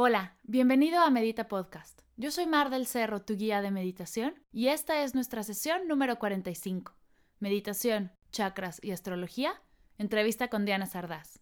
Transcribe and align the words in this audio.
Hola, 0.00 0.36
bienvenido 0.44 1.00
a 1.00 1.10
Medita 1.10 1.48
Podcast. 1.48 2.02
Yo 2.16 2.30
soy 2.30 2.46
Mar 2.46 2.70
del 2.70 2.86
Cerro, 2.86 3.20
tu 3.20 3.34
guía 3.34 3.60
de 3.62 3.72
meditación, 3.72 4.40
y 4.52 4.68
esta 4.68 5.02
es 5.02 5.16
nuestra 5.16 5.42
sesión 5.42 5.88
número 5.88 6.20
45. 6.20 6.94
Meditación, 7.40 8.12
chakras 8.30 8.78
y 8.80 8.92
astrología. 8.92 9.60
Entrevista 9.96 10.46
con 10.46 10.64
Diana 10.64 10.86
Sardás. 10.86 11.40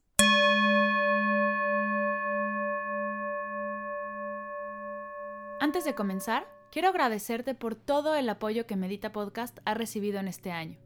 Antes 5.61 5.85
de 5.85 5.95
comenzar, 5.95 6.49
quiero 6.73 6.89
agradecerte 6.89 7.55
por 7.55 7.75
todo 7.75 8.15
el 8.15 8.27
apoyo 8.27 8.67
que 8.67 8.77
Medita 8.77 9.13
Podcast 9.13 9.59
ha 9.67 9.75
recibido 9.75 10.19
en 10.19 10.29
este 10.29 10.51
año. 10.51 10.79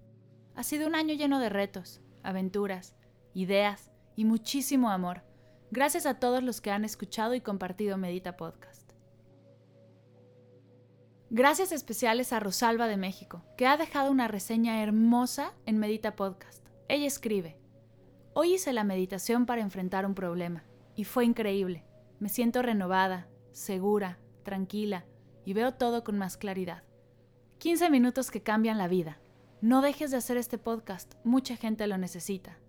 Ha 0.56 0.64
sido 0.64 0.88
un 0.88 0.96
año 0.96 1.14
lleno 1.14 1.38
de 1.38 1.50
retos, 1.50 2.00
aventuras, 2.24 2.96
ideas 3.32 3.92
y 4.16 4.24
muchísimo 4.24 4.90
amor. 4.90 5.29
Gracias 5.72 6.04
a 6.04 6.14
todos 6.14 6.42
los 6.42 6.60
que 6.60 6.72
han 6.72 6.84
escuchado 6.84 7.32
y 7.34 7.40
compartido 7.40 7.96
Medita 7.96 8.36
Podcast. 8.36 8.90
Gracias 11.30 11.70
especiales 11.70 12.32
a 12.32 12.40
Rosalba 12.40 12.88
de 12.88 12.96
México, 12.96 13.44
que 13.56 13.68
ha 13.68 13.76
dejado 13.76 14.10
una 14.10 14.26
reseña 14.26 14.82
hermosa 14.82 15.52
en 15.66 15.78
Medita 15.78 16.16
Podcast. 16.16 16.66
Ella 16.88 17.06
escribe, 17.06 17.56
Hoy 18.32 18.54
hice 18.54 18.72
la 18.72 18.82
meditación 18.82 19.46
para 19.46 19.60
enfrentar 19.62 20.06
un 20.06 20.16
problema, 20.16 20.64
y 20.96 21.04
fue 21.04 21.24
increíble. 21.24 21.84
Me 22.18 22.28
siento 22.28 22.62
renovada, 22.62 23.28
segura, 23.52 24.18
tranquila, 24.42 25.04
y 25.44 25.52
veo 25.52 25.74
todo 25.74 26.02
con 26.02 26.18
más 26.18 26.36
claridad. 26.36 26.82
15 27.58 27.90
minutos 27.90 28.32
que 28.32 28.42
cambian 28.42 28.76
la 28.76 28.88
vida. 28.88 29.20
No 29.60 29.82
dejes 29.82 30.10
de 30.10 30.16
hacer 30.16 30.36
este 30.36 30.58
podcast, 30.58 31.14
mucha 31.22 31.54
gente 31.54 31.86
lo 31.86 31.96
necesita. 31.96 32.59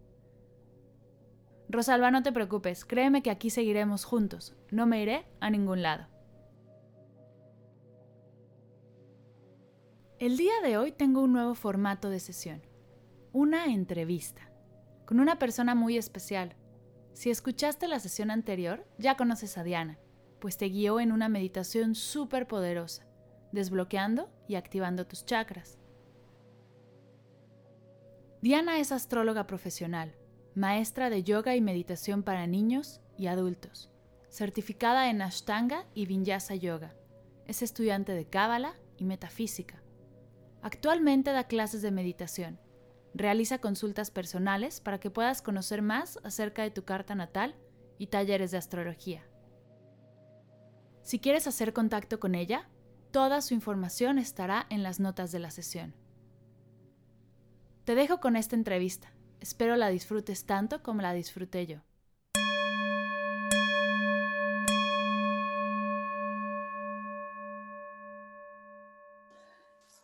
Rosalba, 1.72 2.12
no 2.12 2.22
te 2.22 2.34
preocupes, 2.34 2.84
créeme 2.84 3.24
que 3.24 3.32
aquí 3.32 3.50
seguiremos 3.50 4.04
juntos, 4.04 4.58
no 4.72 4.86
me 4.86 5.02
iré 5.02 5.26
a 5.40 5.50
ningún 5.50 5.82
lado. 5.82 6.06
El 10.20 10.36
día 10.36 10.52
de 10.64 10.78
hoy 10.78 10.92
tengo 10.92 11.22
un 11.22 11.32
nuevo 11.32 11.56
formato 11.56 12.10
de 12.10 12.20
sesión, 12.20 12.62
una 13.32 13.68
entrevista, 13.68 14.52
con 15.06 15.22
una 15.22 15.40
persona 15.40 15.74
muy 15.74 15.98
especial. 15.98 16.58
Si 17.14 17.30
escuchaste 17.30 17.88
la 17.88 18.00
sesión 18.00 18.32
anterior, 18.32 18.86
ya 18.98 19.16
conoces 19.16 19.58
a 19.58 19.64
Diana, 19.64 19.98
pues 20.40 20.58
te 20.58 20.68
guió 20.68 21.00
en 21.00 21.14
una 21.14 21.30
meditación 21.30 21.96
súper 21.96 22.48
poderosa, 22.48 23.08
desbloqueando 23.54 24.30
y 24.46 24.56
activando 24.56 25.08
tus 25.08 25.26
chakras. 25.26 25.80
Diana 28.42 28.80
es 28.80 28.92
astróloga 28.92 29.48
profesional, 29.48 30.14
maestra 30.56 31.10
de 31.10 31.24
yoga 31.24 31.56
y 31.56 31.62
meditación 31.62 32.24
para 32.24 32.48
niños 32.48 33.02
y 33.18 33.28
adultos, 33.28 33.90
certificada 34.30 35.10
en 35.10 35.22
Ashtanga 35.22 35.86
y 35.94 36.06
Vinyasa 36.06 36.56
Yoga. 36.56 36.94
Es 37.46 37.62
estudiante 37.62 38.14
de 38.14 38.26
Cábala 38.26 38.76
y 38.98 39.06
Metafísica. 39.06 39.82
Actualmente 40.62 41.32
da 41.32 41.46
clases 41.46 41.82
de 41.82 41.92
meditación. 41.92 42.60
Realiza 43.14 43.60
consultas 43.60 44.12
personales 44.12 44.80
para 44.80 45.00
que 45.00 45.10
puedas 45.10 45.42
conocer 45.42 45.82
más 45.82 46.20
acerca 46.24 46.64
de 46.64 46.72
tu 46.72 46.84
carta 46.84 47.16
natal 47.16 47.56
y 47.98 48.08
talleres 48.08 48.52
de 48.52 48.58
astrología. 48.58 49.26
Si 51.02 51.20
quieres 51.20 51.48
hacer 51.48 51.74
contacto 51.74 52.20
con 52.20 52.36
ella, 52.36 52.70
toda 53.12 53.42
su 53.42 53.54
información 53.54 54.20
estará 54.20 54.66
en 54.70 54.84
las 54.84 55.00
notas 55.00 55.32
de 55.32 55.40
la 55.40 55.52
sesión. 55.52 55.96
Te 57.86 57.96
dejo 57.96 58.20
con 58.20 58.36
esta 58.36 58.56
entrevista. 58.56 59.12
Espero 59.42 59.76
la 59.76 59.90
disfrutes 59.90 60.46
tanto 60.46 60.84
como 60.84 61.02
la 61.02 61.14
disfruté 61.14 61.66
yo. 61.66 61.78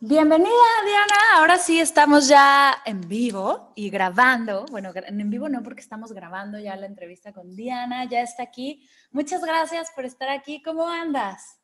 Bienvenida 0.00 0.48
Diana, 0.84 1.14
ahora 1.36 1.58
sí 1.58 1.78
estamos 1.80 2.26
ya 2.26 2.82
en 2.84 3.00
vivo 3.08 3.72
y 3.76 3.90
grabando. 3.90 4.66
Bueno, 4.70 4.90
en 4.94 5.30
vivo 5.30 5.48
no 5.48 5.62
porque 5.62 5.82
estamos 5.82 6.12
grabando 6.12 6.58
ya 6.58 6.74
la 6.74 6.86
entrevista 6.86 7.32
con 7.32 7.54
Diana, 7.54 8.06
ya 8.06 8.22
está 8.22 8.42
aquí. 8.42 8.88
Muchas 9.12 9.42
gracias 9.42 9.92
por 9.94 10.04
estar 10.04 10.30
aquí. 10.30 10.62
¿Cómo 10.62 10.88
andas? 10.88 11.57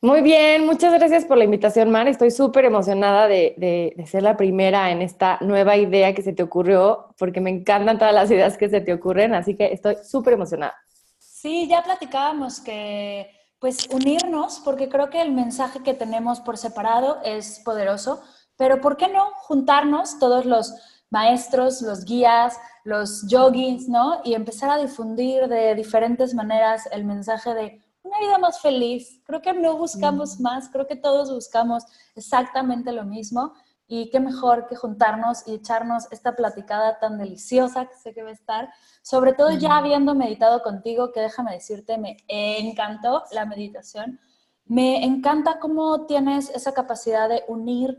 Muy 0.00 0.20
bien, 0.20 0.66
muchas 0.66 0.92
gracias 0.92 1.24
por 1.24 1.38
la 1.38 1.44
invitación, 1.44 1.90
Mar. 1.90 2.08
Estoy 2.08 2.32
súper 2.32 2.64
emocionada 2.64 3.28
de, 3.28 3.94
ser 4.06 4.24
la 4.24 4.36
primera 4.36 4.90
en 4.90 5.00
esta 5.00 5.38
nueva 5.40 5.76
idea 5.76 6.12
que 6.12 6.22
se 6.22 6.32
te 6.32 6.42
ocurrió, 6.42 7.14
porque 7.18 7.40
me 7.40 7.50
encantan 7.50 7.98
todas 7.98 8.12
las 8.12 8.30
ideas 8.30 8.58
que 8.58 8.68
se 8.68 8.80
te 8.80 8.92
ocurren, 8.92 9.34
así 9.34 9.56
que 9.56 9.72
estoy 9.72 9.96
súper 10.02 10.34
emocionada. 10.34 10.74
Sí, 11.18 11.68
ya 11.68 11.82
platicábamos 11.82 12.60
que 12.60 13.30
pues 13.60 13.88
unirnos, 13.92 14.60
porque 14.64 14.88
creo 14.88 15.08
que 15.08 15.22
el 15.22 15.30
mensaje 15.30 15.84
que 15.84 15.94
tenemos 15.94 16.40
por 16.40 16.58
separado 16.58 17.20
es 17.24 17.60
poderoso, 17.64 18.20
pero 18.56 18.80
¿por 18.80 18.96
qué 18.96 19.06
no 19.06 19.30
juntarnos 19.36 20.18
todos 20.18 20.46
los 20.46 20.74
maestros, 21.10 21.80
los 21.80 22.04
guías, 22.04 22.58
los 22.82 23.28
yogis, 23.28 23.88
¿no? 23.88 24.20
Y 24.24 24.34
empezar 24.34 24.70
a 24.70 24.78
difundir 24.78 25.46
de 25.46 25.76
diferentes 25.76 26.34
maneras 26.34 26.88
el 26.90 27.04
mensaje 27.04 27.54
de 27.54 27.81
una 28.02 28.18
vida 28.18 28.38
más 28.38 28.60
feliz. 28.60 29.20
Creo 29.24 29.40
que 29.40 29.52
no 29.52 29.76
buscamos 29.76 30.38
mm. 30.38 30.42
más, 30.42 30.68
creo 30.68 30.86
que 30.86 30.96
todos 30.96 31.32
buscamos 31.32 31.84
exactamente 32.14 32.92
lo 32.92 33.04
mismo. 33.04 33.54
Y 33.88 34.08
qué 34.10 34.20
mejor 34.20 34.66
que 34.68 34.76
juntarnos 34.76 35.46
y 35.46 35.54
echarnos 35.54 36.10
esta 36.10 36.34
platicada 36.34 36.98
tan 36.98 37.18
deliciosa 37.18 37.86
que 37.86 37.94
sé 37.94 38.14
que 38.14 38.22
va 38.22 38.30
a 38.30 38.32
estar. 38.32 38.72
Sobre 39.02 39.34
todo 39.34 39.50
ya 39.50 39.76
habiendo 39.76 40.14
meditado 40.14 40.62
contigo, 40.62 41.12
que 41.12 41.20
déjame 41.20 41.52
decirte, 41.52 41.98
me 41.98 42.16
encantó 42.28 43.24
la 43.32 43.44
meditación. 43.44 44.18
Me 44.64 45.04
encanta 45.04 45.58
cómo 45.58 46.06
tienes 46.06 46.48
esa 46.50 46.72
capacidad 46.72 47.28
de 47.28 47.44
unir 47.48 47.98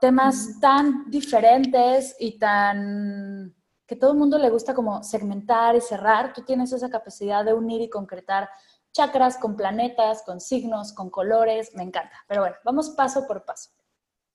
temas 0.00 0.60
tan 0.60 1.10
diferentes 1.10 2.14
y 2.20 2.38
tan 2.38 3.54
que 3.88 3.96
todo 3.96 4.12
el 4.12 4.18
mundo 4.18 4.38
le 4.38 4.50
gusta 4.50 4.74
como 4.74 5.02
segmentar 5.02 5.74
y 5.74 5.80
cerrar. 5.80 6.34
Tú 6.34 6.42
tienes 6.42 6.72
esa 6.72 6.90
capacidad 6.90 7.42
de 7.44 7.54
unir 7.54 7.80
y 7.80 7.88
concretar 7.88 8.48
chakras, 8.92 9.38
con 9.38 9.56
planetas, 9.56 10.22
con 10.24 10.40
signos, 10.40 10.92
con 10.92 11.10
colores, 11.10 11.74
me 11.74 11.82
encanta. 11.82 12.16
Pero 12.26 12.42
bueno, 12.42 12.56
vamos 12.64 12.90
paso 12.90 13.26
por 13.26 13.44
paso. 13.44 13.70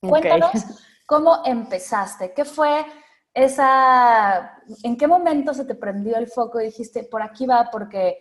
Cuéntanos 0.02 0.52
cómo 1.06 1.42
empezaste, 1.46 2.34
qué 2.34 2.46
fue 2.46 2.86
esa, 3.34 4.60
en 4.84 4.96
qué 4.98 5.08
momento 5.08 5.54
se 5.54 5.66
te 5.66 5.76
prendió 5.76 6.18
el 6.18 6.28
foco 6.28 6.62
y 6.62 6.66
dijiste, 6.66 7.04
por 7.04 7.22
aquí 7.22 7.46
va, 7.46 7.70
porque 7.72 8.20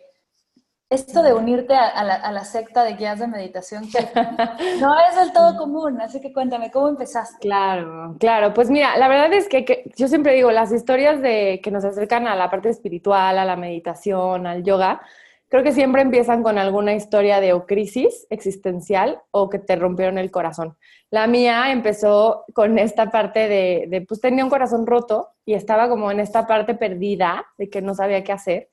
esto 0.89 1.23
de 1.23 1.33
unirte 1.33 1.75
a, 1.75 2.05
la, 2.05 2.45
secta 2.45 2.85
de 2.85 2.95
guías 2.95 3.19
de 3.19 3.27
meditación 3.27 3.85
no 4.81 4.95
es 5.09 5.17
del 5.17 5.33
todo 5.33 5.57
común, 5.57 6.01
así 6.01 6.21
que 6.21 6.33
cuéntame, 6.33 6.71
¿cómo 6.71 6.89
empezaste? 6.89 7.39
Claro, 7.41 8.17
claro, 8.21 8.53
pues 8.53 8.69
mira, 8.71 8.97
la 8.99 9.09
verdad 9.09 9.33
es 9.33 9.49
que, 9.49 9.65
que, 9.65 9.91
yo 9.97 10.07
siempre 10.09 10.35
digo, 10.35 10.51
las 10.51 10.71
historias 10.71 11.21
de 11.23 11.61
que 11.63 11.71
nos 11.71 11.85
acercan 11.85 12.27
a 12.27 12.37
la 12.37 12.51
parte 12.51 12.69
espiritual, 12.69 13.39
a 13.39 13.45
la 13.45 13.57
meditación, 13.57 14.47
al 14.47 14.63
yoga, 14.63 15.01
creo 15.53 15.63
que 15.63 15.73
siempre 15.73 16.01
empiezan 16.01 16.43
con 16.43 16.57
alguna 16.57 16.95
historia 16.95 17.39
de 17.39 17.53
o 17.53 17.67
crisis 17.67 18.27
existencial 18.31 19.21
o 19.33 19.51
que 19.51 19.59
te 19.59 19.77
rompieron 19.77 20.17
el 20.17 20.31
corazón. 20.31 20.79
La 21.11 21.27
mía 21.27 21.71
empezó 21.71 22.47
con 22.55 22.79
esta 22.79 23.11
parte 23.11 23.49
de, 23.49 24.03
pues 24.09 24.23
tenía 24.23 24.45
un 24.45 24.49
corazón 24.49 24.87
roto 24.87 25.29
y 25.45 25.53
estaba 25.53 25.91
como 25.91 26.11
en 26.11 26.21
esta 26.21 26.47
parte 26.47 26.75
perdida 26.75 27.45
de 27.59 27.69
que 27.69 27.83
no 27.83 27.95
sabía 27.95 28.25
qué 28.25 28.33
hacer. 28.33 28.71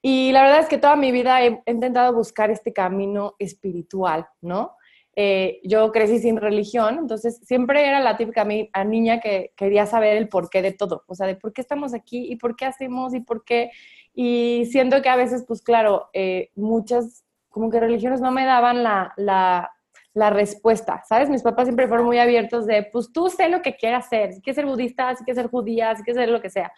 Y 0.00 0.32
la 0.32 0.44
verdad 0.44 0.60
es 0.60 0.68
que 0.68 0.78
toda 0.78 0.96
mi 0.96 1.12
vida 1.12 1.44
he, 1.44 1.60
intentado 1.66 2.14
buscar 2.14 2.50
este 2.50 2.72
camino 2.72 3.34
espiritual, 3.38 4.26
¿no? 4.40 4.76
Eh, 5.16 5.60
yo 5.62 5.92
crecí 5.92 6.20
sin 6.20 6.38
religión, 6.38 7.00
entonces 7.00 7.38
siempre 7.44 7.86
era 7.86 8.00
la 8.00 8.16
típica 8.16 8.46
niña 8.86 9.20
que 9.20 9.52
quería 9.56 9.84
saber 9.84 10.16
el 10.16 10.30
porqué 10.30 10.62
de 10.62 10.72
todo, 10.72 11.04
o 11.06 11.14
sea, 11.14 11.26
de 11.26 11.36
por 11.36 11.52
qué 11.52 11.60
estamos 11.60 11.92
aquí 11.92 12.32
y 12.32 12.36
por 12.36 12.56
qué 12.56 12.64
hacemos 12.64 13.14
y 13.14 13.20
por 13.20 13.44
qué 13.44 13.70
y 14.14 14.66
siento 14.70 15.02
que 15.02 15.08
a 15.08 15.16
veces, 15.16 15.44
pues 15.46 15.60
claro, 15.60 16.08
eh, 16.12 16.50
muchas 16.54 17.24
como 17.48 17.70
que 17.70 17.80
religiones 17.80 18.20
no 18.20 18.30
me 18.30 18.44
daban 18.44 18.82
la, 18.82 19.12
la, 19.16 19.70
la, 20.12 20.30
respuesta, 20.30 21.02
¿sabes? 21.08 21.30
Mis 21.30 21.42
papás 21.42 21.66
siempre 21.66 21.86
fueron 21.86 22.06
muy 22.06 22.18
abiertos 22.18 22.66
de, 22.66 22.84
pues 22.92 23.12
tú 23.12 23.28
sé 23.28 23.48
lo 23.48 23.62
que 23.62 23.76
quieras 23.76 24.06
hacer, 24.06 24.32
si 24.32 24.40
quieres 24.40 24.56
ser 24.56 24.66
budista, 24.66 25.14
si 25.14 25.24
quieres 25.24 25.42
ser 25.42 25.50
judía, 25.50 25.94
si 25.94 26.02
quieres 26.02 26.20
ser 26.20 26.30
lo 26.30 26.40
que 26.40 26.50
sea. 26.50 26.72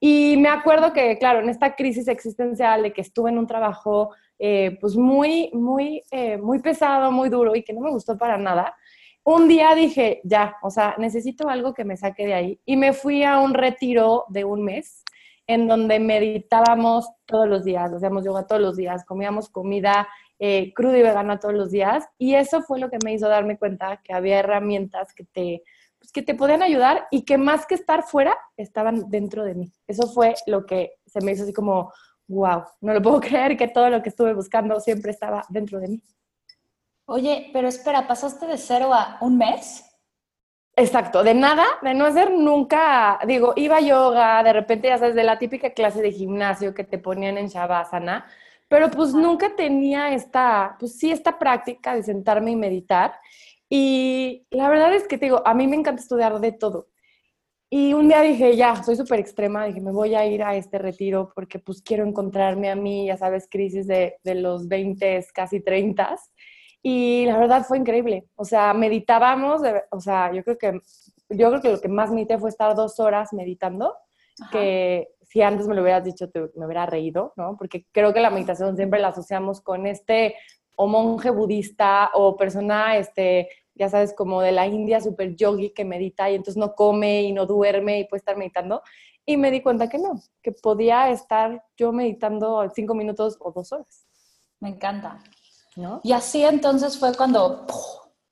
Y 0.00 0.36
me 0.38 0.48
acuerdo 0.48 0.92
que, 0.92 1.18
claro, 1.18 1.40
en 1.40 1.48
esta 1.48 1.74
crisis 1.74 2.08
existencial 2.08 2.82
de 2.82 2.92
que 2.92 3.00
estuve 3.00 3.30
en 3.30 3.38
un 3.38 3.46
trabajo 3.46 4.14
eh, 4.38 4.76
pues 4.80 4.96
muy, 4.96 5.50
muy, 5.52 6.02
eh, 6.10 6.36
muy 6.36 6.58
pesado, 6.58 7.10
muy 7.10 7.28
duro 7.28 7.54
y 7.54 7.62
que 7.62 7.72
no 7.72 7.80
me 7.80 7.90
gustó 7.90 8.18
para 8.18 8.36
nada, 8.36 8.74
un 9.22 9.48
día 9.48 9.74
dije, 9.74 10.20
ya, 10.24 10.56
o 10.62 10.70
sea, 10.70 10.96
necesito 10.98 11.48
algo 11.48 11.72
que 11.72 11.84
me 11.84 11.96
saque 11.96 12.26
de 12.26 12.34
ahí. 12.34 12.60
Y 12.66 12.76
me 12.76 12.92
fui 12.92 13.24
a 13.24 13.38
un 13.38 13.54
retiro 13.54 14.24
de 14.28 14.44
un 14.44 14.62
mes 14.62 15.02
en 15.46 15.68
donde 15.68 15.98
meditábamos 16.00 17.08
todos 17.26 17.48
los 17.48 17.64
días, 17.64 17.92
hacíamos 17.92 18.24
yoga 18.24 18.46
todos 18.46 18.62
los 18.62 18.76
días, 18.76 19.04
comíamos 19.04 19.48
comida 19.48 20.08
eh, 20.38 20.72
cruda 20.74 20.98
y 20.98 21.02
vegana 21.02 21.38
todos 21.38 21.54
los 21.54 21.70
días. 21.70 22.04
Y 22.18 22.34
eso 22.34 22.62
fue 22.62 22.80
lo 22.80 22.90
que 22.90 22.98
me 23.04 23.12
hizo 23.12 23.28
darme 23.28 23.58
cuenta 23.58 24.00
que 24.02 24.12
había 24.12 24.40
herramientas 24.40 25.14
que 25.14 25.24
te, 25.24 25.62
pues, 25.98 26.12
que 26.12 26.22
te 26.22 26.34
podían 26.34 26.62
ayudar 26.62 27.06
y 27.10 27.24
que 27.24 27.38
más 27.38 27.66
que 27.66 27.74
estar 27.74 28.02
fuera, 28.02 28.36
estaban 28.56 29.08
dentro 29.10 29.44
de 29.44 29.54
mí. 29.54 29.72
Eso 29.86 30.06
fue 30.08 30.34
lo 30.46 30.66
que 30.66 30.94
se 31.06 31.20
me 31.20 31.32
hizo 31.32 31.44
así 31.44 31.52
como 31.52 31.92
wow, 32.28 32.64
no 32.80 32.92
lo 32.92 33.02
puedo 33.02 33.20
creer 33.20 33.56
que 33.56 33.68
todo 33.68 33.90
lo 33.90 34.02
que 34.02 34.08
estuve 34.08 34.34
buscando 34.34 34.80
siempre 34.80 35.10
estaba 35.10 35.44
dentro 35.48 35.80
de 35.80 35.88
mí. 35.88 36.02
Oye, 37.06 37.50
pero 37.52 37.68
espera, 37.68 38.08
¿pasaste 38.08 38.46
de 38.46 38.56
cero 38.56 38.92
a 38.94 39.18
un 39.20 39.36
mes? 39.36 39.83
Exacto, 40.76 41.22
de 41.22 41.34
nada, 41.34 41.64
de 41.82 41.94
no 41.94 42.04
hacer 42.04 42.32
nunca, 42.32 43.20
digo, 43.28 43.52
iba 43.54 43.76
a 43.76 43.80
yoga, 43.80 44.42
de 44.42 44.52
repente 44.52 44.88
ya 44.88 44.98
sabes, 44.98 45.14
de 45.14 45.22
la 45.22 45.38
típica 45.38 45.70
clase 45.72 46.02
de 46.02 46.10
gimnasio 46.10 46.74
que 46.74 46.82
te 46.82 46.98
ponían 46.98 47.38
en 47.38 47.46
Shavasana, 47.46 48.26
pero 48.66 48.90
pues 48.90 49.14
nunca 49.14 49.54
tenía 49.54 50.12
esta, 50.14 50.76
pues 50.80 50.98
sí, 50.98 51.12
esta 51.12 51.38
práctica 51.38 51.94
de 51.94 52.02
sentarme 52.02 52.50
y 52.52 52.56
meditar. 52.56 53.14
Y 53.68 54.46
la 54.50 54.68
verdad 54.68 54.92
es 54.94 55.06
que 55.06 55.16
te 55.16 55.26
digo, 55.26 55.42
a 55.46 55.54
mí 55.54 55.68
me 55.68 55.76
encanta 55.76 56.02
estudiar 56.02 56.40
de 56.40 56.50
todo. 56.52 56.88
Y 57.70 57.92
un 57.94 58.08
día 58.08 58.22
dije, 58.22 58.56
ya, 58.56 58.82
soy 58.82 58.96
súper 58.96 59.20
extrema, 59.20 59.66
dije, 59.66 59.80
me 59.80 59.92
voy 59.92 60.14
a 60.14 60.26
ir 60.26 60.42
a 60.42 60.56
este 60.56 60.78
retiro 60.78 61.32
porque 61.34 61.58
pues 61.58 61.82
quiero 61.82 62.04
encontrarme 62.06 62.70
a 62.70 62.76
mí, 62.76 63.06
ya 63.06 63.16
sabes, 63.16 63.48
crisis 63.50 63.86
de, 63.86 64.16
de 64.24 64.34
los 64.36 64.68
20, 64.68 65.26
casi 65.34 65.60
30. 65.60 66.16
Y 66.86 67.24
la 67.24 67.38
verdad 67.38 67.64
fue 67.64 67.78
increíble. 67.78 68.28
O 68.36 68.44
sea, 68.44 68.74
meditábamos, 68.74 69.62
o 69.90 70.00
sea, 70.00 70.30
yo 70.34 70.44
creo 70.44 70.58
que 70.58 70.80
yo 71.30 71.48
creo 71.48 71.62
que 71.62 71.70
lo 71.72 71.80
que 71.80 71.88
más 71.88 72.10
medité 72.10 72.38
fue 72.38 72.50
estar 72.50 72.74
dos 72.74 73.00
horas 73.00 73.32
meditando, 73.32 73.96
que 74.50 75.08
si 75.22 75.42
antes 75.42 75.66
me 75.66 75.74
lo 75.74 75.82
hubieras 75.82 76.04
dicho, 76.04 76.28
te, 76.28 76.50
me 76.56 76.66
hubiera 76.66 76.86
reído, 76.86 77.32
¿no? 77.36 77.56
Porque 77.56 77.86
creo 77.92 78.12
que 78.12 78.20
la 78.20 78.30
meditación 78.30 78.76
siempre 78.76 79.00
la 79.00 79.08
asociamos 79.08 79.60
con 79.60 79.86
este 79.86 80.34
o 80.76 80.86
monje 80.86 81.30
budista 81.30 82.10
o 82.14 82.36
persona, 82.36 82.96
este, 82.98 83.48
ya 83.74 83.88
sabes, 83.88 84.12
como 84.12 84.42
de 84.42 84.52
la 84.52 84.66
India, 84.66 85.00
super 85.00 85.34
yogi 85.34 85.70
que 85.70 85.84
medita 85.84 86.30
y 86.30 86.34
entonces 86.34 86.56
no 86.56 86.74
come 86.74 87.22
y 87.22 87.32
no 87.32 87.46
duerme 87.46 88.00
y 88.00 88.04
puede 88.04 88.18
estar 88.18 88.36
meditando. 88.36 88.82
Y 89.24 89.36
me 89.36 89.50
di 89.50 89.62
cuenta 89.62 89.88
que 89.88 89.98
no, 89.98 90.20
que 90.42 90.52
podía 90.52 91.10
estar 91.10 91.64
yo 91.76 91.92
meditando 91.92 92.68
cinco 92.74 92.94
minutos 92.94 93.38
o 93.40 93.52
dos 93.52 93.72
horas. 93.72 94.06
Me 94.60 94.68
encanta. 94.68 95.18
Y 96.02 96.12
así 96.12 96.44
entonces 96.44 96.98
fue 96.98 97.14
cuando 97.14 97.66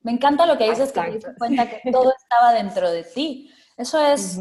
me 0.01 0.11
encanta 0.11 0.45
lo 0.45 0.57
que 0.57 0.69
dices, 0.69 0.91
que 0.91 1.01
te 1.01 1.11
diste 1.11 1.35
cuenta 1.35 1.69
que 1.69 1.91
todo 1.91 2.13
estaba 2.15 2.53
dentro 2.53 2.89
de 2.89 3.03
ti. 3.03 3.51
Eso 3.77 3.99
es, 3.99 4.37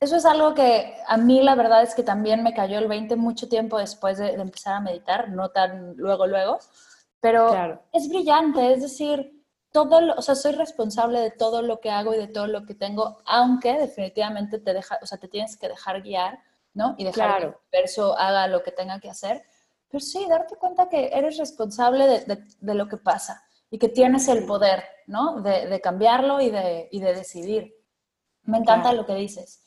eso 0.00 0.16
es 0.16 0.24
algo 0.24 0.54
que 0.54 0.96
a 1.06 1.16
mí 1.16 1.42
la 1.42 1.54
verdad 1.54 1.82
es 1.82 1.94
que 1.94 2.02
también 2.02 2.42
me 2.42 2.54
cayó 2.54 2.78
el 2.78 2.88
20 2.88 3.16
mucho 3.16 3.48
tiempo 3.48 3.78
después 3.78 4.18
de, 4.18 4.32
empezar 4.32 4.74
a 4.74 4.80
meditar, 4.80 5.28
no 5.30 5.50
tan 5.50 5.94
luego, 5.96 6.26
luego, 6.26 6.58
pero 7.20 7.80
es 7.92 8.08
brillante, 8.08 8.72
es 8.72 8.82
decir, 8.82 9.44
todo, 9.72 10.14
o 10.16 10.22
sea, 10.22 10.34
soy 10.34 10.52
responsable 10.52 11.20
de 11.20 11.30
todo 11.30 11.62
lo 11.62 11.80
que 11.80 11.90
hago 11.90 12.14
y 12.14 12.18
de 12.18 12.26
todo 12.26 12.48
lo 12.48 12.66
que 12.66 12.74
tengo, 12.74 13.18
aunque 13.24 13.78
definitivamente 13.78 14.58
te 14.58 14.74
deja, 14.74 14.98
o 15.00 15.06
sea, 15.06 15.18
te 15.18 15.28
tienes 15.28 15.56
que 15.56 15.68
dejar 15.68 16.02
guiar, 16.02 16.40
¿no? 16.74 16.96
Y 16.98 17.04
dejar 17.04 17.38
que 17.38 17.46
el 17.46 17.54
verso 17.70 18.18
haga 18.18 18.48
lo 18.48 18.62
que 18.62 18.72
tenga 18.72 18.98
que 18.98 19.10
hacer 19.10 19.44
pero 19.90 20.00
sí, 20.00 20.24
darte 20.28 20.56
cuenta 20.56 20.88
que 20.88 21.10
eres 21.12 21.36
responsable 21.36 22.24
de, 22.60 22.74
lo 22.74 22.88
que 22.88 22.96
pasa 22.96 23.42
y 23.70 23.78
que 23.78 23.88
tienes 23.88 24.28
el 24.28 24.46
poder, 24.46 24.84
¿no? 25.06 25.40
De, 25.40 25.80
cambiarlo 25.80 26.40
y 26.40 26.50
de, 26.50 26.88
decidir. 26.92 27.74
Me 28.44 28.58
encanta 28.58 28.92
lo 28.92 29.04
que 29.04 29.14
dices. 29.14 29.62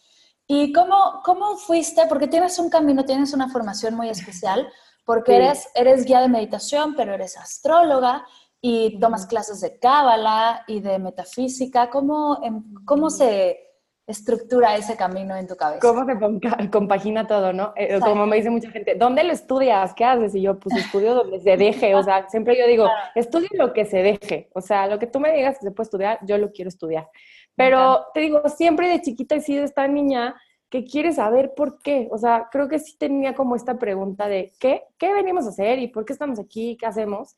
¿Y 0.47 0.71
cómo, 0.71 1.21
cómo 1.23 1.57
fuiste? 1.57 2.05
Porque 2.07 2.27
tienes 2.27 2.57
un 2.59 2.69
camino, 2.69 3.03
tienes 3.03 3.33
una 3.33 3.49
formación 3.49 3.95
muy 3.95 4.09
especial, 4.09 4.67
porque 5.05 5.35
eres, 5.35 5.67
eres 5.75 6.05
guía 6.05 6.21
de 6.21 6.29
meditación, 6.29 6.95
pero 6.95 7.13
eres 7.13 7.37
astróloga 7.37 8.25
y 8.61 8.97
tomas 8.99 9.25
clases 9.25 9.59
de 9.59 9.77
cábala 9.77 10.63
y 10.67 10.79
de 10.79 10.99
metafísica. 10.99 11.89
¿Cómo, 11.89 12.39
em, 12.43 12.63
cómo 12.85 13.09
se 13.09 13.72
estructura 14.05 14.75
ese 14.75 14.95
camino 14.95 15.35
en 15.35 15.47
tu 15.47 15.55
cabeza. 15.55 15.79
¿Cómo 15.79 16.05
se 16.05 16.69
compagina 16.71 17.25
todo, 17.27 17.53
no? 17.53 17.73
Eh, 17.75 17.99
como 18.01 18.25
me 18.25 18.37
dice 18.37 18.49
mucha 18.49 18.69
gente, 18.69 18.95
¿dónde 18.95 19.23
lo 19.23 19.31
estudias? 19.31 19.93
¿Qué 19.93 20.03
haces? 20.03 20.35
Y 20.35 20.41
yo, 20.41 20.59
pues 20.59 20.75
estudio 20.75 21.15
donde 21.15 21.39
se 21.39 21.55
deje, 21.57 21.95
o 21.95 22.03
sea, 22.03 22.27
siempre 22.29 22.57
yo 22.57 22.67
digo, 22.67 22.87
estudio 23.15 23.49
lo 23.53 23.73
que 23.73 23.85
se 23.85 23.97
deje, 24.03 24.49
o 24.53 24.61
sea, 24.61 24.87
lo 24.87 24.99
que 24.99 25.07
tú 25.07 25.19
me 25.19 25.33
digas 25.33 25.57
que 25.57 25.65
se 25.65 25.71
puede 25.71 25.85
estudiar, 25.85 26.19
yo 26.23 26.37
lo 26.37 26.51
quiero 26.51 26.69
estudiar. 26.69 27.09
Pero 27.55 28.05
te 28.13 28.21
digo, 28.21 28.41
siempre 28.49 28.89
de 28.89 29.01
chiquita 29.01 29.35
he 29.35 29.41
sido 29.41 29.63
esta 29.63 29.87
niña 29.87 30.35
que 30.69 30.83
quiere 30.83 31.13
saber 31.13 31.53
por 31.55 31.79
qué, 31.81 32.07
o 32.11 32.17
sea, 32.17 32.49
creo 32.51 32.67
que 32.67 32.79
sí 32.79 32.97
tenía 32.97 33.35
como 33.35 33.55
esta 33.55 33.77
pregunta 33.77 34.27
de, 34.27 34.53
¿qué? 34.59 34.83
¿Qué 34.97 35.13
venimos 35.13 35.45
a 35.45 35.49
hacer? 35.49 35.77
¿Y 35.79 35.87
por 35.87 36.03
qué 36.03 36.13
estamos 36.13 36.39
aquí? 36.39 36.75
¿Qué 36.79 36.87
hacemos? 36.87 37.35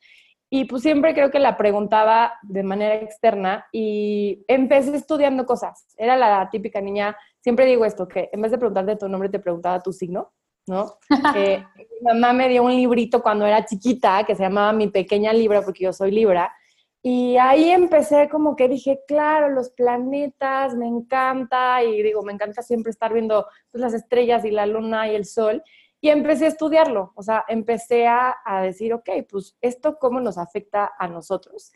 Y 0.55 0.63
pues 0.63 0.83
siempre 0.83 1.13
creo 1.13 1.31
que 1.31 1.39
la 1.39 1.57
preguntaba 1.57 2.35
de 2.41 2.63
manera 2.63 2.95
externa 2.95 3.67
y 3.73 4.45
empecé 4.47 4.95
estudiando 4.95 5.45
cosas. 5.45 5.93
Era 5.97 6.15
la 6.15 6.49
típica 6.49 6.79
niña, 6.79 7.17
siempre 7.41 7.65
digo 7.65 7.83
esto, 7.83 8.07
que 8.07 8.29
en 8.31 8.41
vez 8.41 8.51
de 8.51 8.57
preguntarte 8.57 8.95
tu 8.95 9.09
nombre 9.09 9.27
te 9.27 9.39
preguntaba 9.39 9.81
tu 9.81 9.91
signo, 9.91 10.31
¿no? 10.65 10.93
Eh, 11.35 11.61
mi 11.75 12.13
mamá 12.13 12.31
me 12.31 12.47
dio 12.47 12.63
un 12.63 12.73
librito 12.73 13.21
cuando 13.21 13.45
era 13.45 13.65
chiquita 13.65 14.23
que 14.23 14.33
se 14.33 14.43
llamaba 14.43 14.71
Mi 14.71 14.87
Pequeña 14.87 15.33
Libra, 15.33 15.61
porque 15.61 15.83
yo 15.83 15.91
soy 15.91 16.11
Libra. 16.11 16.55
Y 17.03 17.35
ahí 17.35 17.71
empecé 17.71 18.29
como 18.29 18.55
que 18.55 18.69
dije, 18.69 19.01
claro, 19.09 19.49
los 19.49 19.71
planetas, 19.71 20.73
me 20.73 20.87
encanta. 20.87 21.83
Y 21.83 22.01
digo, 22.01 22.23
me 22.23 22.31
encanta 22.31 22.61
siempre 22.61 22.91
estar 22.91 23.11
viendo 23.11 23.45
pues, 23.71 23.81
las 23.81 23.93
estrellas 23.93 24.45
y 24.45 24.51
la 24.51 24.65
luna 24.67 25.11
y 25.11 25.15
el 25.15 25.25
sol. 25.25 25.61
Y 26.05 26.09
empecé 26.09 26.45
a 26.45 26.49
estudiarlo, 26.49 27.13
o 27.15 27.23
sea, 27.23 27.45
empecé 27.47 28.05
a, 28.05 28.35
decir, 28.61 28.93
ok, 28.93 29.09
pues 29.27 29.57
esto 29.59 29.97
cómo 29.97 30.19
nos 30.21 30.37
afecta 30.37 30.91
a 30.99 31.07
nosotros. 31.07 31.71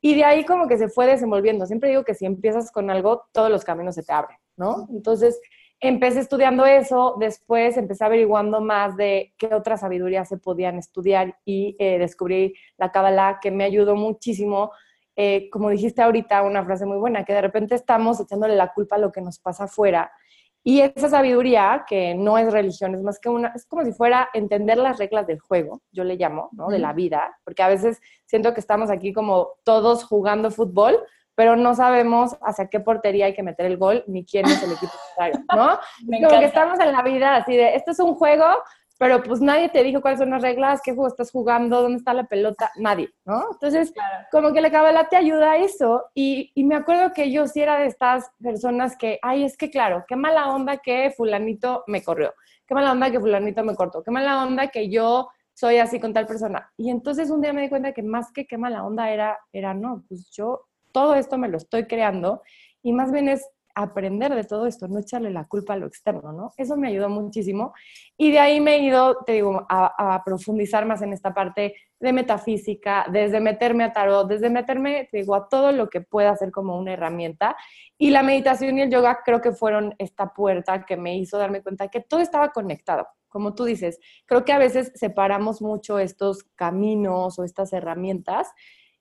Y 0.00 0.14
de 0.14 0.22
ahí 0.22 0.44
como 0.44 0.68
que 0.68 0.78
se 0.78 0.88
fue 0.88 1.08
desenvolviendo. 1.08 1.66
Siempre 1.66 1.88
digo 1.88 2.04
que 2.04 2.14
si 2.14 2.24
empiezas 2.24 2.70
con 2.70 2.90
algo, 2.90 3.24
todos 3.32 3.50
los 3.50 3.64
caminos 3.64 3.96
se 3.96 4.04
te 4.04 4.12
abren, 4.12 4.38
¿no? 4.56 4.86
Entonces, 4.92 5.40
empecé 5.80 6.20
estudiando 6.20 6.64
eso, 6.64 7.16
después 7.18 7.76
empecé 7.76 8.04
averiguando 8.04 8.60
más 8.60 8.96
de 8.96 9.34
qué 9.36 9.52
otras 9.52 9.80
sabidurías 9.80 10.28
se 10.28 10.38
podían 10.38 10.78
estudiar 10.78 11.38
y 11.44 11.74
eh, 11.80 11.98
descubrí 11.98 12.54
la 12.76 12.92
Kabbalah, 12.92 13.40
que 13.42 13.50
me 13.50 13.64
ayudó 13.64 13.96
muchísimo. 13.96 14.70
Eh, 15.16 15.50
como 15.50 15.70
dijiste 15.70 16.02
ahorita, 16.02 16.44
una 16.44 16.64
frase 16.64 16.86
muy 16.86 16.98
buena, 16.98 17.24
que 17.24 17.32
de 17.32 17.42
repente 17.42 17.74
estamos 17.74 18.20
echándole 18.20 18.54
la 18.54 18.72
culpa 18.72 18.94
a 18.94 19.00
lo 19.00 19.10
que 19.10 19.22
nos 19.22 19.40
pasa 19.40 19.64
afuera 19.64 20.12
y 20.64 20.80
esa 20.80 21.08
sabiduría, 21.08 21.84
que 21.88 22.14
no 22.14 22.38
es 22.38 22.52
religión, 22.52 22.94
es 22.94 23.02
más 23.02 23.18
que 23.18 23.28
una, 23.28 23.48
es 23.54 23.66
como 23.66 23.84
si 23.84 23.92
fuera 23.92 24.28
entender 24.32 24.78
las 24.78 24.98
reglas 24.98 25.26
del 25.26 25.40
juego, 25.40 25.82
yo 25.90 26.04
le 26.04 26.16
llamo, 26.16 26.50
¿no? 26.52 26.68
De 26.68 26.78
la 26.78 26.92
vida, 26.92 27.36
porque 27.44 27.62
a 27.62 27.68
veces 27.68 28.00
siento 28.26 28.54
que 28.54 28.60
estamos 28.60 28.88
aquí 28.88 29.12
como 29.12 29.54
todos 29.64 30.04
jugando 30.04 30.52
fútbol, 30.52 30.98
pero 31.34 31.56
no 31.56 31.74
sabemos 31.74 32.36
hacia 32.42 32.68
qué 32.68 32.78
portería 32.78 33.26
hay 33.26 33.34
que 33.34 33.42
meter 33.42 33.66
el 33.66 33.76
gol, 33.76 34.04
ni 34.06 34.24
quién 34.24 34.46
es 34.46 34.62
el 34.62 34.72
equipo 34.72 34.92
contrario, 35.08 35.44
¿no? 35.54 35.78
como 36.28 36.38
que 36.38 36.46
estamos 36.46 36.78
en 36.78 36.92
la 36.92 37.02
vida 37.02 37.36
así 37.36 37.56
de, 37.56 37.74
esto 37.74 37.90
es 37.90 37.98
un 37.98 38.14
juego, 38.14 38.46
pero 39.02 39.20
pues 39.20 39.40
nadie 39.40 39.68
te 39.68 39.82
dijo 39.82 40.00
cuáles 40.00 40.20
son 40.20 40.30
las 40.30 40.42
reglas, 40.42 40.80
qué 40.80 40.92
juego 40.92 41.08
estás 41.08 41.32
jugando, 41.32 41.82
dónde 41.82 41.98
está 41.98 42.14
la 42.14 42.22
pelota, 42.22 42.70
nadie, 42.76 43.10
¿no? 43.24 43.46
Entonces, 43.50 43.92
como 44.30 44.52
que 44.52 44.60
la 44.60 44.70
cabala 44.70 45.08
te 45.08 45.16
ayuda 45.16 45.50
a 45.50 45.56
eso 45.56 46.04
y, 46.14 46.52
y, 46.54 46.62
me 46.62 46.76
acuerdo 46.76 47.12
que 47.12 47.32
yo 47.32 47.48
sí 47.48 47.60
era 47.60 47.80
de 47.80 47.86
estas 47.86 48.30
personas 48.40 48.96
que, 48.96 49.18
ay, 49.20 49.42
es 49.42 49.56
que 49.56 49.70
claro, 49.70 50.04
qué 50.06 50.14
mala 50.14 50.54
onda 50.54 50.76
que 50.76 51.12
fulanito 51.16 51.82
me 51.88 52.04
corrió, 52.04 52.32
qué 52.64 52.76
mala 52.76 52.92
onda 52.92 53.10
que 53.10 53.18
fulanito 53.18 53.64
me 53.64 53.74
cortó, 53.74 54.04
qué 54.04 54.12
mala 54.12 54.46
onda 54.46 54.68
que 54.68 54.88
yo 54.88 55.28
soy 55.52 55.78
así 55.78 55.98
con 55.98 56.12
tal 56.12 56.26
persona. 56.26 56.72
Y 56.76 56.88
entonces 56.88 57.28
un 57.28 57.40
día 57.40 57.52
me 57.52 57.62
di 57.62 57.70
cuenta 57.70 57.92
que 57.92 58.04
más 58.04 58.30
que 58.30 58.46
qué 58.46 58.56
mala 58.56 58.84
onda 58.84 59.10
era, 59.10 59.36
era 59.52 59.74
no, 59.74 60.04
pues 60.06 60.30
yo 60.30 60.68
todo 60.92 61.16
esto 61.16 61.38
me 61.38 61.48
lo 61.48 61.56
estoy 61.56 61.88
creando 61.88 62.42
y 62.84 62.92
más 62.92 63.10
bien 63.10 63.28
es 63.28 63.50
aprender 63.74 64.34
de 64.34 64.44
todo 64.44 64.66
esto, 64.66 64.88
no 64.88 64.98
echarle 64.98 65.30
la 65.30 65.46
culpa 65.46 65.74
a 65.74 65.76
lo 65.76 65.86
externo, 65.86 66.32
¿no? 66.32 66.52
Eso 66.56 66.76
me 66.76 66.88
ayudó 66.88 67.08
muchísimo. 67.08 67.72
Y 68.16 68.30
de 68.30 68.38
ahí 68.38 68.60
me 68.60 68.76
he 68.76 68.82
ido, 68.82 69.18
te 69.24 69.32
digo, 69.32 69.66
a, 69.68 70.22
profundizar 70.24 70.86
más 70.86 71.02
en 71.02 71.12
esta 71.12 71.32
parte 71.34 71.74
de 71.98 72.12
metafísica, 72.12 73.06
desde 73.10 73.40
meterme 73.40 73.84
a 73.84 73.92
tarot, 73.92 74.28
desde 74.28 74.50
meterme, 74.50 75.08
te 75.10 75.18
digo, 75.18 75.34
a 75.34 75.48
todo 75.48 75.72
lo 75.72 75.88
que 75.88 76.00
pueda 76.00 76.36
ser 76.36 76.50
como 76.50 76.78
una 76.78 76.92
herramienta. 76.92 77.56
Y 77.96 78.10
la 78.10 78.22
meditación 78.22 78.78
y 78.78 78.82
el 78.82 78.90
yoga 78.90 79.20
creo 79.24 79.40
que 79.40 79.52
fueron 79.52 79.94
esta 79.98 80.32
puerta 80.32 80.84
que 80.84 80.96
me 80.96 81.16
hizo 81.16 81.38
darme 81.38 81.62
cuenta 81.62 81.88
que 81.88 82.00
todo 82.00 82.20
estaba 82.20 82.50
conectado. 82.50 83.06
Como 83.28 83.54
tú 83.54 83.64
dices, 83.64 83.98
creo 84.26 84.44
que 84.44 84.52
a 84.52 84.58
veces 84.58 84.92
separamos 84.94 85.62
mucho 85.62 85.98
estos 85.98 86.44
caminos 86.54 87.38
o 87.38 87.44
estas 87.44 87.72
herramientas 87.72 88.52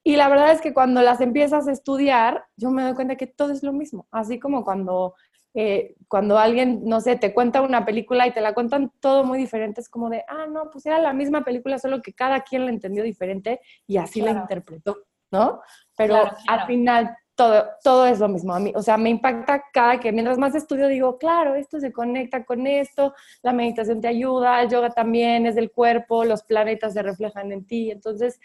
y 0.03 0.15
la 0.15 0.29
verdad 0.29 0.51
es 0.51 0.61
que 0.61 0.73
cuando 0.73 1.01
las 1.01 1.21
empiezas 1.21 1.67
a 1.67 1.71
estudiar, 1.71 2.45
yo 2.57 2.71
me 2.71 2.83
doy 2.83 2.95
cuenta 2.95 3.15
que 3.15 3.27
todo 3.27 3.51
es 3.51 3.61
lo 3.61 3.71
mismo. 3.71 4.07
Así 4.11 4.39
como 4.39 4.63
cuando, 4.63 5.13
eh, 5.53 5.95
cuando 6.07 6.39
alguien, 6.39 6.81
no 6.85 7.01
sé, 7.01 7.17
te 7.17 7.33
cuenta 7.33 7.61
una 7.61 7.85
película 7.85 8.25
y 8.25 8.31
te 8.31 8.41
la 8.41 8.53
cuentan 8.53 8.91
todo 8.99 9.23
muy 9.23 9.37
diferente, 9.37 9.79
es 9.79 9.89
como 9.89 10.09
de, 10.09 10.23
ah, 10.27 10.47
no, 10.47 10.71
pues 10.71 10.85
era 10.87 10.97
la 10.99 11.13
misma 11.13 11.43
película, 11.43 11.77
solo 11.77 12.01
que 12.01 12.13
cada 12.13 12.41
quien 12.41 12.65
la 12.65 12.71
entendió 12.71 13.03
diferente 13.03 13.61
y 13.85 13.97
así 13.97 14.21
la 14.21 14.31
interpretó, 14.31 14.97
¿no? 15.31 15.61
Pero 15.95 16.15
al 16.47 16.65
final 16.65 17.15
todo, 17.35 17.65
todo 17.83 18.07
es 18.07 18.19
lo 18.19 18.27
mismo 18.27 18.55
a 18.55 18.59
mí. 18.59 18.73
O 18.75 18.81
sea, 18.81 18.97
me 18.97 19.11
impacta 19.11 19.63
cada 19.71 19.99
que 19.99 20.11
mientras 20.11 20.39
más 20.39 20.55
estudio 20.55 20.87
digo, 20.87 21.19
claro, 21.19 21.53
esto 21.53 21.79
se 21.79 21.91
conecta 21.91 22.43
con 22.43 22.65
esto, 22.65 23.13
la 23.43 23.53
meditación 23.53 24.01
te 24.01 24.07
ayuda, 24.07 24.63
el 24.63 24.69
yoga 24.69 24.89
también 24.89 25.45
es 25.45 25.53
del 25.53 25.71
cuerpo, 25.71 26.25
los 26.25 26.41
planetas 26.41 26.93
se 26.93 27.03
reflejan 27.03 27.51
en 27.51 27.65
ti. 27.65 27.91
Entonces, 27.91 28.39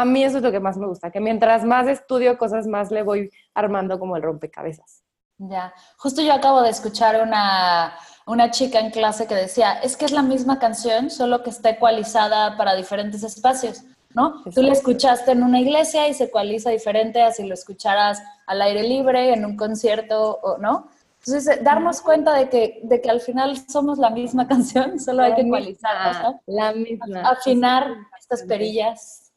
a 0.00 0.04
mí 0.04 0.24
eso 0.24 0.38
es 0.38 0.42
lo 0.42 0.52
que 0.52 0.60
más 0.60 0.76
me 0.76 0.86
gusta, 0.86 1.10
que 1.10 1.20
mientras 1.20 1.64
más 1.64 1.88
estudio 1.88 2.38
cosas, 2.38 2.66
más 2.66 2.90
le 2.90 3.02
voy 3.02 3.30
armando 3.54 3.98
como 3.98 4.16
el 4.16 4.22
rompecabezas. 4.22 5.02
Ya, 5.38 5.72
justo 5.96 6.22
yo 6.22 6.32
acabo 6.32 6.62
de 6.62 6.70
escuchar 6.70 7.22
una, 7.22 7.94
una 8.26 8.50
chica 8.50 8.80
en 8.80 8.90
clase 8.90 9.26
que 9.26 9.34
decía, 9.34 9.74
es 9.74 9.96
que 9.96 10.04
es 10.04 10.12
la 10.12 10.22
misma 10.22 10.58
canción, 10.58 11.10
solo 11.10 11.42
que 11.42 11.50
está 11.50 11.70
ecualizada 11.70 12.56
para 12.56 12.74
diferentes 12.74 13.22
espacios, 13.22 13.82
¿no? 14.14 14.42
Tú 14.52 14.62
la 14.62 14.72
escuchaste 14.72 15.32
en 15.32 15.42
una 15.42 15.60
iglesia 15.60 16.08
y 16.08 16.14
se 16.14 16.24
ecualiza 16.24 16.70
diferente 16.70 17.22
a 17.22 17.30
si 17.30 17.46
lo 17.46 17.54
escucharas 17.54 18.20
al 18.46 18.62
aire 18.62 18.82
libre, 18.82 19.32
en 19.32 19.44
un 19.44 19.56
concierto, 19.56 20.40
o, 20.42 20.58
¿no? 20.58 20.88
Entonces, 21.20 21.56
eh, 21.56 21.60
darnos 21.62 22.00
cuenta 22.00 22.34
de 22.34 22.48
que, 22.48 22.80
de 22.82 23.00
que 23.00 23.10
al 23.10 23.20
final 23.20 23.56
somos 23.68 23.98
la 23.98 24.10
misma 24.10 24.48
canción, 24.48 24.98
solo 24.98 25.22
hay 25.22 25.34
que 25.34 25.42
ecualizarla, 25.42 26.22
¿no? 26.22 26.40
La 26.46 26.72
misma. 26.72 27.20
Afinar 27.30 27.94
estas 28.18 28.42
perillas, 28.42 29.27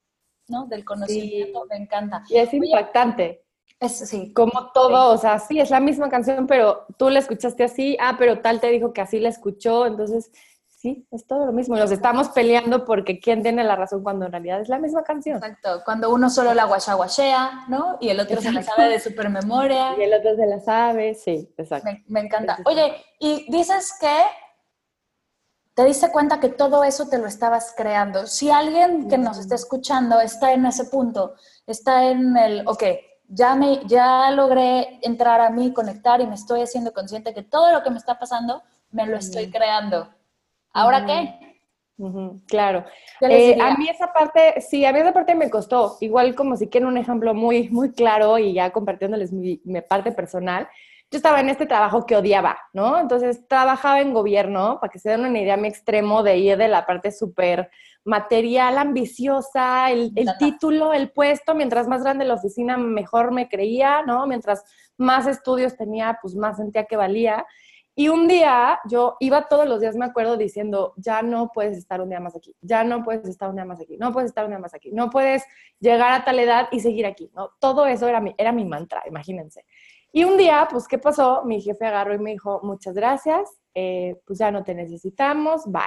¿no? 0.51 0.67
Del 0.67 0.85
conocimiento, 0.85 1.65
me 1.69 1.77
encanta. 1.77 2.23
Y 2.29 2.37
es 2.37 2.53
impactante. 2.53 3.43
Es, 3.79 3.97
sí. 3.97 4.31
Como 4.33 4.71
todo, 4.73 5.11
o 5.11 5.17
sea, 5.17 5.39
sí, 5.39 5.59
es 5.59 5.71
la 5.71 5.79
misma 5.79 6.09
canción, 6.09 6.45
pero 6.45 6.85
tú 6.97 7.09
la 7.09 7.17
escuchaste 7.17 7.63
así, 7.63 7.97
ah, 7.99 8.15
pero 8.19 8.39
tal 8.39 8.59
te 8.59 8.69
dijo 8.69 8.93
que 8.93 9.01
así 9.01 9.19
la 9.19 9.29
escuchó, 9.29 9.87
entonces 9.87 10.31
sí, 10.81 11.07
es 11.11 11.25
todo 11.27 11.45
lo 11.45 11.51
mismo. 11.51 11.75
Nos 11.75 11.91
estamos 11.91 12.29
peleando 12.29 12.85
porque 12.85 13.19
quién 13.19 13.43
tiene 13.43 13.63
la 13.63 13.75
razón 13.75 14.03
cuando 14.03 14.25
en 14.25 14.31
realidad 14.31 14.61
es 14.61 14.69
la 14.69 14.79
misma 14.79 15.03
canción. 15.03 15.37
Exacto, 15.37 15.81
cuando 15.85 16.11
uno 16.11 16.29
solo 16.29 16.53
la 16.53 16.65
guachaguachea, 16.65 17.65
¿no? 17.69 17.97
Y 18.01 18.09
el 18.09 18.19
otro 18.19 18.41
se 18.41 18.51
la 18.51 18.63
sabe 18.63 18.89
de 18.89 18.99
supermemoria. 18.99 19.95
Y 19.97 20.03
el 20.03 20.13
otro 20.13 20.35
se 20.35 20.45
la 20.47 20.59
sabe, 20.59 21.13
sí, 21.13 21.53
exacto. 21.57 21.89
Me, 22.07 22.21
encanta. 22.21 22.57
Oye, 22.65 22.95
y 23.19 23.51
dices 23.51 23.93
que 23.99 24.15
te 25.81 25.87
diste 25.87 26.11
cuenta 26.11 26.39
que 26.39 26.49
todo 26.49 26.83
eso 26.83 27.09
te 27.09 27.17
lo 27.17 27.25
estabas 27.25 27.73
creando. 27.75 28.27
Si 28.27 28.51
alguien 28.51 29.09
que 29.09 29.17
nos 29.17 29.39
está 29.39 29.55
escuchando 29.55 30.21
está 30.21 30.53
en 30.53 30.67
ese 30.67 30.85
punto, 30.85 31.33
está 31.65 32.07
en 32.11 32.37
el, 32.37 32.67
ok, 32.67 32.83
ya, 33.27 33.55
me, 33.55 33.83
ya 33.87 34.29
logré 34.29 34.99
entrar 35.01 35.41
a 35.41 35.49
mí, 35.49 35.73
conectar 35.73 36.21
y 36.21 36.27
me 36.27 36.35
estoy 36.35 36.61
haciendo 36.61 36.93
consciente 36.93 37.33
que 37.33 37.41
todo 37.41 37.71
lo 37.71 37.81
que 37.81 37.89
me 37.89 37.97
está 37.97 38.19
pasando 38.19 38.61
me 38.91 39.07
lo 39.07 39.17
estoy 39.17 39.49
creando. 39.49 40.07
¿Ahora 40.71 41.03
qué? 41.03 41.57
claro. 42.47 42.85
Eh, 43.21 43.57
a 43.59 43.75
mí 43.75 43.89
esa 43.89 44.13
parte, 44.13 44.61
sí, 44.61 44.85
a 44.85 44.93
mí 44.93 44.99
esa 44.99 45.13
parte 45.13 45.33
me 45.33 45.49
costó. 45.49 45.97
Igual 45.99 46.35
como 46.35 46.57
si 46.57 46.67
quieren 46.67 46.89
un 46.89 46.97
ejemplo 46.97 47.33
muy, 47.33 47.69
muy 47.69 47.91
claro 47.91 48.37
y 48.37 48.53
ya 48.53 48.69
compartiéndoles 48.69 49.33
mi, 49.33 49.59
mi 49.63 49.81
parte 49.81 50.11
personal. 50.11 50.67
Yo 51.11 51.17
estaba 51.17 51.41
en 51.41 51.49
este 51.49 51.65
trabajo 51.65 52.05
que 52.05 52.15
odiaba, 52.15 52.57
¿no? 52.71 52.97
Entonces 52.97 53.45
trabajaba 53.49 53.99
en 53.99 54.13
gobierno, 54.13 54.79
para 54.79 54.89
que 54.89 54.97
se 54.97 55.09
den 55.09 55.25
una 55.25 55.39
idea, 55.39 55.57
mi 55.57 55.67
extremo 55.67 56.23
de 56.23 56.37
ir 56.37 56.57
de 56.57 56.69
la 56.69 56.85
parte 56.85 57.11
súper 57.11 57.69
material, 58.05 58.77
ambiciosa, 58.77 59.91
el, 59.91 60.13
título, 60.39 60.93
el 60.93 61.11
puesto, 61.11 61.53
mientras 61.53 61.89
más 61.89 62.01
grande 62.01 62.23
la 62.23 62.35
oficina, 62.35 62.77
mejor 62.77 63.33
me 63.33 63.49
creía, 63.49 64.03
¿no? 64.03 64.25
Mientras 64.25 64.63
más 64.97 65.27
estudios 65.27 65.75
tenía, 65.75 66.17
pues 66.21 66.33
más 66.33 66.55
sentía 66.55 66.85
que 66.85 66.95
valía. 66.95 67.45
Y 67.93 68.07
un 68.07 68.29
día 68.29 68.79
yo 68.87 69.17
iba 69.19 69.49
todos 69.49 69.67
los 69.67 69.81
días, 69.81 69.97
me 69.97 70.05
acuerdo, 70.05 70.37
diciendo, 70.37 70.93
ya 70.95 71.21
no 71.21 71.51
puedes 71.53 71.77
estar 71.77 71.99
un 71.99 72.07
día 72.07 72.21
más 72.21 72.37
aquí, 72.37 72.55
ya 72.61 72.85
no 72.85 73.03
puedes 73.03 73.27
estar 73.27 73.49
un 73.49 73.55
día 73.55 73.65
más 73.65 73.81
aquí, 73.81 73.97
no 73.97 74.13
puedes 74.13 74.29
estar 74.29 74.45
un 74.45 74.51
día 74.51 74.59
más 74.59 74.73
aquí, 74.73 74.91
no 74.93 75.09
puedes 75.09 75.43
llegar 75.77 76.13
a 76.13 76.23
tal 76.23 76.39
edad 76.39 76.69
y 76.71 76.79
seguir 76.79 77.05
aquí, 77.05 77.29
¿no? 77.35 77.51
Todo 77.59 77.85
eso 77.85 78.07
era 78.07 78.21
mi, 78.21 78.33
era 78.37 78.53
mi 78.53 78.63
mantra, 78.63 79.03
imagínense. 79.05 79.65
Y 80.11 80.23
un 80.25 80.37
día, 80.37 80.67
pues, 80.69 80.87
¿qué 80.87 80.97
pasó? 80.97 81.43
Mi 81.45 81.61
jefe 81.61 81.85
agarró 81.85 82.13
y 82.13 82.19
me 82.19 82.31
dijo, 82.31 82.59
muchas 82.63 82.93
gracias, 82.93 83.49
eh, 83.73 84.19
pues 84.25 84.39
ya 84.39 84.51
no 84.51 84.63
te 84.63 84.75
necesitamos, 84.75 85.63
bye. 85.65 85.83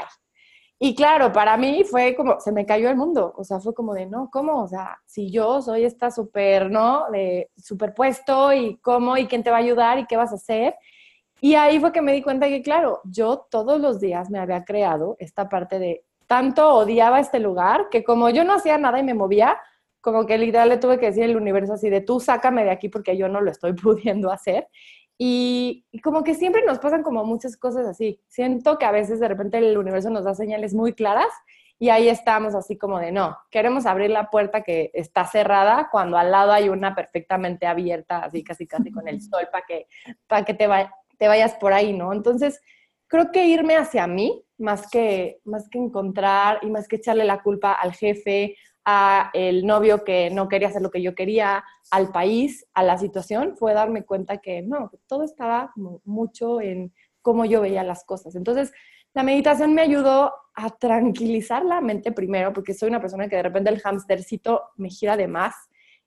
Y 0.79 0.95
claro, 0.95 1.33
para 1.33 1.57
mí 1.57 1.85
fue 1.85 2.15
como, 2.17 2.41
se 2.41 2.51
me 2.53 2.67
cayó 2.67 2.91
el 2.91 2.97
mundo, 2.97 3.33
o 3.37 3.45
sea, 3.45 3.61
fue 3.61 3.75
como 3.75 3.95
de, 3.95 4.07
no, 4.07 4.29
¿cómo? 4.33 4.63
O 4.63 4.69
sea, 4.69 4.99
si 5.07 5.31
yo 5.31 5.63
soy 5.63 5.85
esta 5.85 6.11
súper, 6.11 6.71
¿no? 6.71 7.11
De 7.11 7.51
superpuesto 7.57 8.53
y 8.53 8.79
cómo 8.79 9.17
y 9.17 9.27
quién 9.27 9.43
te 9.43 9.51
va 9.51 9.59
a 9.59 9.61
ayudar 9.61 9.99
y 9.99 10.07
qué 10.07 10.17
vas 10.17 10.33
a 10.33 10.37
hacer. 10.37 10.75
Y 11.41 11.55
ahí 11.55 11.79
fue 11.79 11.93
que 11.93 12.03
me 12.03 12.13
di 12.13 12.23
cuenta 12.23 12.49
que, 12.49 12.63
claro, 12.63 13.01
yo 13.05 13.47
todos 13.51 13.81
los 13.81 14.01
días 14.01 14.31
me 14.31 14.39
había 14.39 14.65
creado 14.65 15.17
esta 15.19 15.49
parte 15.49 15.79
de, 15.79 16.05
tanto 16.27 16.75
odiaba 16.75 17.21
este 17.21 17.39
lugar 17.39 17.89
que 17.91 18.03
como 18.03 18.31
yo 18.31 18.45
no 18.45 18.55
hacía 18.55 18.79
nada 18.79 18.99
y 18.99 19.05
me 19.05 19.15
movía, 19.15 19.59
como 20.05 20.27
que 20.27 20.37
literal 20.37 20.69
le 20.69 20.77
tuve 20.77 20.99
que 20.99 21.07
decir 21.07 21.25
al 21.25 21.35
universo 21.35 21.73
así 21.73 21.89
de, 21.89 22.03
tú 22.03 22.21
sácame 22.21 22.63
de 22.63 22.71
aquí 22.71 22.91
porque 22.91 23.17
yo 23.17 23.27
no 23.27 23.41
lo 23.41 23.51
estoy 23.51 23.73
pudiendo 23.73 24.31
hacer. 24.31 24.69
Y, 25.17 25.87
como 26.03 26.23
que 26.25 26.35
siempre 26.35 26.63
nos 26.67 26.79
pasan 26.79 27.03
como 27.03 27.25
muchas 27.25 27.57
cosas 27.57 27.87
así. 27.87 28.21
Siento 28.29 28.79
que 28.79 28.85
a 28.85 28.91
veces 28.91 29.19
de 29.19 29.29
repente 29.29 29.57
el 29.57 29.79
universo 29.79 30.11
nos 30.11 30.25
da 30.25 30.35
señales 30.35 30.75
muy 30.75 30.93
claras 30.93 31.33
y 31.79 31.89
ahí 31.89 32.09
estamos 32.09 32.55
así 32.55 32.77
como 32.77 32.99
de, 32.99 33.13
no, 33.13 33.39
queremos 33.51 33.87
abrir 33.87 34.11
la 34.11 34.29
puerta 34.29 34.63
que 34.63 34.91
está 34.93 35.25
cerrada 35.25 35.89
cuando 35.91 36.19
al 36.19 36.31
lado 36.31 36.53
hay 36.53 36.69
una 36.69 36.95
perfectamente 36.95 37.67
abierta, 37.67 38.19
así 38.19 38.45
casi 38.45 38.67
casi 38.67 38.91
con 38.91 39.09
el 39.09 39.23
sol 39.23 39.49
para 39.51 39.65
que, 39.67 39.87
para 40.27 40.45
que 40.45 40.53
te, 40.53 40.69
te 41.17 41.29
vayas 41.29 41.55
por 41.55 41.73
ahí, 41.73 41.95
¿no? 41.95 42.13
Entonces, 42.13 42.61
creo 43.07 43.33
que 43.33 43.47
irme 43.47 43.77
hacia 43.77 44.07
mí, 44.07 44.45
más 44.59 44.91
que, 44.91 45.41
más 45.45 45.71
que 45.71 45.79
encontrar 45.79 46.59
y 46.61 46.71
más 46.71 46.89
que 46.89 46.97
echarle 46.97 47.25
la 47.25 47.43
culpa 47.43 47.73
al 47.73 47.95
jefe 47.95 48.57
a 48.85 49.31
el 49.33 49.67
novio 49.67 50.05
que 50.05 50.31
no 50.31 50.49
quería 50.49 50.69
hacer 50.69 50.83
lo 50.83 50.91
que 50.91 51.03
yo 51.03 51.15
quería, 51.15 51.65
al 51.91 52.11
país, 52.11 52.67
a 52.75 52.83
la 52.83 52.99
situación, 52.99 53.57
fue 53.57 53.73
darme 53.73 54.05
cuenta 54.05 54.39
que 54.39 54.63
no, 54.63 54.91
todo 55.07 55.25
estaba 55.25 55.73
mucho 56.05 56.61
en 56.61 56.93
cómo 57.23 57.45
yo 57.45 57.61
veía 57.61 57.83
las 57.83 58.05
cosas. 58.05 58.35
Entonces, 58.35 58.73
la 59.15 59.23
meditación 59.23 59.75
me 59.75 59.83
ayudó 59.83 60.35
a 60.55 60.71
tranquilizar 60.71 61.65
la 61.65 61.81
mente 61.81 62.13
primero, 62.13 62.53
porque 62.53 62.75
soy 62.75 62.89
una 62.89 63.01
persona 63.01 63.29
que 63.29 63.37
de 63.37 63.45
repente 63.45 63.71
el 63.71 63.81
hamstercito 63.83 64.63
me 64.77 64.91
gira 64.91 65.17
de 65.17 65.29
más 65.29 65.55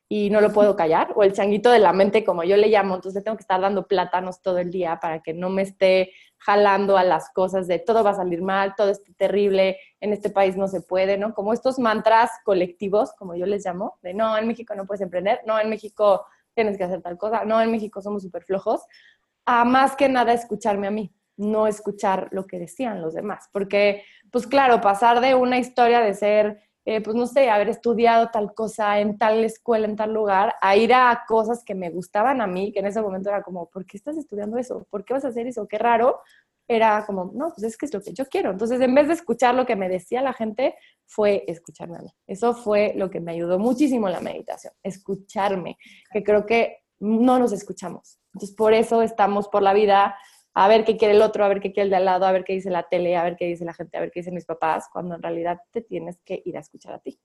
y 0.09 0.29
no 0.29 0.39
lo 0.39 0.53
puedo 0.53 0.75
callar, 0.75 1.11
o 1.15 1.23
el 1.23 1.33
changuito 1.33 1.69
de 1.69 1.79
la 1.79 1.91
mente, 1.91 2.23
como 2.23 2.43
yo 2.43 2.55
le 2.55 2.69
llamo, 2.69 2.95
entonces 2.95 3.23
tengo 3.23 3.35
que 3.35 3.41
estar 3.41 3.59
dando 3.59 3.87
plátanos 3.87 4.41
todo 4.41 4.57
el 4.57 4.71
día 4.71 4.99
para 5.01 5.21
que 5.21 5.33
no 5.33 5.49
me 5.49 5.63
esté 5.63 6.11
jalando 6.39 6.97
a 6.97 7.03
las 7.03 7.31
cosas 7.31 7.67
de 7.67 7.79
todo 7.79 8.03
va 8.03 8.11
a 8.11 8.15
salir 8.15 8.41
mal, 8.41 8.75
todo 8.75 8.89
es 8.89 9.01
terrible, 9.17 9.77
en 9.99 10.13
este 10.13 10.29
país 10.29 10.55
no 10.55 10.67
se 10.67 10.81
puede, 10.81 11.17
¿no? 11.17 11.33
Como 11.33 11.53
estos 11.53 11.79
mantras 11.79 12.31
colectivos, 12.43 13.13
como 13.13 13.35
yo 13.35 13.45
les 13.45 13.65
llamo, 13.65 13.97
de 14.01 14.13
no, 14.13 14.37
en 14.37 14.47
México 14.47 14.75
no 14.75 14.85
puedes 14.85 15.01
emprender, 15.01 15.41
no, 15.45 15.59
en 15.59 15.69
México 15.69 16.25
tienes 16.53 16.77
que 16.77 16.83
hacer 16.83 17.01
tal 17.01 17.17
cosa, 17.17 17.45
no, 17.45 17.61
en 17.61 17.71
México 17.71 18.01
somos 18.01 18.23
súper 18.23 18.43
flojos, 18.43 18.81
a 19.45 19.65
más 19.65 19.95
que 19.95 20.09
nada 20.09 20.33
escucharme 20.33 20.87
a 20.87 20.91
mí, 20.91 21.13
no 21.37 21.67
escuchar 21.67 22.29
lo 22.31 22.45
que 22.45 22.59
decían 22.59 23.01
los 23.01 23.13
demás, 23.13 23.49
porque, 23.51 24.03
pues 24.31 24.47
claro, 24.47 24.81
pasar 24.81 25.21
de 25.21 25.35
una 25.35 25.57
historia 25.57 26.01
de 26.01 26.13
ser 26.13 26.66
eh, 26.89 27.01
pues 27.01 27.17
no 27.17 27.27
sé, 27.27 27.49
haber 27.49 27.67
estudiado 27.67 28.29
tal 28.29 28.53
cosa 28.53 29.01
en 29.01 29.17
tal 29.17 29.43
escuela, 29.43 29.85
en 29.85 29.97
tal 29.97 30.13
lugar, 30.13 30.55
a 30.61 30.77
ir 30.77 30.93
a 30.93 31.25
cosas 31.27 31.65
que 31.65 31.75
me 31.75 31.89
gustaban 31.89 32.39
a 32.39 32.47
mí, 32.47 32.71
que 32.71 32.79
en 32.79 32.85
ese 32.85 33.01
momento 33.01 33.27
era 33.27 33.43
como, 33.43 33.69
¿por 33.69 33.85
qué 33.85 33.97
estás 33.97 34.15
estudiando 34.15 34.57
eso? 34.57 34.87
¿Por 34.89 35.03
qué 35.03 35.13
vas 35.13 35.25
a 35.25 35.27
hacer 35.27 35.47
eso? 35.47 35.67
Qué 35.67 35.77
raro. 35.77 36.21
Era 36.65 37.05
como, 37.05 37.29
no, 37.33 37.49
pues 37.49 37.63
es 37.63 37.77
que 37.77 37.87
es 37.87 37.93
lo 37.93 37.99
que 38.01 38.13
yo 38.13 38.25
quiero. 38.27 38.51
Entonces, 38.51 38.79
en 38.79 38.95
vez 38.95 39.09
de 39.09 39.15
escuchar 39.15 39.53
lo 39.53 39.65
que 39.65 39.75
me 39.75 39.89
decía 39.89 40.21
la 40.21 40.31
gente, 40.31 40.75
fue 41.05 41.43
escucharme 41.47 41.97
a 41.97 42.03
mí. 42.03 42.13
Eso 42.25 42.53
fue 42.53 42.93
lo 42.95 43.09
que 43.09 43.19
me 43.19 43.33
ayudó 43.33 43.59
muchísimo 43.59 44.07
la 44.07 44.21
meditación, 44.21 44.71
escucharme, 44.81 45.77
que 46.13 46.23
creo 46.23 46.45
que 46.45 46.85
no 47.01 47.37
nos 47.37 47.51
escuchamos. 47.51 48.17
Entonces, 48.33 48.55
por 48.55 48.73
eso 48.73 49.01
estamos 49.01 49.49
por 49.49 49.61
la 49.61 49.73
vida 49.73 50.15
a 50.59 50.67
ver 50.67 50.85
qué 50.85 50.97
quiere 50.97 51.13
el 51.13 51.21
otro, 51.21 51.45
a 51.45 51.49
ver 51.49 51.59
qué 51.59 51.71
quiere 51.71 51.83
el 51.83 51.91
de 51.91 51.97
al 51.97 52.05
lado, 52.05 52.25
a 52.25 52.31
ver 52.31 52.43
qué 52.43 52.53
dice 52.53 52.71
la 52.71 52.81
tele, 52.81 53.15
a 53.15 53.23
ver 53.23 53.35
qué 53.35 53.45
dice 53.45 53.63
la 53.63 53.75
gente, 53.75 53.95
a 53.95 54.01
ver 54.01 54.09
qué 54.09 54.21
dicen 54.21 54.33
mis 54.33 54.45
papás, 54.45 54.89
cuando 54.91 55.13
en 55.13 55.21
realidad 55.21 55.59
te 55.71 55.81
tienes 55.81 56.17
que 56.25 56.41
ir 56.43 56.57
a 56.57 56.61
escuchar 56.61 56.95
a 56.95 56.99
ti. 56.99 57.19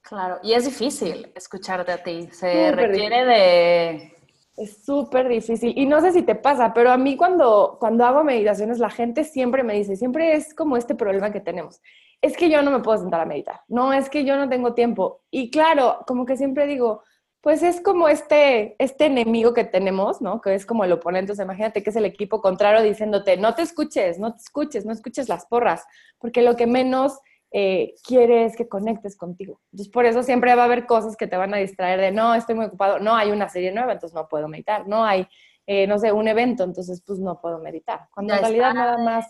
Claro, 0.00 0.40
y 0.42 0.54
es 0.54 0.64
difícil 0.64 1.30
escucharte 1.36 1.92
a 1.92 2.02
ti, 2.02 2.28
se 2.32 2.72
requiere 2.72 3.24
de... 3.26 4.16
Es 4.56 4.84
súper 4.84 5.28
difícil. 5.28 5.72
Y 5.76 5.86
no 5.86 6.00
sé 6.00 6.10
si 6.10 6.22
te 6.22 6.34
pasa, 6.34 6.74
pero 6.74 6.90
a 6.90 6.96
mí 6.96 7.16
cuando, 7.16 7.76
cuando 7.78 8.04
hago 8.04 8.24
meditaciones, 8.24 8.80
la 8.80 8.90
gente 8.90 9.22
siempre 9.22 9.62
me 9.62 9.74
dice, 9.74 9.94
siempre 9.94 10.34
es 10.34 10.52
como 10.52 10.76
este 10.76 10.96
problema 10.96 11.30
que 11.30 11.40
tenemos. 11.40 11.80
Es 12.20 12.36
que 12.36 12.50
yo 12.50 12.60
no 12.62 12.72
me 12.72 12.80
puedo 12.80 12.98
sentar 12.98 13.20
a 13.20 13.24
meditar. 13.24 13.60
No, 13.68 13.92
es 13.92 14.10
que 14.10 14.24
yo 14.24 14.36
no 14.36 14.48
tengo 14.48 14.74
tiempo. 14.74 15.22
Y 15.30 15.48
claro, 15.48 15.98
como 16.08 16.26
que 16.26 16.36
siempre 16.36 16.66
digo, 16.66 17.04
pues 17.44 17.62
es 17.62 17.82
como 17.82 18.08
este, 18.08 18.74
este 18.82 19.04
enemigo 19.04 19.52
que 19.52 19.64
tenemos, 19.64 20.22
¿no? 20.22 20.40
Que 20.40 20.54
es 20.54 20.64
como 20.64 20.82
el 20.82 20.92
oponente. 20.92 21.24
Entonces, 21.24 21.44
imagínate 21.44 21.82
que 21.82 21.90
es 21.90 21.96
el 21.96 22.06
equipo 22.06 22.40
contrario 22.40 22.82
diciéndote, 22.82 23.36
no 23.36 23.54
te 23.54 23.60
escuches, 23.60 24.18
no 24.18 24.32
te 24.32 24.40
escuches, 24.40 24.86
no 24.86 24.94
escuches 24.94 25.28
las 25.28 25.44
porras, 25.44 25.84
porque 26.18 26.40
lo 26.40 26.56
que 26.56 26.66
menos 26.66 27.18
eh, 27.52 27.96
quiere 28.02 28.46
es 28.46 28.56
que 28.56 28.66
conectes 28.66 29.14
contigo. 29.14 29.60
Entonces, 29.72 29.92
por 29.92 30.06
eso 30.06 30.22
siempre 30.22 30.54
va 30.54 30.62
a 30.62 30.64
haber 30.64 30.86
cosas 30.86 31.18
que 31.18 31.26
te 31.26 31.36
van 31.36 31.52
a 31.52 31.58
distraer 31.58 32.00
de, 32.00 32.12
no, 32.12 32.34
estoy 32.34 32.54
muy 32.54 32.64
ocupado, 32.64 32.98
no, 32.98 33.14
hay 33.14 33.30
una 33.30 33.50
serie 33.50 33.72
nueva, 33.72 33.92
entonces 33.92 34.14
no 34.14 34.26
puedo 34.26 34.48
meditar, 34.48 34.88
no 34.88 35.04
hay, 35.04 35.28
eh, 35.66 35.86
no 35.86 35.98
sé, 35.98 36.12
un 36.12 36.26
evento, 36.26 36.64
entonces 36.64 37.02
pues 37.06 37.18
no 37.18 37.42
puedo 37.42 37.58
meditar. 37.58 38.08
Cuando 38.14 38.32
en 38.32 38.40
realidad 38.40 38.72
nada 38.72 38.96
más, 38.96 39.26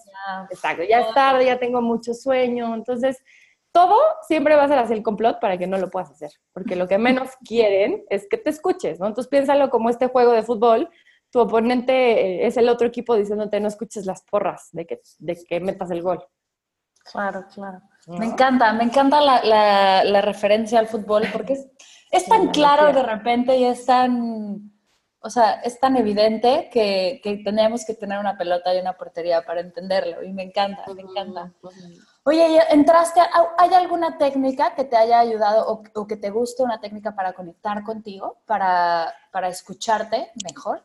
exacto, 0.53 0.85
ya 0.85 1.01
es 1.01 1.13
tarde, 1.15 1.47
ya 1.47 1.59
tengo 1.59 1.83
mucho 1.83 2.15
sueño, 2.15 2.77
entonces 2.77 3.25
todo 3.75 3.97
siempre 4.29 4.55
va 4.55 4.63
a 4.63 4.69
ser 4.69 4.79
así 4.79 4.93
el 4.93 5.03
complot 5.03 5.41
para 5.41 5.59
que 5.59 5.67
no 5.67 5.79
lo 5.79 5.91
puedas 5.91 6.13
hacer, 6.13 6.31
porque 6.53 6.77
lo 6.77 6.87
que 6.87 6.97
menos 6.97 7.31
quieren 7.45 8.05
es 8.09 8.29
que 8.31 8.39
te 8.39 8.51
escuches, 8.51 9.01
¿no? 9.01 9.09
Entonces 9.09 9.29
piénsalo 9.29 9.69
como 9.69 9.91
este 9.91 10.07
juego 10.07 10.31
de 10.31 10.45
fútbol, 10.45 10.89
tu 11.31 11.41
oponente 11.41 12.47
es 12.47 12.57
el 12.57 12.69
otro 12.69 12.87
equipo 12.87 13.17
diciéndote 13.17 13.59
no 13.59 13.67
escuches 13.67 14.07
las 14.07 14.23
porras 14.23 14.69
de 14.71 14.87
que, 14.87 15.01
de 15.19 15.45
que 15.45 15.59
metas 15.59 15.91
el 15.91 16.03
gol. 16.03 16.25
Claro, 17.11 17.47
claro. 17.53 17.81
Me 18.07 18.27
encanta, 18.27 18.73
me 18.73 18.85
encanta 18.85 19.21
la, 19.21 20.21
referencia 20.23 20.79
al 20.79 20.87
fútbol 20.87 21.25
porque 21.33 21.55
es, 21.55 21.67
es 22.13 22.27
tan 22.27 22.49
claro 22.51 22.93
de 22.93 23.03
repente 23.03 23.57
y 23.57 23.65
es 23.65 23.85
tan 23.85 24.71
o 25.19 25.31
sea, 25.31 25.55
es 25.63 25.81
tan 25.81 25.97
evidente 25.97 26.69
que, 26.71 27.19
que 27.25 27.39
tenemos 27.39 27.85
que 27.85 27.95
tener 27.95 28.19
una 28.19 28.37
pelota 28.37 28.75
y 28.75 28.79
una 28.79 28.93
portería 28.93 29.43
para 29.43 29.63
entenderlo 29.63 30.23
y 30.23 30.33
me 30.35 30.45
encanta, 30.45 30.85
me 30.95 31.01
encanta. 31.01 31.51
Oye, 32.27 32.59
¿entraste? 32.71 33.21
¿Hay 33.59 33.75
alguna 33.75 34.17
técnica 34.17 34.75
que 34.75 34.85
te 34.85 34.97
haya 34.97 35.21
ayudado 35.21 35.67
o, 35.67 36.07
que 36.07 36.17
te 36.17 36.31
guste 36.31 36.63
una 36.63 36.81
técnica 36.81 37.15
para 37.15 37.35
conectar 37.35 37.83
contigo, 37.83 38.39
para, 38.47 39.13
para 39.31 39.49
escucharte 39.49 40.31
mejor? 40.43 40.83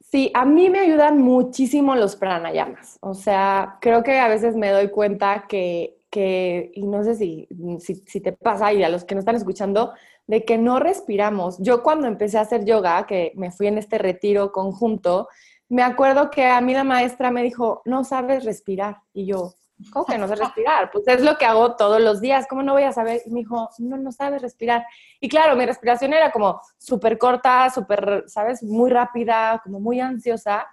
Sí, 0.00 0.30
a 0.34 0.44
mí 0.44 0.68
me 0.68 0.80
ayudan 0.80 1.18
muchísimo 1.18 1.96
los 1.96 2.14
pranayamas. 2.14 2.98
O 3.00 3.14
sea, 3.14 3.78
creo 3.80 4.02
que 4.02 4.18
a 4.18 4.28
veces 4.28 4.54
me 4.54 4.70
doy 4.70 4.90
cuenta 4.90 5.46
que, 5.48 6.04
que 6.10 6.70
y 6.74 6.86
no 6.86 7.02
sé 7.04 7.14
si, 7.14 7.48
si 7.78 8.20
te 8.20 8.32
pasa 8.32 8.70
y 8.74 8.84
a 8.84 8.90
los 8.90 9.04
que 9.04 9.14
no 9.14 9.20
están 9.20 9.36
escuchando, 9.36 9.94
de 10.26 10.44
que 10.44 10.58
no 10.58 10.78
respiramos. 10.78 11.56
Yo 11.58 11.82
cuando 11.82 12.06
empecé 12.06 12.36
a 12.36 12.42
hacer 12.42 12.66
yoga, 12.66 13.06
que 13.06 13.32
me 13.34 13.50
fui 13.50 13.66
en 13.68 13.78
este 13.78 13.96
retiro 13.96 14.52
conjunto, 14.52 15.28
me 15.70 15.82
acuerdo 15.82 16.30
que 16.30 16.44
a 16.46 16.60
mí 16.60 16.74
la 16.74 16.84
maestra 16.84 17.30
me 17.30 17.42
dijo, 17.42 17.80
no 17.86 18.04
sabes 18.04 18.44
respirar. 18.44 18.98
Y 19.12 19.26
yo, 19.26 19.54
¿cómo 19.92 20.06
que 20.06 20.18
no 20.18 20.28
sé 20.28 20.36
respirar? 20.36 20.90
Pues 20.90 21.06
es 21.08 21.22
lo 21.22 21.36
que 21.36 21.44
hago 21.44 21.76
todos 21.76 22.00
los 22.00 22.20
días, 22.20 22.46
¿cómo 22.48 22.62
no 22.62 22.72
voy 22.72 22.84
a 22.84 22.92
saber? 22.92 23.22
Y 23.26 23.30
me 23.30 23.40
dijo, 23.40 23.68
no, 23.78 23.96
no 23.96 24.12
sabes 24.12 24.42
respirar. 24.42 24.84
Y 25.20 25.28
claro, 25.28 25.56
mi 25.56 25.66
respiración 25.66 26.12
era 26.12 26.30
como 26.32 26.60
súper 26.78 27.18
corta, 27.18 27.70
súper, 27.70 28.24
¿sabes? 28.26 28.62
Muy 28.62 28.90
rápida, 28.90 29.60
como 29.62 29.80
muy 29.80 30.00
ansiosa. 30.00 30.66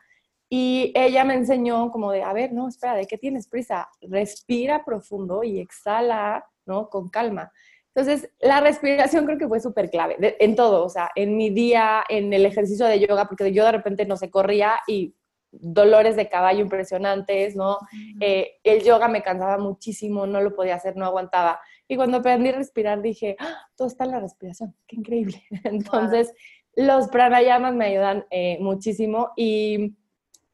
Y 0.49 0.91
ella 0.95 1.23
me 1.23 1.33
enseñó 1.33 1.89
como 1.91 2.11
de, 2.11 2.23
a 2.23 2.31
ver, 2.31 2.53
no, 2.53 2.67
espera, 2.67 2.95
¿de 2.95 3.07
qué 3.07 3.17
tienes 3.17 3.47
prisa? 3.47 3.89
Respira 4.01 4.85
profundo 4.85 5.43
y 5.43 5.59
exhala, 5.59 6.45
¿no? 6.65 6.89
Con 6.89 7.09
calma. 7.09 7.51
Entonces, 7.95 8.29
la 8.39 8.59
respiración 8.59 9.25
creo 9.25 9.37
que 9.37 9.47
fue 9.47 9.59
súper 9.59 9.89
clave 9.89 10.17
en 10.39 10.55
todo, 10.55 10.83
o 10.83 10.89
sea, 10.89 11.11
en 11.15 11.37
mi 11.37 11.51
día, 11.51 12.03
en 12.09 12.33
el 12.33 12.45
ejercicio 12.45 12.87
de 12.87 12.99
yoga, 12.99 13.27
porque 13.27 13.51
yo 13.53 13.65
de 13.65 13.71
repente 13.71 14.05
no 14.05 14.17
se 14.17 14.31
corría 14.31 14.79
y 14.87 15.15
dolores 15.59 16.15
de 16.15 16.29
caballo 16.29 16.61
impresionantes, 16.61 17.55
¿no? 17.55 17.77
Eh, 18.19 18.59
el 18.63 18.83
yoga 18.83 19.07
me 19.07 19.21
cansaba 19.21 19.57
muchísimo, 19.57 20.25
no 20.25 20.41
lo 20.41 20.55
podía 20.55 20.75
hacer, 20.75 20.95
no 20.95 21.05
aguantaba. 21.05 21.59
Y 21.87 21.95
cuando 21.95 22.17
aprendí 22.17 22.49
a 22.49 22.53
respirar 22.53 23.01
dije, 23.01 23.35
¡Ah! 23.39 23.67
todo 23.75 23.87
está 23.87 24.05
en 24.05 24.11
la 24.11 24.19
respiración, 24.19 24.75
qué 24.87 24.95
increíble. 24.95 25.43
Entonces, 25.63 26.33
los 26.75 27.07
pranayamas 27.09 27.75
me 27.75 27.85
ayudan 27.85 28.25
eh, 28.31 28.57
muchísimo 28.59 29.31
y 29.35 29.95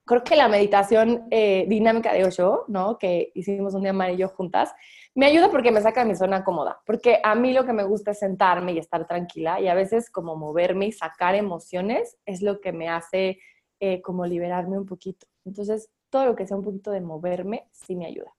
creo 0.05 0.23
que 0.23 0.35
la 0.35 0.47
meditación 0.47 1.27
eh, 1.29 1.65
dinámica 1.67 2.11
de 2.11 2.25
Osho, 2.25 2.65
¿no? 2.67 2.97
Que 2.97 3.31
hicimos 3.35 3.75
un 3.75 3.81
día 3.81 3.91
amarillo 3.91 4.27
juntas, 4.29 4.73
me 5.13 5.27
ayuda 5.27 5.49
porque 5.49 5.71
me 5.71 5.81
saca 5.81 6.01
de 6.01 6.09
mi 6.09 6.15
zona 6.15 6.43
cómoda, 6.43 6.81
porque 6.85 7.19
a 7.23 7.35
mí 7.35 7.53
lo 7.53 7.65
que 7.65 7.73
me 7.73 7.83
gusta 7.83 8.11
es 8.11 8.19
sentarme 8.19 8.73
y 8.73 8.79
estar 8.79 9.07
tranquila 9.07 9.61
y 9.61 9.67
a 9.67 9.75
veces 9.75 10.09
como 10.09 10.35
moverme 10.35 10.87
y 10.87 10.91
sacar 10.91 11.35
emociones 11.35 12.17
es 12.25 12.41
lo 12.41 12.59
que 12.59 12.71
me 12.71 12.89
hace 12.89 13.39
eh, 13.79 14.01
como 14.01 14.25
liberarme 14.25 14.77
un 14.77 14.85
poquito. 14.85 15.27
Entonces, 15.45 15.89
todo 16.09 16.25
lo 16.25 16.35
que 16.35 16.47
sea 16.47 16.57
un 16.57 16.63
poquito 16.63 16.91
de 16.91 17.01
moverme 17.01 17.69
sí 17.71 17.95
me 17.95 18.05
ayuda. 18.05 18.33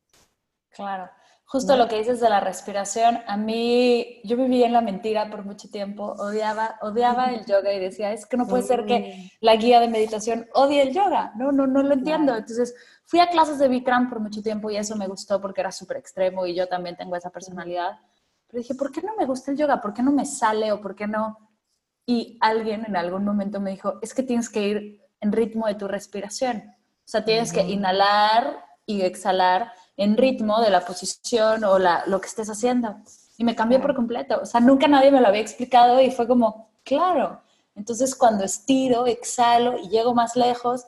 Claro. 0.70 1.10
Justo 1.44 1.76
lo 1.76 1.88
que 1.88 1.98
dices 1.98 2.20
de 2.20 2.30
la 2.30 2.38
respiración, 2.38 3.18
a 3.26 3.36
mí, 3.36 4.20
yo 4.22 4.36
viví 4.36 4.62
en 4.62 4.72
la 4.72 4.82
mentira 4.82 5.28
por 5.28 5.44
mucho 5.44 5.68
tiempo, 5.68 6.14
odiaba, 6.16 6.78
odiaba 6.80 7.32
el 7.32 7.44
yoga 7.46 7.72
y 7.72 7.80
decía, 7.80 8.12
es 8.12 8.24
que 8.24 8.36
no 8.36 8.46
puede 8.46 8.62
ser 8.62 8.86
que 8.86 9.32
la 9.40 9.56
guía 9.56 9.80
de 9.80 9.88
meditación 9.88 10.46
odie 10.54 10.82
el 10.82 10.94
yoga, 10.94 11.32
no, 11.34 11.50
no, 11.50 11.66
no 11.66 11.82
lo 11.82 11.92
entiendo. 11.92 12.36
Entonces, 12.36 12.72
fui 13.04 13.18
a 13.18 13.28
clases 13.28 13.58
de 13.58 13.66
Bikram 13.66 14.08
por 14.08 14.20
mucho 14.20 14.42
tiempo 14.42 14.70
y 14.70 14.76
eso 14.76 14.94
me 14.94 15.08
gustó 15.08 15.40
porque 15.40 15.60
era 15.60 15.72
súper 15.72 15.96
extremo 15.96 16.46
y 16.46 16.54
yo 16.54 16.68
también 16.68 16.96
tengo 16.96 17.16
esa 17.16 17.30
personalidad. 17.30 17.98
Pero 18.46 18.62
dije, 18.62 18.76
¿por 18.76 18.92
qué 18.92 19.02
no 19.02 19.16
me 19.16 19.26
gusta 19.26 19.50
el 19.50 19.56
yoga? 19.56 19.80
¿Por 19.80 19.92
qué 19.92 20.04
no 20.04 20.12
me 20.12 20.26
sale 20.26 20.70
o 20.70 20.80
por 20.80 20.94
qué 20.94 21.08
no? 21.08 21.36
Y 22.06 22.38
alguien 22.40 22.84
en 22.86 22.96
algún 22.96 23.24
momento 23.24 23.58
me 23.58 23.72
dijo, 23.72 23.98
es 24.02 24.14
que 24.14 24.22
tienes 24.22 24.48
que 24.48 24.68
ir 24.68 25.09
en 25.20 25.32
ritmo 25.32 25.66
de 25.66 25.74
tu 25.74 25.88
respiración. 25.88 26.74
O 27.04 27.08
sea, 27.10 27.24
tienes 27.24 27.52
que 27.52 27.62
inhalar 27.62 28.64
y 28.86 29.02
exhalar 29.02 29.72
en 29.96 30.16
ritmo 30.16 30.60
de 30.60 30.70
la 30.70 30.80
posición 30.80 31.64
o 31.64 31.78
la, 31.78 32.04
lo 32.06 32.20
que 32.20 32.28
estés 32.28 32.48
haciendo. 32.48 32.96
Y 33.36 33.44
me 33.44 33.54
cambió 33.56 33.80
por 33.80 33.94
completo. 33.94 34.40
O 34.42 34.46
sea, 34.46 34.60
nunca 34.60 34.86
nadie 34.88 35.10
me 35.10 35.20
lo 35.20 35.28
había 35.28 35.40
explicado 35.40 36.00
y 36.00 36.10
fue 36.10 36.26
como, 36.26 36.70
claro. 36.84 37.42
Entonces, 37.74 38.14
cuando 38.14 38.44
estiro, 38.44 39.06
exhalo 39.06 39.78
y 39.78 39.88
llego 39.88 40.14
más 40.14 40.36
lejos, 40.36 40.86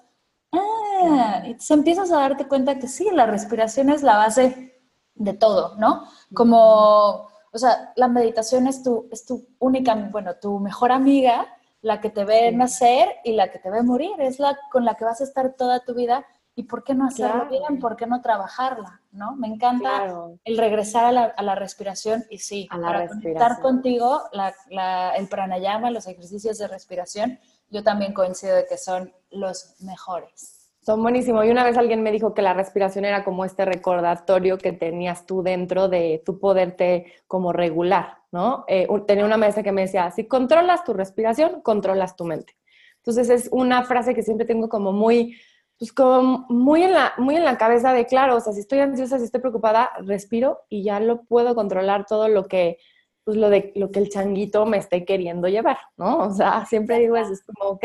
ah, 0.53 1.43
entonces 1.45 1.71
empiezas 1.71 2.11
a 2.11 2.21
darte 2.21 2.47
cuenta 2.47 2.79
que 2.79 2.89
sí, 2.89 3.09
la 3.13 3.27
respiración 3.27 3.91
es 3.91 4.03
la 4.03 4.17
base 4.17 4.81
de 5.15 5.33
todo, 5.35 5.77
¿no? 5.79 6.05
Como, 6.35 7.29
o 7.53 7.59
sea, 7.59 7.93
la 7.97 8.09
meditación 8.09 8.67
es 8.67 8.83
tu, 8.83 9.09
es 9.11 9.25
tu 9.25 9.47
única, 9.59 9.95
bueno, 9.95 10.35
tu 10.37 10.59
mejor 10.59 10.93
amiga, 10.93 11.47
la 11.83 12.01
que 12.01 12.09
te 12.09 12.25
ve 12.25 12.51
nacer 12.53 13.17
y 13.25 13.33
la 13.33 13.51
que 13.51 13.59
te 13.59 13.71
ve 13.71 13.83
morir, 13.83 14.13
es 14.19 14.39
la 14.39 14.59
con 14.71 14.85
la 14.85 14.95
que 14.95 15.05
vas 15.05 15.21
a 15.21 15.25
estar 15.25 15.53
toda 15.55 15.85
tu 15.85 15.95
vida 15.95 16.25
¿Y 16.55 16.65
por 16.65 16.85
qué 16.85 16.95
no 16.95 17.07
hacerlo 17.07 17.47
bien? 17.49 17.81
¿Por 17.81 17.97
qué 17.97 18.07
no 18.07 18.21
trabajarla? 18.21 19.01
¿no? 19.11 19.35
Me 19.37 19.49
encanta 19.49 20.07
el 20.45 20.59
regresar 20.59 21.07
a 21.07 21.13
la, 21.13 21.25
a 21.25 21.43
la, 21.43 21.55
respiración 21.55 22.25
y 22.29 22.39
sí, 22.39 22.69
a 22.71 22.77
la 22.77 22.87
para 22.89 23.09
conectar 23.09 23.61
contigo, 23.61 24.21
la, 24.33 25.15
el 25.17 25.29
pranayama, 25.29 25.91
los 25.91 26.07
ejercicios 26.07 26.59
de 26.59 26.69
respiración, 26.69 27.39
yo 27.71 27.83
también 27.83 28.13
coincido 28.13 28.55
de 28.55 28.67
que 28.67 28.77
son 28.77 29.13
los 29.31 29.77
mejores. 29.81 30.71
Son 30.85 31.01
buenísimos. 31.01 31.47
Y 31.47 31.51
una 31.51 31.65
vez 31.65 31.79
alguien 31.79 32.03
me 32.03 32.13
dijo 32.13 32.35
que 32.35 32.43
la 32.43 32.53
respiración 32.53 33.07
era 33.07 33.25
como 33.25 33.47
este 33.47 33.65
recordatorio 33.65 34.59
que 34.59 34.73
tenías 34.73 35.25
tú 35.25 35.43
dentro 35.43 35.89
de 35.89 36.23
tu 36.27 36.39
poderte 36.39 37.07
como 37.27 37.53
regular, 37.53 38.19
¿no? 38.33 38.65
Eh, 38.67 38.89
tenía 39.07 39.25
una 39.25 39.37
maestra 39.37 39.63
que 39.63 39.73
me 39.73 39.83
decía, 39.83 40.11
si 40.11 40.27
controlas 40.27 40.85
tu 40.85 40.93
respiración, 40.93 41.61
controlas 41.63 42.17
tu 42.17 42.25
mente. 42.25 42.57
Entonces 42.97 43.31
es 43.31 43.49
una 43.53 43.85
frase 43.85 44.15
que 44.15 44.23
siempre 44.23 44.47
tengo 44.47 44.69
como 44.69 44.93
muy 44.93 45.37
pues 45.79 45.93
como 45.93 46.47
muy 46.49 46.85
en, 46.85 46.93
la, 46.93 47.13
muy 47.19 47.35
en 47.35 47.45
la 47.45 47.59
cabeza 47.59 47.93
de, 47.93 48.07
claro, 48.07 48.37
o 48.37 48.41
sea, 48.41 48.53
si 48.53 48.61
estoy 48.61 48.79
ansiosa, 48.79 49.19
si 49.19 49.25
estoy 49.25 49.41
preocupada, 49.41 49.91
respiro 50.07 50.61
y 50.69 50.85
ya 50.85 51.01
lo 51.01 51.25
puedo 51.25 51.57
controlar 51.57 52.07
todo 52.07 52.29
lo 52.29 52.45
que, 52.45 52.79
pues 53.25 53.37
lo 53.37 53.51
de 53.51 53.73
lo 53.75 53.91
que 53.91 53.99
el 53.99 54.09
changuito 54.09 54.65
me 54.65 54.77
esté 54.77 55.05
queriendo 55.05 55.49
llevar, 55.49 55.79
¿no? 55.97 56.19
O 56.19 56.31
sea, 56.31 56.65
siempre 56.67 57.01
digo 57.01 57.17
eso, 57.17 57.33
es 57.33 57.43
como, 57.43 57.71
ok, 57.71 57.85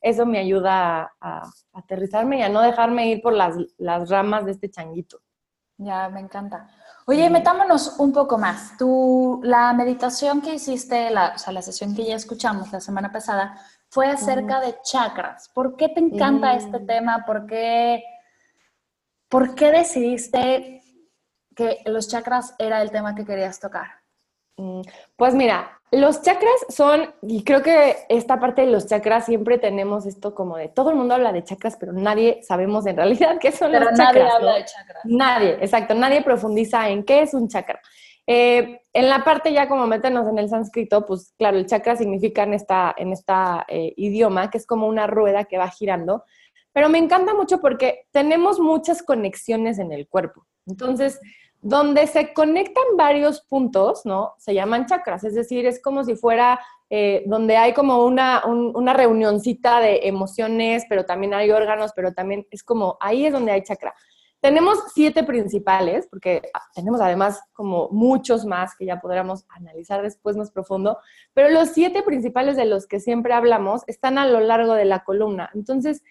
eso 0.00 0.24
me 0.24 0.38
ayuda 0.38 1.12
a, 1.20 1.42
aterrizarme 1.74 2.38
y 2.38 2.42
a 2.42 2.48
no 2.48 2.62
dejarme 2.62 3.08
ir 3.08 3.20
por 3.20 3.34
las, 3.34 3.56
las, 3.76 4.08
ramas 4.08 4.46
de 4.46 4.52
este 4.52 4.70
changuito. 4.70 5.20
Ya, 5.76 6.08
me 6.08 6.20
encanta. 6.20 6.70
Oye, 7.06 7.28
metámonos 7.28 7.96
un 7.98 8.12
poco 8.12 8.38
más. 8.38 8.76
Tú, 8.78 9.40
la 9.44 9.72
meditación 9.74 10.40
que 10.40 10.54
hiciste, 10.54 11.10
la, 11.10 11.32
o 11.34 11.38
sea, 11.38 11.52
la 11.52 11.60
sesión 11.60 11.94
que 11.94 12.04
ya 12.04 12.16
escuchamos 12.16 12.72
la 12.72 12.80
semana 12.80 13.12
pasada, 13.12 13.60
fue 13.90 14.08
acerca 14.08 14.60
de 14.60 14.76
chakras. 14.82 15.50
¿Por 15.50 15.76
qué 15.76 15.88
te 15.88 16.00
encanta 16.00 16.54
este 16.54 16.80
tema? 16.80 17.24
¿Por 17.26 17.46
qué, 17.46 18.02
¿Por 19.28 19.54
qué 19.54 19.70
decidiste 19.70 20.82
que 21.54 21.82
los 21.84 22.08
chakras 22.08 22.54
era 22.58 22.80
el 22.80 22.90
tema 22.90 23.14
que 23.14 23.26
querías 23.26 23.60
tocar? 23.60 24.03
Mm, 24.56 24.82
pues 25.16 25.34
mira, 25.34 25.80
los 25.90 26.22
chakras 26.22 26.54
son, 26.68 27.14
y 27.22 27.44
creo 27.44 27.62
que 27.62 27.96
esta 28.08 28.40
parte 28.40 28.62
de 28.62 28.70
los 28.70 28.86
chakras 28.86 29.26
siempre 29.26 29.58
tenemos 29.58 30.06
esto 30.06 30.34
como 30.34 30.56
de, 30.56 30.68
todo 30.68 30.90
el 30.90 30.96
mundo 30.96 31.14
habla 31.14 31.32
de 31.32 31.44
chakras, 31.44 31.76
pero 31.78 31.92
nadie 31.92 32.40
sabemos 32.42 32.86
en 32.86 32.96
realidad 32.96 33.38
qué 33.40 33.52
son 33.52 33.72
los 33.72 33.80
chakras. 33.80 33.98
Nadie 33.98 34.28
habla 34.28 34.54
de 34.54 34.64
chakras. 34.64 35.04
Nadie, 35.04 35.50
exacto, 35.60 35.94
nadie 35.94 36.22
profundiza 36.22 36.88
en 36.88 37.04
qué 37.04 37.22
es 37.22 37.34
un 37.34 37.48
chakra. 37.48 37.80
Eh, 38.26 38.80
en 38.92 39.08
la 39.10 39.22
parte 39.22 39.52
ya 39.52 39.68
como 39.68 39.86
meternos 39.86 40.26
en 40.28 40.38
el 40.38 40.48
sánscrito, 40.48 41.04
pues 41.04 41.34
claro, 41.36 41.58
el 41.58 41.66
chakra 41.66 41.94
significa 41.94 42.42
en 42.42 42.54
esta, 42.54 42.94
en 42.96 43.12
esta 43.12 43.66
eh, 43.68 43.92
idioma 43.96 44.50
que 44.50 44.58
es 44.58 44.66
como 44.66 44.86
una 44.86 45.06
rueda 45.06 45.44
que 45.44 45.58
va 45.58 45.68
girando, 45.68 46.24
pero 46.72 46.88
me 46.88 46.98
encanta 46.98 47.34
mucho 47.34 47.60
porque 47.60 48.06
tenemos 48.12 48.58
muchas 48.58 49.02
conexiones 49.02 49.78
en 49.78 49.92
el 49.92 50.08
cuerpo. 50.08 50.46
Entonces, 50.66 51.20
donde 51.64 52.06
se 52.06 52.34
conectan 52.34 52.84
varios 52.94 53.40
puntos, 53.40 54.04
¿no? 54.04 54.34
Se 54.36 54.52
llaman 54.52 54.84
chakras, 54.84 55.24
es 55.24 55.34
decir, 55.34 55.64
es 55.64 55.80
como 55.80 56.04
si 56.04 56.14
fuera 56.14 56.60
eh, 56.90 57.22
donde 57.24 57.56
hay 57.56 57.72
como 57.72 58.04
una, 58.04 58.44
una 58.44 58.92
reunioncita 58.92 59.80
de 59.80 60.00
emociones, 60.02 60.84
pero 60.90 61.06
también 61.06 61.32
hay 61.32 61.50
órganos, 61.50 61.92
pero 61.96 62.12
también 62.12 62.46
es 62.50 62.62
como, 62.62 62.98
ahí 63.00 63.24
es 63.24 63.32
donde 63.32 63.52
hay 63.52 63.62
chakra. 63.62 63.94
Tenemos 64.40 64.78
siete 64.92 65.24
principales, 65.24 66.06
porque 66.10 66.42
ah, 66.52 66.60
tenemos 66.74 67.00
además 67.00 67.40
como 67.54 67.88
muchos 67.88 68.44
más 68.44 68.76
que 68.76 68.84
ya 68.84 69.00
podríamos 69.00 69.46
analizar 69.48 70.02
después 70.02 70.36
más 70.36 70.50
profundo, 70.50 70.98
pero 71.32 71.48
los 71.48 71.70
siete 71.70 72.02
principales 72.02 72.58
de 72.58 72.66
los 72.66 72.86
que 72.86 73.00
siempre 73.00 73.32
hablamos 73.32 73.84
están 73.86 74.18
a 74.18 74.26
lo 74.26 74.40
largo 74.40 74.74
de 74.74 74.84
la 74.84 75.02
columna. 75.02 75.48
Entonces, 75.54 76.02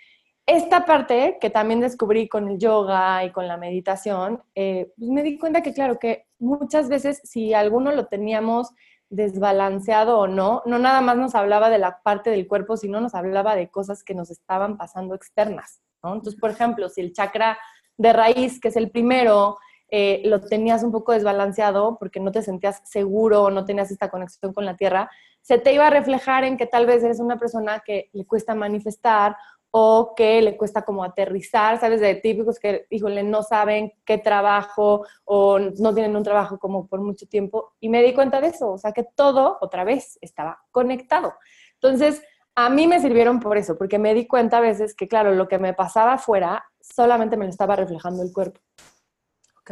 esta 0.46 0.86
parte 0.86 1.38
que 1.40 1.50
también 1.50 1.80
descubrí 1.80 2.28
con 2.28 2.50
el 2.50 2.58
yoga 2.58 3.24
y 3.24 3.32
con 3.32 3.48
la 3.48 3.58
meditación, 3.58 4.44
eh, 4.56 4.92
pues 4.98 5.10
me 5.10 5.24
di 5.24 5.38
cuenta 5.38 5.62
que 5.62 5.74
claro, 5.74 6.00
que 6.00 6.26
muchas 6.40 6.90
veces 6.90 7.22
si 7.24 7.54
alguno 7.54 7.92
lo 7.92 8.08
teníamos 8.08 8.72
desbalanceado 9.10 10.20
o 10.20 10.28
no, 10.28 10.64
no 10.66 10.80
nada 10.80 11.00
más 11.02 11.18
nos 11.18 11.36
hablaba 11.36 11.70
de 11.70 11.78
la 11.78 12.02
parte 12.02 12.30
del 12.30 12.48
cuerpo, 12.48 12.78
sino 12.78 13.00
nos 13.00 13.16
hablaba 13.16 13.56
de 13.56 13.70
cosas 13.70 14.04
que 14.04 14.16
nos 14.16 14.32
estaban 14.32 14.76
pasando 14.78 15.16
externas. 15.16 15.82
Entonces, 16.04 16.36
por 16.36 16.50
ejemplo, 16.50 16.90
si 16.90 17.02
el 17.02 17.14
chakra 17.14 17.58
de 17.98 18.12
raíz, 18.12 18.60
que 18.60 18.68
es 18.70 18.76
el 18.76 18.92
primero, 18.92 19.58
eh, 19.90 20.24
lo 20.26 20.42
tenías 20.42 20.84
un 20.84 20.92
poco 20.92 21.12
desbalanceado 21.12 21.98
porque 22.00 22.20
no 22.20 22.32
te 22.32 22.42
sentías 22.42 22.82
seguro, 22.84 23.52
no 23.52 23.64
tenías 23.64 23.92
esta 23.92 24.10
conexión 24.10 24.52
con 24.52 24.66
la 24.66 24.76
tierra, 24.76 25.10
se 25.42 25.60
te 25.60 25.74
iba 25.74 25.88
a 25.88 25.92
reflejar 25.92 26.44
en 26.44 26.58
que 26.58 26.66
tal 26.66 26.88
vez 26.88 27.04
eres 27.04 27.20
una 27.20 27.38
persona 27.38 27.84
que 27.86 28.10
le 28.14 28.26
cuesta 28.26 28.56
manifestar 28.56 29.36
o 29.76 30.14
que 30.16 30.40
le 30.40 30.56
cuesta 30.56 30.84
como 30.84 31.04
aterrizar, 31.04 31.80
¿sabes? 31.80 32.00
De 32.00 32.14
típicos 32.14 32.60
que, 32.60 32.86
híjole, 32.92 33.24
no 33.24 33.42
saben 33.42 33.92
qué 34.06 34.20
trabajo 34.20 35.04
o 35.26 35.58
no 35.58 35.96
tienen 35.96 36.16
un 36.16 36.22
trabajo 36.22 36.60
como 36.60 36.86
por 36.86 37.02
mucho 37.02 37.26
tiempo. 37.26 37.74
Y 37.80 37.90
me 37.90 38.04
di 38.04 38.14
cuenta 38.14 38.40
de 38.40 38.50
eso, 38.50 38.74
o 38.74 38.78
sea, 38.78 38.92
que 38.92 39.04
todo 39.04 39.58
otra 39.62 39.84
vez 39.84 40.20
estaba 40.22 40.60
conectado. 40.70 41.34
Entonces, 41.74 42.22
a 42.54 42.70
mí 42.70 42.86
me 42.86 43.00
sirvieron 43.00 43.40
por 43.40 43.58
eso, 43.58 43.76
porque 43.76 43.98
me 43.98 44.14
di 44.14 44.28
cuenta 44.28 44.60
a 44.60 44.62
veces 44.62 44.94
que, 44.94 45.08
claro, 45.08 45.34
lo 45.34 45.48
que 45.48 45.58
me 45.58 45.74
pasaba 45.74 46.14
afuera 46.14 46.64
solamente 46.80 47.36
me 47.36 47.46
lo 47.46 47.50
estaba 47.50 47.76
reflejando 47.76 48.22
el 48.22 48.32
cuerpo. 48.32 48.60
Ok. 49.62 49.72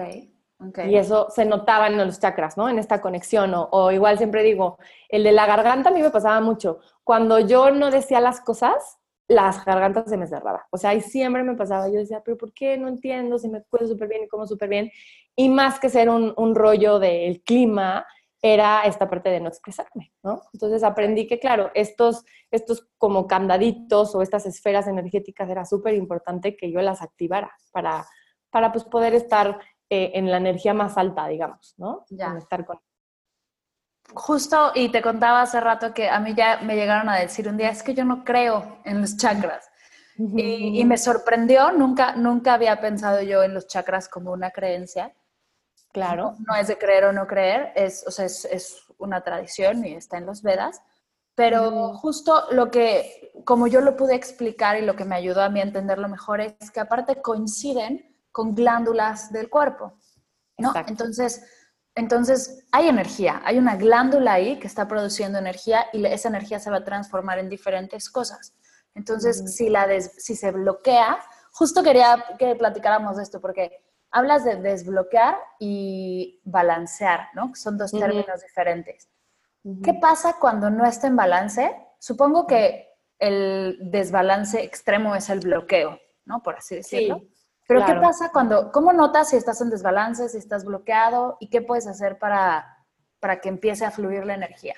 Okay. 0.70 0.92
Y 0.92 0.98
eso 0.98 1.28
se 1.30 1.46
notaba 1.46 1.88
en 1.88 1.98
los 1.98 2.20
chakras, 2.20 2.58
¿no? 2.58 2.70
En 2.70 2.80
esta 2.80 3.02
conexión. 3.02 3.54
O, 3.54 3.70
o, 3.72 3.92
igual 3.92 4.18
siempre 4.18 4.42
digo, 4.42 4.80
el 5.10 5.24
de 5.24 5.32
la 5.32 5.46
garganta 5.46 5.90
a 5.90 5.94
mí 5.94 6.02
me 6.02 6.10
pasaba 6.10 6.42
mucho. 6.42 6.80
Cuando 7.04 7.40
yo 7.40 7.70
no 7.70 7.92
decía 7.92 8.20
las 8.20 8.42
cosas, 8.42 9.00
las 9.32 9.64
gargantas 9.64 10.10
se 10.10 10.18
me 10.18 10.28
cerraban. 10.28 10.62
O 10.72 10.78
sea, 10.78 10.92
ahí 10.92 11.02
siempre 11.02 11.44
me 11.44 11.56
pasaba. 11.56 11.88
Yo 11.88 12.00
decía, 12.00 12.22
pero 12.24 12.38
¿por 12.38 12.54
qué? 12.54 12.78
No 12.78 12.88
entiendo, 12.88 13.40
si 13.40 13.48
me 13.50 13.64
cuido 13.64 13.88
súper 13.88 14.10
bien 14.10 14.24
y 14.24 14.28
como 14.28 14.46
súper 14.46 14.70
bien. 14.70 14.92
Y 15.36 15.50
más 15.50 15.80
que 15.80 15.90
ser 15.90 16.10
un, 16.10 16.34
un 16.36 16.54
rollo 16.54 17.00
del 17.00 17.42
clima, 17.42 18.06
era 18.42 18.82
esta 18.82 19.08
parte 19.08 19.30
de 19.30 19.40
no 19.40 19.48
expresarme, 19.48 20.12
¿no? 20.24 20.42
Entonces 20.52 20.84
aprendí 20.84 21.28
que, 21.28 21.40
claro, 21.40 21.70
estos, 21.76 22.26
estos 22.50 22.88
como 22.98 23.28
candaditos 23.28 24.16
o 24.16 24.22
estas 24.22 24.46
esferas 24.48 24.88
energéticas 24.88 25.50
era 25.50 25.64
súper 25.64 25.94
importante 25.94 26.58
que 26.58 26.72
yo 26.72 26.82
las 26.82 27.02
activara 27.02 27.52
para, 27.72 28.06
para 28.50 28.72
pues, 28.72 28.84
poder 28.84 29.14
estar 29.14 29.60
eh, 29.90 30.12
en 30.16 30.32
la 30.32 30.38
energía 30.38 30.74
más 30.74 30.98
alta, 30.98 31.28
digamos, 31.28 31.76
¿no? 31.78 32.06
Ya. 32.10 32.36
estar 32.38 32.66
con 32.66 32.80
Justo, 34.14 34.72
y 34.76 34.90
te 34.90 35.02
contaba 35.02 35.42
hace 35.42 35.60
rato 35.60 35.94
que 35.94 36.10
a 36.10 36.20
mí 36.20 36.34
ya 36.36 36.60
me 36.62 36.76
llegaron 36.76 37.10
a 37.10 37.18
decir 37.18 37.48
un 37.48 37.58
día, 37.58 37.70
es 37.70 37.84
que 37.84 37.94
yo 37.94 38.04
no 38.04 38.24
creo 38.24 38.80
en 38.84 39.02
los 39.02 39.18
chakras. 39.18 39.70
Y, 40.18 40.80
y, 40.80 40.86
me 40.86 40.98
sorprendió, 40.98 41.72
nunca, 41.72 42.16
nunca 42.16 42.54
había 42.54 42.80
pensado 42.80 43.22
yo 43.22 43.42
en 43.44 43.54
los 43.54 43.68
chakras 43.68 44.08
como 44.08 44.32
una 44.32 44.52
creencia. 44.52 45.14
Claro. 45.92 46.36
No, 46.40 46.54
no 46.54 46.56
es 46.56 46.68
de 46.68 46.78
creer 46.78 47.06
o 47.06 47.14
no 47.14 47.26
creer, 47.26 47.72
es, 47.76 48.06
o 48.06 48.12
sea, 48.12 48.26
es, 48.26 48.46
es, 48.46 48.84
una 48.98 49.24
tradición 49.24 49.84
y 49.84 49.96
está 49.96 50.18
en 50.18 50.28
los 50.28 50.44
Vedas. 50.44 50.82
Pero 51.34 51.96
justo 51.96 52.46
lo 52.52 52.70
que, 52.70 53.32
como 53.46 53.66
yo 53.66 53.82
lo 53.82 53.96
pude 53.96 54.14
explicar 54.14 54.78
y 54.78 54.86
lo 54.86 54.96
que 54.96 55.06
me 55.06 55.16
ayudó 55.16 55.42
a 55.42 55.50
mí 55.50 55.60
a 55.60 55.64
entenderlo 55.64 56.08
mejor 56.08 56.40
es 56.40 56.70
que 56.72 56.80
aparte 56.80 57.22
coinciden 57.22 58.16
con 58.32 58.54
glándulas 58.54 59.32
del 59.32 59.50
cuerpo, 59.50 59.94
¿no? 60.58 60.70
Exacto. 60.70 60.92
Entonces, 60.92 61.44
entonces, 61.96 62.66
hay 62.72 62.88
energía, 62.88 63.42
hay 63.44 63.58
una 63.58 63.76
glándula 63.76 64.34
ahí 64.34 64.60
que 64.60 64.68
está 64.68 64.88
produciendo 64.88 65.40
energía 65.40 65.88
y 65.92 66.06
esa 66.06 66.30
energía 66.30 66.60
se 66.60 66.72
va 66.72 66.78
a 66.78 66.84
transformar 66.86 67.40
en 67.40 67.50
diferentes 67.50 68.10
cosas. 68.10 68.56
Entonces, 68.96 69.56
si, 69.56 69.70
la 69.70 69.88
des, 69.88 70.12
si 70.18 70.36
se 70.36 70.52
bloquea, 70.52 71.20
justo 71.52 71.84
quería 71.84 72.24
que 72.40 72.56
platicáramos 72.56 73.18
de 73.18 73.24
esto 73.24 73.42
porque 73.42 73.84
hablas 74.10 74.44
de 74.46 74.56
desbloquear 74.58 75.38
y 75.60 76.42
balancear, 76.44 77.28
¿no? 77.34 77.54
Son 77.56 77.78
dos 77.78 77.92
términos 77.92 78.42
diferentes. 78.42 79.10
¿Qué 79.84 79.94
pasa 79.94 80.38
cuando 80.40 80.70
no 80.70 80.86
está 80.86 81.08
en 81.08 81.16
balance? 81.16 81.76
Supongo 82.00 82.48
que 82.48 82.90
el 83.20 83.78
desbalance 83.82 84.64
extremo 84.64 85.16
es 85.16 85.30
el 85.30 85.40
bloqueo, 85.40 86.00
¿no? 86.26 86.42
Por 86.42 86.56
así 86.56 86.76
decirlo. 86.76 87.20
Sí. 87.20 87.31
Pero 87.72 87.86
Claro. 87.86 88.02
¿qué 88.02 88.06
pasa 88.06 88.32
cuando, 88.34 88.70
cómo 88.70 88.92
notas 88.92 89.30
si 89.30 89.38
estás 89.38 89.62
en 89.62 89.70
desbalance, 89.70 90.28
si 90.28 90.38
estás 90.38 90.66
bloqueado 90.66 91.38
y 91.40 91.48
qué 91.48 91.62
puedes 91.62 91.88
hacer 91.88 92.20
para, 92.20 92.84
para 93.22 93.40
que 93.40 93.48
empiece 93.48 93.86
a 93.86 93.92
fluir 93.92 94.26
la 94.26 94.34
energía? 94.34 94.76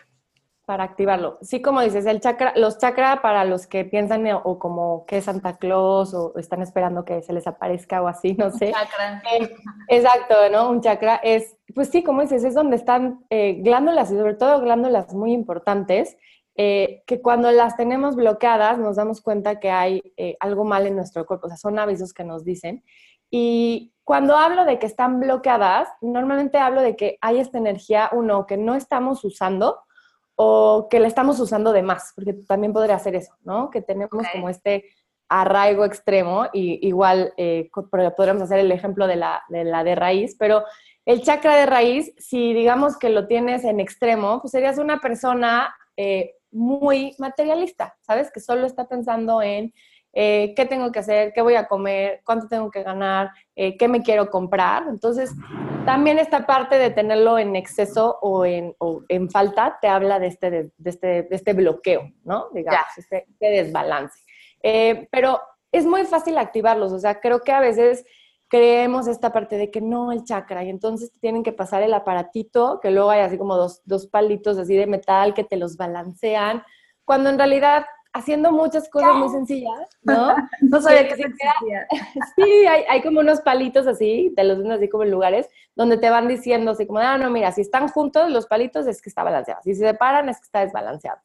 Para 0.68 0.84
activarlo. 0.84 1.40
Sí, 1.42 1.60
como 1.60 1.82
dices, 1.82 2.06
el 2.06 2.22
chakra, 2.22 2.54
los 2.56 2.78
chakras 2.78 3.20
para 3.22 3.46
los 3.46 3.66
que 3.66 3.84
piensan 3.84 4.28
o, 4.44 4.60
como 4.60 5.08
que 5.08 5.18
es 5.18 5.26
Santa 5.26 5.58
Claus 5.58 6.14
o 6.14 6.38
están 6.38 6.62
esperando 6.62 7.04
que 7.04 7.24
se 7.24 7.34
les 7.34 7.48
aparezca 7.48 8.00
o 8.00 8.08
así, 8.08 8.36
no 8.36 8.52
sé. 8.52 8.72
Chakra. 8.72 9.24
Eh, 9.40 9.56
exacto, 9.88 10.36
¿no? 10.52 10.70
Un 10.70 10.82
chakra 10.82 11.16
es, 11.24 11.58
pues 11.74 11.90
sí, 11.90 12.04
como 12.04 12.22
dices, 12.22 12.44
es 12.44 12.54
donde 12.54 12.76
están 12.76 13.26
eh, 13.32 13.54
glándulas 13.64 14.12
y 14.12 14.18
sobre 14.18 14.36
todo 14.36 14.62
glándulas 14.62 15.12
muy 15.16 15.34
importantes 15.34 16.16
eh, 16.56 17.04
que 17.08 17.22
cuando 17.22 17.52
las 17.52 17.76
tenemos 17.76 18.16
bloqueadas 18.16 18.78
nos 18.78 18.96
damos 18.96 19.22
cuenta 19.22 19.60
que 19.60 19.72
hay 19.72 20.02
eh, 20.18 20.38
algo 20.40 20.66
mal 20.66 20.86
en 20.86 20.96
nuestro 20.96 21.26
cuerpo, 21.26 21.48
o 21.48 21.50
sea, 21.50 21.58
son 21.58 21.80
avisos 21.80 22.14
que 22.14 22.24
nos 22.24 22.44
dicen. 22.46 22.84
Y 23.30 23.94
cuando 24.04 24.38
hablo 24.38 24.66
de 24.66 24.78
que 24.78 24.86
están 24.86 25.20
bloqueadas, 25.20 25.88
normalmente 26.02 26.60
hablo 26.60 26.82
de 26.82 26.96
que 26.96 27.18
hay 27.22 27.40
esta 27.40 27.58
energía, 27.58 28.10
uno, 28.12 28.46
que 28.46 28.58
no 28.58 28.76
estamos 28.76 29.24
usando 29.24 29.80
o 30.36 30.88
que 30.90 31.00
la 31.00 31.08
estamos 31.08 31.40
usando 31.40 31.74
de 31.74 31.84
más, 31.84 32.12
porque 32.16 32.34
también 32.34 32.74
podría 32.74 33.00
ser 33.00 33.16
eso, 33.16 33.34
¿no? 33.44 33.70
Que 33.70 33.82
tenemos 33.82 34.12
Ok. 34.14 34.32
como 34.34 34.50
este 34.50 34.86
arraigo 35.30 35.86
extremo 35.86 36.46
y 36.54 36.86
igual 36.88 37.34
eh, 37.38 37.70
podríamos 37.72 38.44
hacer 38.44 38.60
el 38.60 38.72
ejemplo 38.72 39.08
de 39.08 39.16
la, 39.16 39.44
de 39.50 39.64
la 39.64 39.84
de 39.84 39.96
raíz, 39.96 40.36
pero 40.38 40.64
el 41.06 41.22
chakra 41.24 41.56
de 41.56 41.66
raíz, 41.66 42.14
si 42.18 42.54
digamos 42.54 42.98
que 42.98 43.10
lo 43.10 43.26
tienes 43.28 43.64
en 43.64 43.80
extremo, 43.80 44.42
pues 44.42 44.52
serías 44.52 44.78
una 44.78 45.00
persona 45.00 45.74
eh, 45.98 46.36
muy 46.54 47.16
materialista, 47.18 47.96
¿sabes? 48.02 48.32
Que 48.32 48.40
solo 48.40 48.66
está 48.66 48.88
pensando 48.88 49.42
en 49.42 49.74
eh, 50.14 50.54
qué 50.56 50.66
tengo 50.66 50.92
que 50.92 51.00
hacer, 51.00 51.34
qué 51.34 51.42
voy 51.42 51.56
a 51.56 51.68
comer, 51.68 52.22
cuánto 52.24 52.48
tengo 52.48 52.70
que 52.70 52.84
ganar, 52.84 53.32
eh, 53.56 53.76
qué 53.78 53.88
me 53.88 54.04
quiero 54.04 54.30
comprar. 54.30 54.84
Entonces, 54.88 55.32
también 55.86 56.20
esta 56.20 56.46
parte 56.46 56.78
de 56.78 56.92
tenerlo 56.92 57.40
en 57.40 57.56
exceso 57.56 58.20
o 58.22 58.46
en, 58.46 58.76
o 58.78 59.02
en 59.10 59.30
falta 59.32 59.80
te 59.82 59.88
habla 59.88 60.20
de 60.20 60.28
este, 60.28 60.52
de, 60.52 60.72
de 60.78 60.90
este, 60.90 61.08
de 61.24 61.36
este 61.36 61.54
bloqueo, 61.54 62.12
¿no? 62.24 62.50
Digamos, 62.54 62.86
este, 62.96 63.26
este 63.28 63.50
desbalance. 63.50 64.20
Eh, 64.62 65.08
pero 65.12 65.42
es 65.72 65.86
muy 65.86 66.06
fácil 66.06 66.38
activarlos, 66.38 66.92
o 66.92 67.00
sea, 67.00 67.20
creo 67.20 67.42
que 67.42 67.52
a 67.52 67.60
veces 67.60 68.06
creemos 68.54 69.08
esta 69.08 69.34
parte 69.34 69.58
de 69.58 69.72
que 69.72 69.82
no 69.82 70.12
el 70.12 70.26
chakra 70.26 70.64
y 70.64 70.70
entonces 70.70 71.12
te 71.12 71.18
tienen 71.18 71.42
que 71.42 71.54
pasar 71.54 71.82
el 71.82 71.92
aparatito, 71.92 72.80
que 72.80 72.92
luego 72.92 73.10
hay 73.10 73.22
así 73.22 73.36
como 73.36 73.56
dos, 73.56 73.82
dos 73.86 74.06
palitos 74.06 74.60
así 74.60 74.76
de 74.76 74.86
metal 74.86 75.34
que 75.34 75.44
te 75.44 75.58
los 75.58 75.76
balancean, 75.76 76.62
cuando 77.04 77.32
en 77.32 77.40
realidad 77.40 77.84
haciendo 78.14 78.52
muchas 78.52 78.88
cosas 78.90 79.16
muy 79.16 79.30
sencillas, 79.30 79.90
¿no? 80.04 80.36
No 80.62 80.80
sabía 80.80 81.08
que 81.08 81.16
existía. 81.16 81.88
Sí, 82.36 82.68
hay, 82.68 82.84
hay 82.88 83.02
como 83.02 83.22
unos 83.22 83.42
palitos 83.42 83.88
así, 83.88 84.32
te 84.36 84.44
los 84.44 84.60
venden 84.60 84.74
así 84.74 84.88
como 84.88 85.02
en 85.02 85.10
lugares, 85.10 85.50
donde 85.74 85.98
te 85.98 86.12
van 86.12 86.28
diciendo 86.28 86.70
así 86.70 86.86
como, 86.86 87.00
ah, 87.00 87.18
no, 87.18 87.32
mira, 87.32 87.52
si 87.52 87.62
están 87.62 87.88
juntos 87.88 88.30
los 88.30 88.46
palitos 88.46 88.86
es 88.86 89.02
que 89.02 89.10
está 89.10 89.24
balanceado, 89.24 89.64
si 89.64 89.74
se 89.74 89.84
separan 89.84 90.30
es 90.30 90.38
que 90.38 90.46
está 90.46 90.60
desbalanceado. 90.60 91.18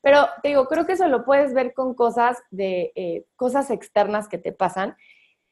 Pero 0.00 0.26
te 0.42 0.48
digo, 0.48 0.66
creo 0.66 0.84
que 0.84 0.94
eso 0.94 1.06
lo 1.06 1.24
puedes 1.24 1.54
ver 1.54 1.74
con 1.74 1.94
cosas 1.94 2.38
de 2.50 2.90
eh, 2.96 3.24
cosas 3.36 3.70
externas 3.70 4.26
que 4.26 4.36
te 4.36 4.50
pasan. 4.50 4.96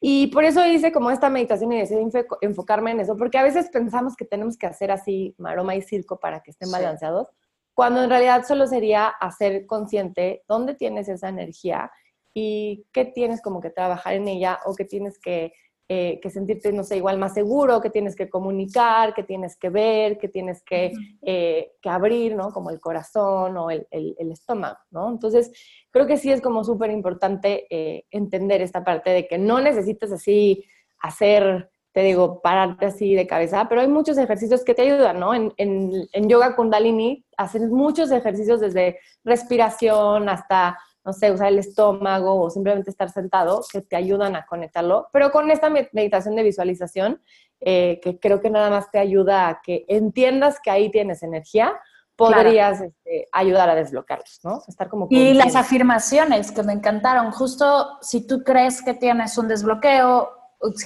Y 0.01 0.29
por 0.29 0.45
eso 0.45 0.65
hice 0.65 0.93
como 0.93 1.11
esta 1.11 1.29
meditación 1.29 1.73
y 1.73 1.79
decidí 1.79 2.01
enfo- 2.01 2.39
enfocarme 2.41 2.93
en 2.93 3.01
eso, 3.01 3.17
porque 3.17 3.37
a 3.39 3.43
veces 3.43 3.69
pensamos 3.71 4.17
que 4.17 4.25
tenemos 4.25 4.57
que 4.57 4.67
hacer 4.67 4.91
así 4.91 5.35
maroma 5.39 5.75
y 5.77 5.83
circo 5.83 6.19
para 6.19 6.41
que 6.41 6.53
estén 6.53 6.69
Sí. 6.69 6.73
balanceados, 6.73 7.29
cuando 7.75 8.03
en 8.03 8.09
realidad 8.11 8.45
solo 8.47 8.67
sería 8.67 9.09
hacer 9.09 9.67
consciente 9.67 10.43
dónde 10.49 10.75
tienes 10.75 11.09
esa 11.09 11.29
energía 11.29 11.91
y 12.33 12.87
qué 12.93 13.05
tienes 13.05 13.43
como 13.43 13.61
que 13.61 13.71
trabajar 13.71 14.15
en 14.15 14.27
ella 14.29 14.59
o 14.65 14.75
que 14.75 14.85
tienes 14.85 15.19
que, 15.19 15.53
eh, 15.93 16.21
que 16.23 16.31
sentirte, 16.31 16.73
no 16.73 16.85
sé, 16.85 16.97
igual 16.99 17.19
más 17.19 17.35
seguro, 17.35 17.81
que 17.81 17.91
tienes 17.91 18.15
que 18.15 18.29
comunicar, 18.31 19.13
que 19.13 19.25
tienes 19.25 19.57
que 19.57 19.71
ver, 19.71 20.19
que 20.19 20.29
tienes 20.29 20.63
que, 20.63 20.93
eh, 21.23 21.73
que 21.83 21.89
abrir, 21.91 22.37
¿no? 22.37 22.53
Como 22.53 22.71
el 22.71 22.79
corazón 22.79 23.57
o 23.57 23.71
el, 23.73 23.89
el- 23.91 24.15
el 24.17 24.31
estómago, 24.31 24.79
¿no? 24.93 25.11
Entonces, 25.11 25.51
creo 25.91 26.07
que 26.07 26.17
sí 26.17 26.31
es 26.31 26.41
como 26.41 26.63
súper 26.63 26.93
importante 26.93 27.67
eh, 27.71 28.05
entender 28.13 28.63
esta 28.63 28.85
parte 28.85 29.11
de 29.11 29.27
que 29.27 29.37
no 29.37 29.61
necesitas 29.61 30.13
así 30.13 30.65
hacer, 31.01 31.71
te 31.93 32.03
digo, 32.05 32.41
pararte 32.41 32.87
así 32.87 33.17
de 33.17 33.27
cabeza, 33.27 33.67
pero 33.69 33.81
hay 33.81 33.89
muchos 33.89 34.17
ejercicios 34.17 34.63
que 34.63 34.75
te 34.75 34.83
ayudan, 34.83 35.19
¿no? 35.19 35.35
En, 35.35 35.53
en, 35.57 36.07
en 36.13 36.29
yoga 36.29 36.55
kundalini 36.55 37.27
hacen 37.37 37.69
muchos 37.73 38.13
ejercicios 38.13 38.61
desde 38.61 39.01
respiración 39.25 40.29
hasta, 40.29 40.79
no 41.05 41.13
sé, 41.13 41.31
usar 41.33 41.49
el 41.49 41.59
estómago 41.59 42.41
o 42.41 42.51
simplemente 42.51 42.91
estar 42.91 43.11
sentado 43.11 43.63
que 43.73 43.81
te 43.81 43.97
ayudan 43.97 44.37
a 44.37 44.45
conectarlo, 44.47 45.09
pero 45.13 45.31
con 45.31 45.51
esta 45.51 45.69
med- 45.71 45.89
meditación 45.93 46.37
de 46.37 46.43
visualización, 46.43 47.23
eh, 47.61 48.01
que 48.03 48.19
creo 48.19 48.41
que 48.41 48.51
nada 48.51 48.71
más 48.71 48.91
te 48.91 48.99
ayuda 48.99 49.49
a 49.49 49.61
que 49.63 49.85
entiendas 49.89 50.59
que 50.63 50.71
ahí 50.71 50.91
tienes 50.91 51.23
energía, 51.23 51.79
podrías 52.17 52.83
este, 52.83 53.29
ayudar 53.33 53.71
a 53.71 53.75
desbloquearlos, 53.75 54.41
¿no? 54.45 54.63
Estar 54.69 54.91
como 54.91 55.07
Y 55.09 55.33
las 55.33 55.57
afirmaciones 55.57 56.53
que 56.53 56.63
me 56.63 56.75
encantaron, 56.75 57.31
justo 57.33 57.97
si 58.03 58.27
tú 58.27 58.45
crees 58.45 58.83
que 58.83 58.93
tienes 58.93 59.39
un 59.39 59.49
desbloqueo, 59.49 60.31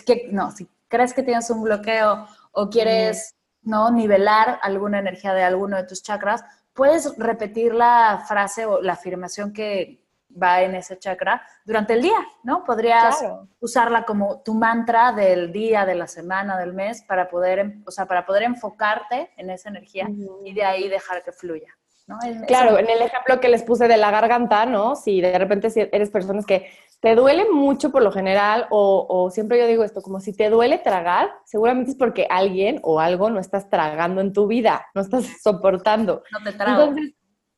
que, 0.07 0.29
no, 0.31 0.53
si 0.53 0.69
crees 0.87 1.13
que 1.13 1.25
tienes 1.25 1.51
un 1.51 1.65
bloqueo 1.65 2.27
o 2.53 2.71
quieres 2.71 3.35
no 3.63 3.91
nivelar 3.91 4.61
alguna 4.63 5.01
energía 5.01 5.35
de 5.35 5.43
alguno 5.43 5.77
de 5.77 5.85
tus 5.85 6.05
chakras, 6.05 6.45
puedes 6.73 7.17
repetir 7.19 7.75
la 7.75 8.25
frase 8.29 8.67
o 8.67 8.81
la 8.81 8.93
afirmación 8.93 9.53
que, 9.53 10.04
va 10.41 10.63
en 10.63 10.75
ese 10.75 10.99
chakra 10.99 11.43
durante 11.65 11.95
el 11.95 12.03
día, 12.03 12.19
¿no? 12.43 12.65
Podrías 12.65 13.25
usarla 13.61 14.05
como 14.05 14.43
tu 14.43 14.55
mantra 14.55 15.13
del 15.13 15.53
día, 15.53 15.87
de 15.87 15.95
la 15.95 16.07
semana, 16.07 16.59
del 16.59 16.73
mes, 16.73 17.03
para 17.03 17.29
poder, 17.29 17.77
o 17.87 17.91
sea, 17.91 18.07
para 18.07 18.27
poder 18.27 18.45
enfocarte 18.45 19.31
en 19.37 19.51
esa 19.51 19.69
energía 19.69 20.09
y 20.45 20.55
de 20.55 20.65
ahí 20.65 20.89
dejar 20.89 21.23
que 21.23 21.33
fluya. 21.33 21.75
¿no? 22.07 22.19
claro, 22.47 22.79
en 22.79 22.91
el 22.91 23.01
ejemplo 23.01 23.41
que 23.41 23.49
les 23.49 23.63
puse 23.63 23.89
de 23.89 23.97
la 23.97 24.11
garganta, 24.11 24.67
¿no? 24.67 24.95
Si 24.95 25.23
de 25.23 25.39
repente 25.39 25.73
eres 25.91 26.11
personas 26.11 26.45
que 26.45 26.69
te 27.01 27.15
duele 27.15 27.47
mucho 27.51 27.91
por 27.91 28.03
lo 28.03 28.13
general, 28.13 28.67
o, 28.71 29.31
siempre 29.31 29.59
yo 29.59 29.67
digo 29.67 29.85
esto, 29.85 30.03
como 30.03 30.21
si 30.21 30.35
te 30.35 30.49
duele 30.49 30.79
tragar, 30.79 31.31
seguramente 31.45 31.91
es 31.91 31.97
porque 31.97 32.27
alguien 32.31 32.81
o 32.83 33.01
algo 33.01 33.31
no 33.31 33.41
estás 33.41 33.69
tragando 33.69 34.21
en 34.21 34.33
tu 34.33 34.47
vida, 34.47 34.87
no 34.95 35.03
estás 35.03 35.27
soportando. 35.43 36.23
No 36.33 36.43
te 36.43 36.57
trago. 36.57 36.95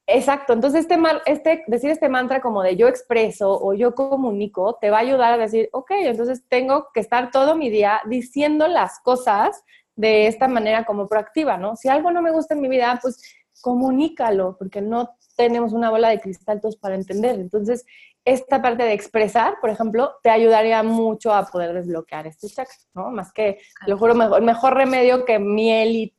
Exacto, 0.07 0.53
entonces 0.53 0.81
este, 0.81 0.99
este, 1.27 1.65
decir 1.67 1.91
este 1.91 2.09
mantra 2.09 2.41
como 2.41 2.63
de 2.63 2.77
yo 2.77 2.89
expreso 2.89 3.59
o 3.61 3.75
yo 3.75 3.95
comunico, 3.95 4.79
te 4.81 4.91
va 4.91 4.99
a 4.99 5.01
ayudar 5.01 5.33
a 5.33 5.39
decir, 5.39 5.69
ok, 5.73 5.91
entonces 6.03 6.45
tengo 6.49 6.89
que 6.93 7.01
estar 7.01 7.31
todo 7.31 7.57
mi 7.57 7.71
día 7.71 8.01
diciendo 8.07 8.69
las 8.69 9.01
cosas 9.01 9.63
de 9.97 10.27
esta 10.27 10.47
manera 10.49 10.85
como 10.85 11.09
proactiva, 11.09 11.57
¿no? 11.57 11.77
Si 11.77 11.89
algo 11.89 12.11
no 12.11 12.23
me 12.23 12.31
gusta 12.31 12.55
en 12.55 12.61
mi 12.61 12.69
vida, 12.69 12.99
pues 13.01 13.23
comunícalo, 13.63 14.57
porque 14.59 14.81
no 14.81 15.17
tenemos 15.37 15.73
una 15.73 15.91
bola 15.91 16.09
de 16.09 16.21
cristal 16.21 16.61
todos 16.61 16.77
para 16.77 16.95
entender. 16.95 17.37
Entonces, 17.37 17.85
esta 18.25 18.61
parte 18.61 18.83
de 18.83 18.93
expresar, 18.93 19.55
por 19.61 19.71
ejemplo, 19.71 20.17
te 20.23 20.31
ayudaría 20.31 20.83
mucho 20.83 21.33
a 21.33 21.47
poder 21.47 21.73
desbloquear 21.73 22.27
este 22.27 22.49
chakra, 22.49 22.75
¿no? 22.95 23.11
Más 23.11 23.33
que, 23.33 23.61
lo 23.87 23.97
juro, 23.97 24.15
mejor, 24.15 24.39
el 24.39 24.45
mejor 24.45 24.75
remedio 24.75 25.25
que 25.25 25.39
miel 25.39 25.91
y 25.95 26.15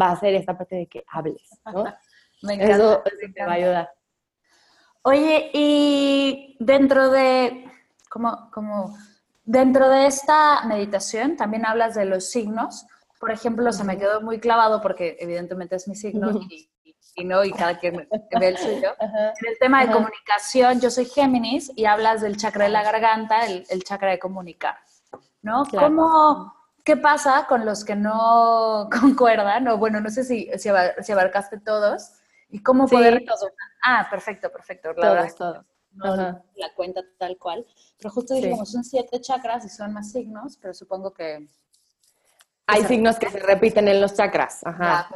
va 0.00 0.12
a 0.12 0.20
ser 0.20 0.34
esta 0.34 0.56
parte 0.56 0.76
de 0.76 0.86
que 0.86 1.04
hables, 1.08 1.48
¿no? 1.72 1.84
Me 2.42 2.54
encanta, 2.54 2.74
Eso, 2.74 3.02
te 3.34 3.44
va 3.44 3.52
a 3.52 3.54
ayudar. 3.54 3.90
Oye, 5.02 5.50
y 5.54 6.56
dentro 6.60 7.10
de, 7.10 7.64
como, 8.08 8.50
como, 8.50 8.96
dentro 9.44 9.88
de 9.88 10.06
esta 10.06 10.64
meditación 10.66 11.36
también 11.36 11.66
hablas 11.66 11.94
de 11.94 12.04
los 12.04 12.30
signos. 12.30 12.86
Por 13.18 13.30
ejemplo, 13.30 13.72
se 13.72 13.84
me 13.84 13.98
quedó 13.98 14.20
muy 14.20 14.38
clavado 14.38 14.80
porque 14.80 15.16
evidentemente 15.18 15.76
es 15.76 15.88
mi 15.88 15.96
signo 15.96 16.30
y 16.32 16.68
y 17.18 17.24
no, 17.24 17.44
y 17.44 17.52
cada 17.52 17.76
quien 17.78 17.96
ve 17.96 18.48
el 18.48 18.56
suyo. 18.56 18.94
En 19.00 19.48
el 19.48 19.58
tema 19.58 19.84
de 19.84 19.92
comunicación, 19.92 20.80
yo 20.80 20.90
soy 20.90 21.04
Géminis 21.04 21.72
y 21.74 21.84
hablas 21.84 22.20
del 22.20 22.36
chakra 22.36 22.64
de 22.64 22.70
la 22.70 22.82
garganta, 22.82 23.44
el, 23.44 23.66
el 23.70 23.82
chakra 23.82 24.10
de 24.10 24.18
comunicar, 24.18 24.76
¿no? 25.42 25.64
¿Cómo, 25.64 26.54
qué 26.84 26.96
pasa 26.96 27.46
con 27.48 27.66
los 27.66 27.84
que 27.84 27.96
no 27.96 28.88
concuerdan? 29.00 29.66
O 29.68 29.78
bueno, 29.78 30.00
no 30.00 30.10
sé 30.10 30.24
si, 30.24 30.48
si, 30.58 30.68
abarcaste 30.68 31.58
todos. 31.58 32.12
¿Y 32.50 32.62
cómo 32.62 32.86
poder...? 32.88 33.24
Ah, 33.82 34.06
perfecto, 34.10 34.50
perfecto. 34.50 34.94
todos, 34.94 35.34
todos. 35.34 35.66
No 35.92 36.14
la 36.16 36.74
cuenta 36.74 37.02
tal 37.18 37.38
cual. 37.38 37.66
Pero 37.98 38.10
justo 38.10 38.34
dijimos, 38.34 38.70
son 38.70 38.84
siete 38.84 39.20
chakras 39.20 39.64
y 39.64 39.68
son 39.68 39.92
más 39.92 40.12
signos, 40.12 40.56
pero 40.60 40.74
supongo 40.74 41.12
que 41.12 41.48
hay 42.70 42.84
signos 42.84 43.18
que 43.18 43.30
se 43.30 43.38
repiten 43.38 43.88
en 43.88 43.98
los 43.98 44.12
chakras, 44.12 44.60
Ajá, 44.62 45.08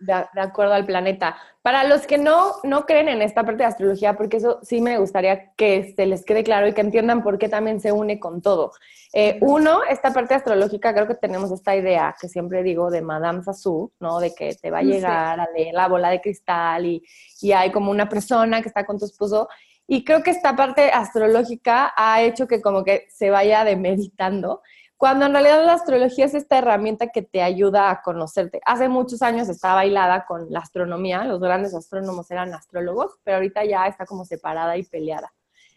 de, 0.00 0.40
acuerdo 0.40 0.72
al 0.72 0.86
planeta. 0.86 1.36
Para 1.60 1.84
los 1.84 2.06
que 2.06 2.16
no, 2.16 2.54
no 2.62 2.86
creen 2.86 3.10
en 3.10 3.20
esta 3.20 3.44
parte 3.44 3.58
de 3.58 3.66
astrología, 3.66 4.14
porque 4.14 4.38
eso 4.38 4.58
sí 4.62 4.80
me 4.80 4.96
gustaría 4.96 5.52
que 5.52 5.92
se 5.94 6.06
les 6.06 6.24
quede 6.24 6.42
claro 6.42 6.66
y 6.66 6.72
que 6.72 6.80
entiendan 6.80 7.22
por 7.22 7.38
qué 7.38 7.50
también 7.50 7.78
se 7.78 7.92
une 7.92 8.18
con 8.18 8.40
todo. 8.40 8.72
Eh, 9.12 9.36
uno, 9.42 9.82
esta 9.84 10.14
parte 10.14 10.32
astrológica, 10.32 10.94
creo 10.94 11.06
que 11.06 11.14
tenemos 11.14 11.50
esta 11.52 11.76
idea 11.76 12.16
que 12.18 12.26
siempre 12.26 12.62
digo 12.62 12.90
de 12.90 13.02
Madame 13.02 13.42
Sassou, 13.42 13.92
¿no? 14.00 14.18
De 14.18 14.34
que 14.34 14.54
te 14.54 14.70
va 14.70 14.78
a 14.78 14.82
llegar 14.82 15.38
a 15.38 15.48
leer 15.54 15.74
la 15.74 15.88
bola 15.88 16.08
de 16.08 16.22
cristal 16.22 16.86
y, 16.86 17.04
y 17.42 17.52
hay 17.52 17.70
como 17.70 17.90
una 17.90 18.08
persona 18.08 18.62
que 18.62 18.68
está 18.68 18.86
con 18.86 18.98
tu 18.98 19.04
esposo. 19.04 19.50
Y 19.86 20.04
creo 20.04 20.22
que 20.22 20.30
esta 20.30 20.56
parte 20.56 20.90
astrológica 20.90 21.92
ha 21.94 22.22
hecho 22.22 22.48
que 22.48 22.62
como 22.62 22.82
que 22.82 23.06
se 23.10 23.28
vaya 23.28 23.62
demeditando 23.62 24.62
cuando 24.96 25.26
en 25.26 25.32
realidad 25.32 25.64
la 25.64 25.74
astrología 25.74 26.24
es 26.24 26.34
esta 26.34 26.58
herramienta 26.58 27.08
que 27.08 27.22
te 27.22 27.42
ayuda 27.42 27.90
a 27.90 28.00
conocerte. 28.02 28.60
Hace 28.64 28.88
muchos 28.88 29.22
años 29.22 29.48
estaba 29.48 29.74
bailada 29.74 30.24
con 30.24 30.50
la 30.50 30.60
astronomía, 30.60 31.24
los 31.24 31.40
grandes 31.40 31.74
astrónomos 31.74 32.30
eran 32.30 32.54
astrólogos, 32.54 33.18
pero 33.24 33.36
ahorita 33.36 33.64
ya 33.64 33.86
está 33.86 34.06
como 34.06 34.24
separada 34.24 34.76
y 34.76 34.84
peleada. 34.84 35.32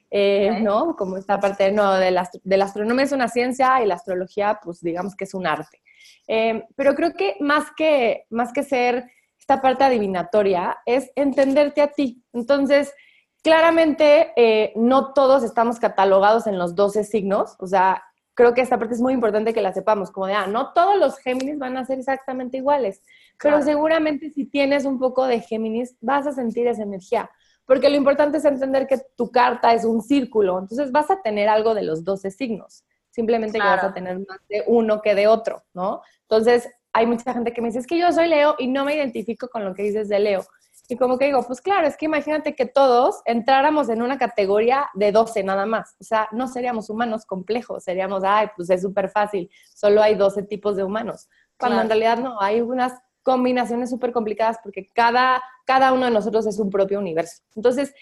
Eh, 0.09 0.61
¿No? 0.61 0.95
Como 0.95 1.17
esta 1.17 1.39
parte 1.39 1.71
no, 1.71 1.95
de, 1.95 2.11
la, 2.11 2.29
de 2.41 2.57
la 2.57 2.65
astronomía 2.65 3.03
es 3.03 3.11
una 3.11 3.27
ciencia 3.27 3.81
y 3.81 3.87
la 3.87 3.95
astrología, 3.95 4.59
pues 4.63 4.79
digamos 4.81 5.15
que 5.15 5.25
es 5.25 5.33
un 5.33 5.45
arte. 5.45 5.81
Eh, 6.27 6.63
pero 6.75 6.95
creo 6.95 7.13
que 7.13 7.35
más, 7.39 7.71
que 7.75 8.25
más 8.29 8.53
que 8.53 8.63
ser 8.63 9.09
esta 9.39 9.61
parte 9.61 9.83
adivinatoria, 9.83 10.77
es 10.85 11.11
entenderte 11.15 11.81
a 11.81 11.87
ti. 11.87 12.23
Entonces, 12.33 12.93
claramente 13.41 14.33
eh, 14.35 14.73
no 14.75 15.13
todos 15.13 15.43
estamos 15.43 15.79
catalogados 15.79 16.47
en 16.47 16.57
los 16.57 16.75
12 16.75 17.03
signos, 17.05 17.55
o 17.59 17.67
sea, 17.67 18.03
creo 18.37 18.53
que 18.53 18.61
esta 18.61 18.77
parte 18.77 18.93
es 18.93 19.01
muy 19.01 19.13
importante 19.13 19.51
que 19.51 19.63
la 19.63 19.73
sepamos, 19.73 20.11
como 20.11 20.27
de, 20.27 20.33
ah, 20.33 20.45
no 20.45 20.71
todos 20.71 20.95
los 20.99 21.17
Géminis 21.17 21.57
van 21.57 21.75
a 21.75 21.83
ser 21.85 21.97
exactamente 21.97 22.57
iguales, 22.57 23.01
pero 23.41 23.63
seguramente 23.63 24.29
si 24.29 24.45
tienes 24.45 24.85
un 24.85 24.99
poco 24.99 25.25
de 25.25 25.41
Géminis 25.41 25.97
vas 26.01 26.27
a 26.27 26.31
sentir 26.31 26.67
esa 26.67 26.83
energía, 26.83 27.31
porque 27.65 27.89
lo 27.89 27.95
importante 27.95 28.37
es 28.37 28.45
entender 28.45 28.85
que 28.85 28.99
tu 29.15 29.31
carta 29.31 29.73
es 29.73 29.85
un 29.85 30.03
círculo, 30.03 30.59
entonces 30.59 30.91
vas 30.91 31.09
a 31.09 31.19
tener 31.23 31.49
algo 31.49 31.73
de 31.73 31.81
los 31.81 32.03
12 32.03 32.29
signos, 32.29 32.85
simplemente 33.09 33.57
que 33.57 33.65
vas 33.65 33.83
a 33.83 33.91
tener 33.91 34.19
más 34.19 34.39
de 34.47 34.63
uno 34.67 35.01
que 35.01 35.15
de 35.15 35.25
otro, 35.25 35.63
¿no? 35.73 36.03
Entonces, 36.21 36.69
hay 36.93 37.07
mucha 37.07 37.33
gente 37.33 37.53
que 37.53 37.61
me 37.61 37.69
dice, 37.69 37.79
es 37.79 37.87
que 37.87 37.97
yo 37.97 38.11
soy 38.11 38.27
Leo 38.27 38.55
y 38.59 38.67
no 38.67 38.85
me 38.85 38.93
identifico 38.93 39.47
con 39.47 39.65
lo 39.65 39.73
que 39.73 39.81
dices 39.81 40.09
de 40.09 40.19
Leo. 40.19 40.43
Y 40.89 40.95
como 40.95 41.17
que 41.17 41.25
digo, 41.25 41.43
pues 41.43 41.59
claro, 41.59 41.85
es 41.85 41.97
que 41.97 42.05
imagínate 42.05 42.55
que 42.55 42.65
todos 42.65 43.21
entráramos 43.25 43.89
en 43.89 44.01
una 44.01 44.17
categoría 44.17 44.87
de 44.93 45.11
12 45.11 45.43
nada 45.43 45.65
más. 45.65 45.95
O 45.99 46.03
sea, 46.03 46.29
no 46.31 46.47
seríamos 46.47 46.89
humanos 46.89 47.25
complejos, 47.25 47.83
seríamos, 47.83 48.23
ay, 48.23 48.47
pues 48.55 48.69
es 48.69 48.81
súper 48.81 49.09
fácil, 49.09 49.49
solo 49.75 50.01
hay 50.01 50.15
12 50.15 50.43
tipos 50.43 50.77
de 50.77 50.83
humanos. 50.83 51.27
Cuando 51.57 51.81
en 51.81 51.89
realidad 51.89 52.19
no, 52.19 52.39
hay 52.39 52.61
unas 52.61 52.93
combinaciones 53.21 53.89
súper 53.89 54.13
complicadas 54.13 54.57
porque 54.63 54.87
cada, 54.93 55.43
cada 55.65 55.91
uno 55.91 56.05
de 56.05 56.11
nosotros 56.11 56.47
es 56.47 56.59
un 56.59 56.69
propio 56.69 56.99
universo. 56.99 57.43
Entonces, 57.55 57.93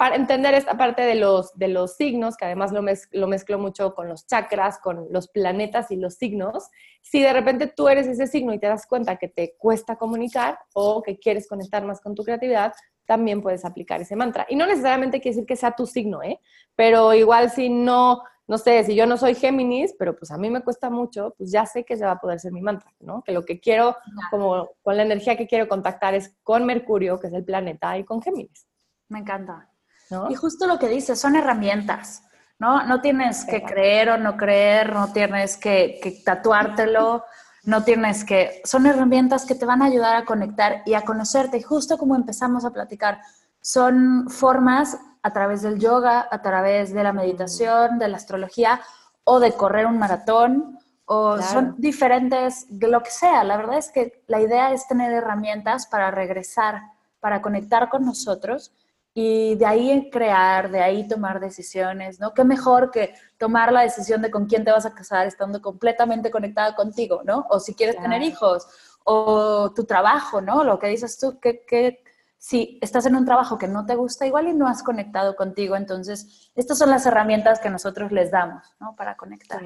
para 0.00 0.16
entender 0.16 0.54
esta 0.54 0.78
parte 0.78 1.02
de 1.02 1.14
los, 1.14 1.52
de 1.58 1.68
los 1.68 1.96
signos, 1.96 2.38
que 2.38 2.46
además 2.46 2.72
lo, 2.72 2.80
lo 3.10 3.26
mezclo 3.26 3.58
mucho 3.58 3.94
con 3.94 4.08
los 4.08 4.26
chakras, 4.26 4.78
con 4.78 5.08
los 5.10 5.28
planetas 5.28 5.90
y 5.90 5.96
los 5.96 6.14
signos, 6.14 6.70
si 7.02 7.20
de 7.20 7.30
repente 7.34 7.66
tú 7.66 7.86
eres 7.86 8.06
ese 8.06 8.26
signo 8.26 8.54
y 8.54 8.58
te 8.58 8.66
das 8.66 8.86
cuenta 8.86 9.16
que 9.16 9.28
te 9.28 9.56
cuesta 9.58 9.96
comunicar 9.96 10.58
o 10.72 11.02
que 11.02 11.18
quieres 11.18 11.46
conectar 11.46 11.84
más 11.84 12.00
con 12.00 12.14
tu 12.14 12.24
creatividad, 12.24 12.72
también 13.04 13.42
puedes 13.42 13.62
aplicar 13.66 14.00
ese 14.00 14.16
mantra. 14.16 14.46
Y 14.48 14.56
no 14.56 14.64
necesariamente 14.66 15.20
quiere 15.20 15.34
decir 15.34 15.46
que 15.46 15.54
sea 15.54 15.72
tu 15.72 15.84
signo, 15.84 16.22
¿eh? 16.22 16.40
Pero 16.74 17.12
igual 17.12 17.50
si 17.50 17.68
no, 17.68 18.22
no 18.48 18.56
sé, 18.56 18.82
si 18.84 18.94
yo 18.94 19.04
no 19.04 19.18
soy 19.18 19.34
Géminis, 19.34 19.94
pero 19.98 20.16
pues 20.16 20.30
a 20.30 20.38
mí 20.38 20.48
me 20.48 20.62
cuesta 20.62 20.88
mucho, 20.88 21.34
pues 21.36 21.52
ya 21.52 21.66
sé 21.66 21.84
que 21.84 21.98
se 21.98 22.06
va 22.06 22.12
a 22.12 22.20
poder 22.20 22.40
ser 22.40 22.52
mi 22.52 22.62
mantra, 22.62 22.90
¿no? 23.00 23.22
Que 23.22 23.32
lo 23.32 23.44
que 23.44 23.60
quiero, 23.60 23.94
como 24.30 24.70
con 24.80 24.96
la 24.96 25.02
energía 25.02 25.36
que 25.36 25.46
quiero 25.46 25.68
contactar 25.68 26.14
es 26.14 26.34
con 26.42 26.64
Mercurio, 26.64 27.20
que 27.20 27.26
es 27.26 27.34
el 27.34 27.44
planeta, 27.44 27.98
y 27.98 28.04
con 28.04 28.22
Géminis. 28.22 28.66
Me 29.10 29.18
encanta. 29.18 29.69
Y 30.28 30.34
justo 30.34 30.66
lo 30.66 30.78
que 30.78 30.88
dices, 30.88 31.20
son 31.20 31.36
herramientas, 31.36 32.22
¿no? 32.58 32.84
No 32.86 33.00
tienes 33.00 33.44
que 33.44 33.62
creer 33.62 34.10
o 34.10 34.18
no 34.18 34.36
creer, 34.36 34.92
no 34.92 35.12
tienes 35.12 35.56
que, 35.56 36.00
que 36.02 36.22
tatuártelo, 36.24 37.24
no 37.64 37.84
tienes 37.84 38.24
que... 38.24 38.60
Son 38.64 38.86
herramientas 38.86 39.46
que 39.46 39.54
te 39.54 39.66
van 39.66 39.82
a 39.82 39.86
ayudar 39.86 40.16
a 40.16 40.24
conectar 40.24 40.82
y 40.86 40.94
a 40.94 41.02
conocerte. 41.02 41.58
Y 41.58 41.62
justo 41.62 41.98
como 41.98 42.16
empezamos 42.16 42.64
a 42.64 42.70
platicar, 42.70 43.20
son 43.60 44.28
formas 44.28 44.98
a 45.22 45.32
través 45.32 45.62
del 45.62 45.78
yoga, 45.78 46.26
a 46.30 46.42
través 46.42 46.92
de 46.92 47.02
la 47.02 47.12
meditación, 47.12 47.98
de 47.98 48.08
la 48.08 48.16
astrología 48.16 48.80
o 49.24 49.38
de 49.38 49.52
correr 49.52 49.86
un 49.86 49.98
maratón 49.98 50.78
o 51.12 51.42
son 51.42 51.74
diferentes, 51.76 52.66
de 52.68 52.86
lo 52.86 53.02
que 53.02 53.10
sea. 53.10 53.42
La 53.42 53.56
verdad 53.56 53.78
es 53.78 53.90
que 53.90 54.22
la 54.28 54.40
idea 54.40 54.72
es 54.72 54.86
tener 54.86 55.12
herramientas 55.12 55.88
para 55.88 56.12
regresar, 56.12 56.82
para 57.18 57.42
conectar 57.42 57.88
con 57.88 58.04
nosotros 58.04 58.72
y 59.12 59.56
de 59.56 59.66
ahí 59.66 60.10
crear, 60.10 60.70
de 60.70 60.80
ahí 60.80 61.06
tomar 61.08 61.40
decisiones, 61.40 62.20
¿no? 62.20 62.32
Qué 62.32 62.44
mejor 62.44 62.90
que 62.90 63.14
tomar 63.38 63.72
la 63.72 63.82
decisión 63.82 64.22
de 64.22 64.30
con 64.30 64.46
quién 64.46 64.64
te 64.64 64.70
vas 64.70 64.86
a 64.86 64.94
casar 64.94 65.26
estando 65.26 65.60
completamente 65.60 66.30
conectada 66.30 66.74
contigo, 66.74 67.22
¿no? 67.24 67.46
O 67.50 67.58
si 67.58 67.74
quieres 67.74 67.96
tener 67.96 68.22
hijos, 68.22 68.66
o 69.04 69.72
tu 69.74 69.84
trabajo, 69.84 70.40
¿no? 70.40 70.64
Lo 70.64 70.78
que 70.78 70.88
dices 70.88 71.18
tú, 71.18 71.40
que, 71.40 71.64
que 71.66 72.04
si 72.38 72.78
estás 72.80 73.06
en 73.06 73.16
un 73.16 73.24
trabajo 73.24 73.58
que 73.58 73.68
no 73.68 73.84
te 73.84 73.96
gusta 73.96 74.26
igual 74.26 74.48
y 74.48 74.54
no 74.54 74.68
has 74.68 74.82
conectado 74.82 75.36
contigo, 75.36 75.76
entonces 75.76 76.50
estas 76.54 76.78
son 76.78 76.90
las 76.90 77.04
herramientas 77.06 77.60
que 77.60 77.70
nosotros 77.70 78.12
les 78.12 78.30
damos, 78.30 78.64
¿no? 78.80 78.94
Para 78.96 79.16
conectar. 79.16 79.60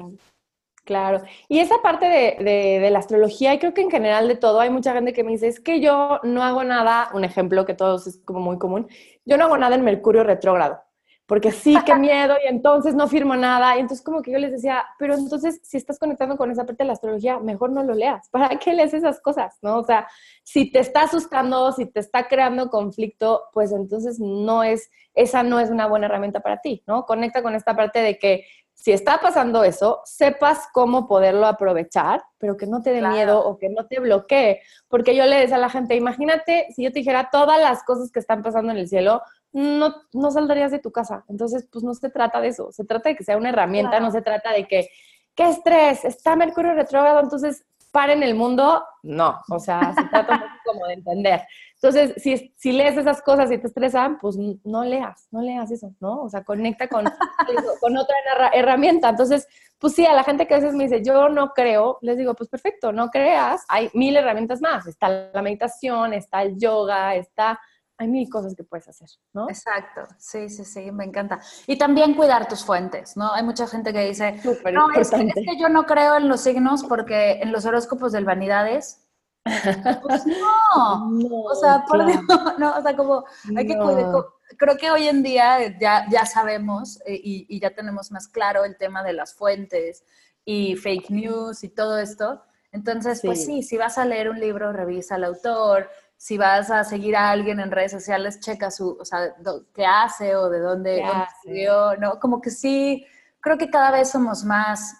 Claro. 0.85 1.23
Y 1.47 1.59
esa 1.59 1.81
parte 1.81 2.05
de, 2.05 2.89
la 2.91 2.99
astrología, 2.99 3.53
y 3.53 3.59
creo 3.59 3.73
que 3.73 3.81
en 3.81 3.89
general 3.89 4.27
de 4.27 4.35
todo, 4.35 4.59
hay 4.59 4.69
mucha 4.69 4.93
gente 4.93 5.13
que 5.13 5.23
me 5.23 5.31
dice, 5.31 5.47
es 5.47 5.59
que 5.59 5.81
yo 5.81 6.19
no 6.23 6.43
hago 6.43 6.63
nada, 6.63 7.09
un 7.13 7.23
ejemplo 7.23 7.65
que 7.65 7.73
todos 7.73 8.05
es 8.05 8.19
como 8.23 8.39
muy 8.39 8.59
común, 8.59 8.87
yo 9.25 9.37
no 9.37 9.45
hago 9.45 9.57
nada 9.57 9.75
en 9.75 9.83
Mercurio 9.83 10.23
retrógrado. 10.23 10.81
porque 11.27 11.51
sí, 11.51 11.75
qué 11.85 11.95
miedo, 11.95 12.35
y 12.43 12.47
entonces 12.47 12.93
no 12.93 13.07
firmo 13.07 13.35
nada. 13.35 13.75
Y 13.75 13.79
entonces 13.79 14.05
como 14.05 14.21
que 14.21 14.31
yo 14.31 14.37
les 14.37 14.51
decía, 14.51 14.85
pero 14.99 15.15
entonces 15.15 15.59
si 15.63 15.77
estás 15.77 15.97
conectando 15.97 16.37
con 16.37 16.51
esa 16.51 16.65
parte 16.65 16.83
de 16.83 16.87
la 16.87 16.93
astrología, 16.93 17.39
mejor 17.39 17.71
no 17.71 17.83
lo 17.83 17.95
leas. 17.95 18.29
¿Para 18.29 18.49
qué 18.59 18.73
lees 18.73 18.93
esas 18.93 19.19
cosas? 19.21 19.57
¿No? 19.61 19.79
O 19.79 19.83
sea, 19.83 20.07
si 20.43 20.71
te 20.71 20.79
está 20.79 21.01
asustando, 21.03 21.71
si 21.71 21.87
te 21.87 21.99
está 21.99 22.27
creando 22.27 22.69
conflicto, 22.69 23.45
pues 23.53 23.71
entonces 23.71 24.19
no 24.19 24.63
es, 24.63 24.91
esa 25.15 25.41
no 25.41 25.59
es 25.59 25.71
una 25.71 25.87
buena 25.87 26.05
herramienta 26.05 26.41
para 26.41 26.61
ti, 26.61 26.83
¿no? 26.85 27.05
Conecta 27.05 27.41
con 27.41 27.55
esta 27.55 27.75
parte 27.75 27.99
de 27.99 28.19
que 28.19 28.45
si 28.75 28.91
está 28.91 29.19
pasando 29.19 29.63
eso, 29.63 30.01
sepas 30.05 30.67
cómo 30.71 31.07
poderlo 31.07 31.47
aprovechar, 31.47 32.21
pero 32.37 32.55
que 32.55 32.67
no 32.67 32.81
te 32.81 32.91
dé 32.91 33.01
miedo 33.01 33.43
o 33.43 33.57
que 33.57 33.69
no 33.69 33.87
te 33.87 33.99
bloquee. 33.99 34.61
Porque 34.87 35.15
yo 35.15 35.25
le 35.25 35.37
decía 35.37 35.55
a 35.55 35.59
la 35.59 35.69
gente, 35.69 35.95
imagínate 35.95 36.67
si 36.75 36.83
yo 36.83 36.91
te 36.91 36.99
dijera 36.99 37.29
todas 37.31 37.59
las 37.59 37.83
cosas 37.83 38.11
que 38.11 38.19
están 38.19 38.43
pasando 38.43 38.71
en 38.73 38.77
el 38.77 38.87
cielo, 38.87 39.21
no, 39.53 39.95
no 40.13 40.29
saldrías 40.29 40.71
de 40.71 40.79
tu 40.79 40.91
casa. 40.91 41.23
Entonces, 41.29 41.67
pues 41.71 41.83
no 41.83 41.93
se 41.93 42.09
trata 42.09 42.41
de 42.41 42.49
eso, 42.49 42.71
se 42.71 42.83
trata 42.83 43.09
de 43.09 43.15
que 43.15 43.23
sea 43.23 43.37
una 43.37 43.49
herramienta, 43.49 43.99
no 43.99 44.11
se 44.11 44.21
trata 44.21 44.51
de 44.51 44.67
que, 44.67 44.89
¿qué 45.33 45.49
estrés? 45.49 46.03
Está 46.03 46.35
Mercurio 46.35 46.73
retrógrado, 46.73 47.21
entonces 47.21 47.65
paren 47.95 48.23
el 48.23 48.35
mundo. 48.35 48.83
No, 49.03 49.39
o 49.49 49.57
sea, 49.57 49.93
se 49.95 50.03
trata 50.09 50.59
como 50.65 50.85
de 50.85 50.95
entender. 50.95 51.41
Entonces, 51.75 52.21
si, 52.21 52.53
si 52.57 52.73
lees 52.73 52.97
esas 52.97 53.21
cosas 53.21 53.49
y 53.51 53.57
te 53.57 53.67
estresan, 53.67 54.17
pues 54.17 54.35
no 54.65 54.83
leas, 54.83 55.27
no 55.31 55.41
leas 55.41 55.71
eso, 55.71 55.93
¿no? 56.01 56.23
O 56.23 56.29
sea, 56.29 56.43
conecta 56.43 56.89
con, 56.89 57.05
con 57.79 57.97
otra 57.97 58.15
herramienta. 58.53 59.07
Entonces, 59.07 59.47
pues 59.79 59.93
sí, 59.93 60.05
a 60.05 60.13
la 60.13 60.25
gente 60.25 60.45
que 60.45 60.55
a 60.55 60.57
veces 60.57 60.73
me 60.73 60.83
dice, 60.83 61.01
yo 61.01 61.29
no 61.29 61.53
creo, 61.53 61.97
les 62.01 62.17
digo, 62.17 62.33
pues 62.33 62.49
perfecto, 62.49 62.91
no 62.91 63.09
creas, 63.09 63.63
hay 63.69 63.89
mil 63.93 64.17
herramientas 64.17 64.59
más. 64.59 64.87
Está 64.87 65.29
la 65.33 65.41
meditación, 65.41 66.13
está 66.13 66.41
el 66.41 66.57
yoga, 66.57 67.15
está 67.15 67.57
hay 67.97 68.07
mil 68.07 68.29
cosas 68.29 68.55
que 68.55 68.63
puedes 68.63 68.87
hacer, 68.87 69.09
¿no? 69.33 69.49
Exacto, 69.49 70.01
sí, 70.17 70.49
sí, 70.49 70.65
sí, 70.65 70.91
me 70.91 71.05
encanta. 71.05 71.39
Y 71.67 71.77
también 71.77 72.13
cuidar 72.13 72.47
tus 72.47 72.65
fuentes, 72.65 73.15
¿no? 73.15 73.33
Hay 73.33 73.43
mucha 73.43 73.67
gente 73.67 73.93
que 73.93 74.05
dice, 74.05 74.41
no, 74.73 74.91
es 74.91 75.09
que, 75.09 75.57
yo 75.57 75.69
no 75.69 75.85
creo 75.85 76.17
en 76.17 76.27
los 76.27 76.41
signos 76.41 76.83
porque 76.83 77.39
en 77.41 77.51
los 77.51 77.65
horóscopos 77.65 78.11
del 78.11 78.25
Vanidades, 78.25 79.01
pues 79.43 80.25
no, 80.27 81.09
o 81.43 81.55
sea, 81.55 81.85
por 81.87 82.05
Dios, 82.05 82.21
no, 82.59 82.75
o 82.75 82.81
sea, 82.81 82.95
como 82.95 83.23
hay 83.55 83.65
que 83.65 83.77
cuidar, 83.77 84.11
creo 84.57 84.77
que 84.77 84.91
hoy 84.91 85.07
en 85.07 85.23
día 85.23 85.77
ya, 85.79 86.05
ya 86.09 86.25
sabemos 86.25 86.99
eh, 87.05 87.19
y, 87.21 87.45
y, 87.47 87.59
ya 87.59 87.73
tenemos 87.73 88.11
más 88.11 88.27
claro 88.27 88.65
el 88.65 88.77
tema 88.77 89.03
de 89.03 89.13
las 89.13 89.33
fuentes 89.33 90.03
y 90.43 90.75
fake 90.75 91.09
news 91.09 91.63
y 91.63 91.69
todo 91.69 91.97
esto. 91.97 92.41
Entonces, 92.71 93.21
pues 93.23 93.45
sí, 93.45 93.63
si 93.63 93.77
vas 93.77 93.97
a 93.97 94.03
leer 94.03 94.29
un 94.29 94.37
libro, 94.37 94.73
revisa 94.73 95.15
al 95.15 95.23
autor, 95.23 95.89
si 96.25 96.39
vas 96.39 96.71
a 96.71 96.83
seguir 96.83 97.15
a 97.15 97.29
alguien 97.29 97.59
en 97.59 97.69
redes 97.69 97.91
sociales, 97.91 98.39
checa 98.39 98.71
su, 98.71 98.97
o 98.99 99.05
sea, 99.05 99.35
qué 99.75 99.85
hace 99.85 100.35
o 100.35 100.49
de 100.49 100.59
dónde, 100.59 101.03
estudió, 101.29 101.95
¿no? 101.97 102.19
Como 102.19 102.41
que 102.41 102.49
sí, 102.49 103.05
creo 103.39 103.59
que 103.59 103.69
cada 103.69 103.91
vez 103.91 104.09
somos 104.09 104.43
más 104.43 104.97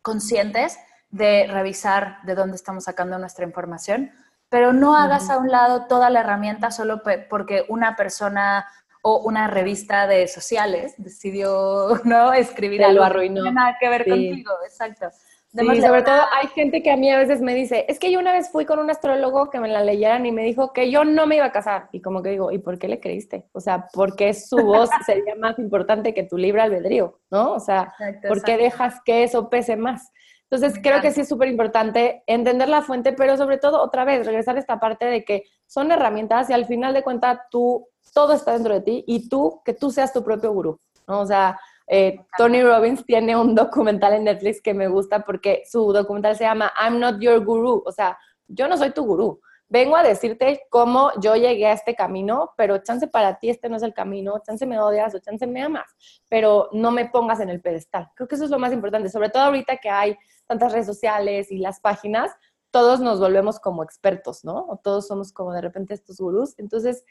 conscientes 0.00 0.78
de 1.10 1.48
revisar 1.48 2.18
de 2.22 2.36
dónde 2.36 2.54
estamos 2.54 2.84
sacando 2.84 3.18
nuestra 3.18 3.44
información, 3.44 4.12
pero 4.48 4.72
no 4.72 4.94
hagas 4.94 5.28
a 5.28 5.38
un 5.38 5.50
lado 5.50 5.86
toda 5.88 6.08
la 6.08 6.20
herramienta 6.20 6.70
solo 6.70 7.02
porque 7.28 7.64
una 7.68 7.96
persona 7.96 8.64
o 9.02 9.22
una 9.24 9.48
revista 9.48 10.06
de 10.06 10.28
sociales 10.28 10.94
decidió 10.98 12.00
no 12.04 12.32
escribir 12.32 12.84
algo 12.84 13.02
que 13.02 13.28
no 13.28 13.42
tiene 13.42 13.52
nada 13.54 13.76
que 13.80 13.88
ver 13.88 14.08
contigo, 14.08 14.52
exacto. 14.64 15.08
Sí, 15.54 15.82
sobre 15.82 16.02
todo 16.02 16.20
hay 16.32 16.48
gente 16.48 16.82
que 16.82 16.90
a 16.90 16.96
mí 16.96 17.10
a 17.10 17.18
veces 17.18 17.42
me 17.42 17.54
dice, 17.54 17.84
es 17.86 17.98
que 17.98 18.10
yo 18.10 18.18
una 18.18 18.32
vez 18.32 18.50
fui 18.50 18.64
con 18.64 18.78
un 18.78 18.88
astrólogo 18.88 19.50
que 19.50 19.60
me 19.60 19.68
la 19.68 19.84
leyeran 19.84 20.24
y 20.24 20.32
me 20.32 20.44
dijo 20.44 20.72
que 20.72 20.90
yo 20.90 21.04
no 21.04 21.26
me 21.26 21.36
iba 21.36 21.44
a 21.44 21.52
casar. 21.52 21.90
Y 21.92 22.00
como 22.00 22.22
que 22.22 22.30
digo, 22.30 22.50
¿y 22.52 22.58
por 22.58 22.78
qué 22.78 22.88
le 22.88 23.00
creíste? 23.00 23.46
O 23.52 23.60
sea, 23.60 23.86
porque 23.92 24.32
su 24.32 24.56
voz 24.56 24.88
sería 25.06 25.34
más 25.34 25.58
importante 25.58 26.14
que 26.14 26.22
tu 26.22 26.38
libre 26.38 26.62
albedrío, 26.62 27.18
¿no? 27.30 27.52
O 27.52 27.60
sea, 27.60 27.92
¿por 28.26 28.42
qué 28.42 28.56
dejas 28.56 29.00
que 29.04 29.24
eso 29.24 29.50
pese 29.50 29.76
más? 29.76 30.10
Entonces, 30.50 30.80
creo 30.82 31.00
que 31.00 31.12
sí 31.12 31.22
es 31.22 31.28
súper 31.28 31.48
importante 31.48 32.22
entender 32.26 32.68
la 32.68 32.82
fuente, 32.82 33.12
pero 33.12 33.36
sobre 33.36 33.58
todo, 33.58 33.82
otra 33.82 34.04
vez, 34.04 34.26
regresar 34.26 34.56
a 34.56 34.60
esta 34.60 34.80
parte 34.80 35.06
de 35.06 35.24
que 35.24 35.44
son 35.66 35.90
herramientas 35.90 36.48
y 36.50 36.52
al 36.52 36.66
final 36.66 36.92
de 36.94 37.02
cuentas 37.02 37.38
tú, 37.50 37.88
todo 38.14 38.34
está 38.34 38.52
dentro 38.52 38.74
de 38.74 38.80
ti 38.80 39.04
y 39.06 39.28
tú, 39.28 39.60
que 39.64 39.72
tú 39.72 39.90
seas 39.90 40.12
tu 40.12 40.22
propio 40.22 40.52
gurú, 40.52 40.78
¿no? 41.08 41.20
O 41.20 41.26
sea, 41.26 41.58
eh, 41.86 42.16
Tony 42.36 42.62
Robbins 42.62 43.04
tiene 43.04 43.36
un 43.36 43.54
documental 43.54 44.14
en 44.14 44.24
Netflix 44.24 44.60
que 44.62 44.74
me 44.74 44.88
gusta 44.88 45.24
porque 45.24 45.62
su 45.66 45.92
documental 45.92 46.36
se 46.36 46.44
llama 46.44 46.72
I'm 46.82 46.98
Not 46.98 47.20
Your 47.20 47.44
Guru, 47.44 47.82
o 47.84 47.92
sea, 47.92 48.18
yo 48.48 48.68
no 48.68 48.76
soy 48.76 48.90
tu 48.90 49.04
gurú. 49.04 49.40
Vengo 49.68 49.96
a 49.96 50.02
decirte 50.02 50.66
cómo 50.68 51.12
yo 51.18 51.34
llegué 51.34 51.66
a 51.66 51.72
este 51.72 51.94
camino, 51.94 52.52
pero 52.58 52.78
chance 52.78 53.06
para 53.08 53.38
ti 53.38 53.48
este 53.48 53.70
no 53.70 53.76
es 53.76 53.82
el 53.82 53.94
camino, 53.94 54.42
chance 54.44 54.66
me 54.66 54.78
odias 54.78 55.14
o 55.14 55.18
chance 55.18 55.46
me 55.46 55.62
amas, 55.62 55.90
pero 56.28 56.68
no 56.72 56.90
me 56.90 57.08
pongas 57.08 57.40
en 57.40 57.48
el 57.48 57.62
pedestal. 57.62 58.10
Creo 58.14 58.28
que 58.28 58.34
eso 58.34 58.44
es 58.44 58.50
lo 58.50 58.58
más 58.58 58.74
importante, 58.74 59.08
sobre 59.08 59.30
todo 59.30 59.44
ahorita 59.44 59.78
que 59.78 59.88
hay 59.88 60.18
tantas 60.46 60.72
redes 60.72 60.84
sociales 60.84 61.50
y 61.50 61.56
las 61.56 61.80
páginas, 61.80 62.32
todos 62.70 63.00
nos 63.00 63.18
volvemos 63.18 63.60
como 63.60 63.82
expertos, 63.82 64.44
¿no? 64.44 64.66
O 64.68 64.76
todos 64.76 65.06
somos 65.06 65.32
como 65.32 65.54
de 65.54 65.62
repente 65.62 65.94
estos 65.94 66.18
gurús. 66.18 66.54
Entonces, 66.58 67.04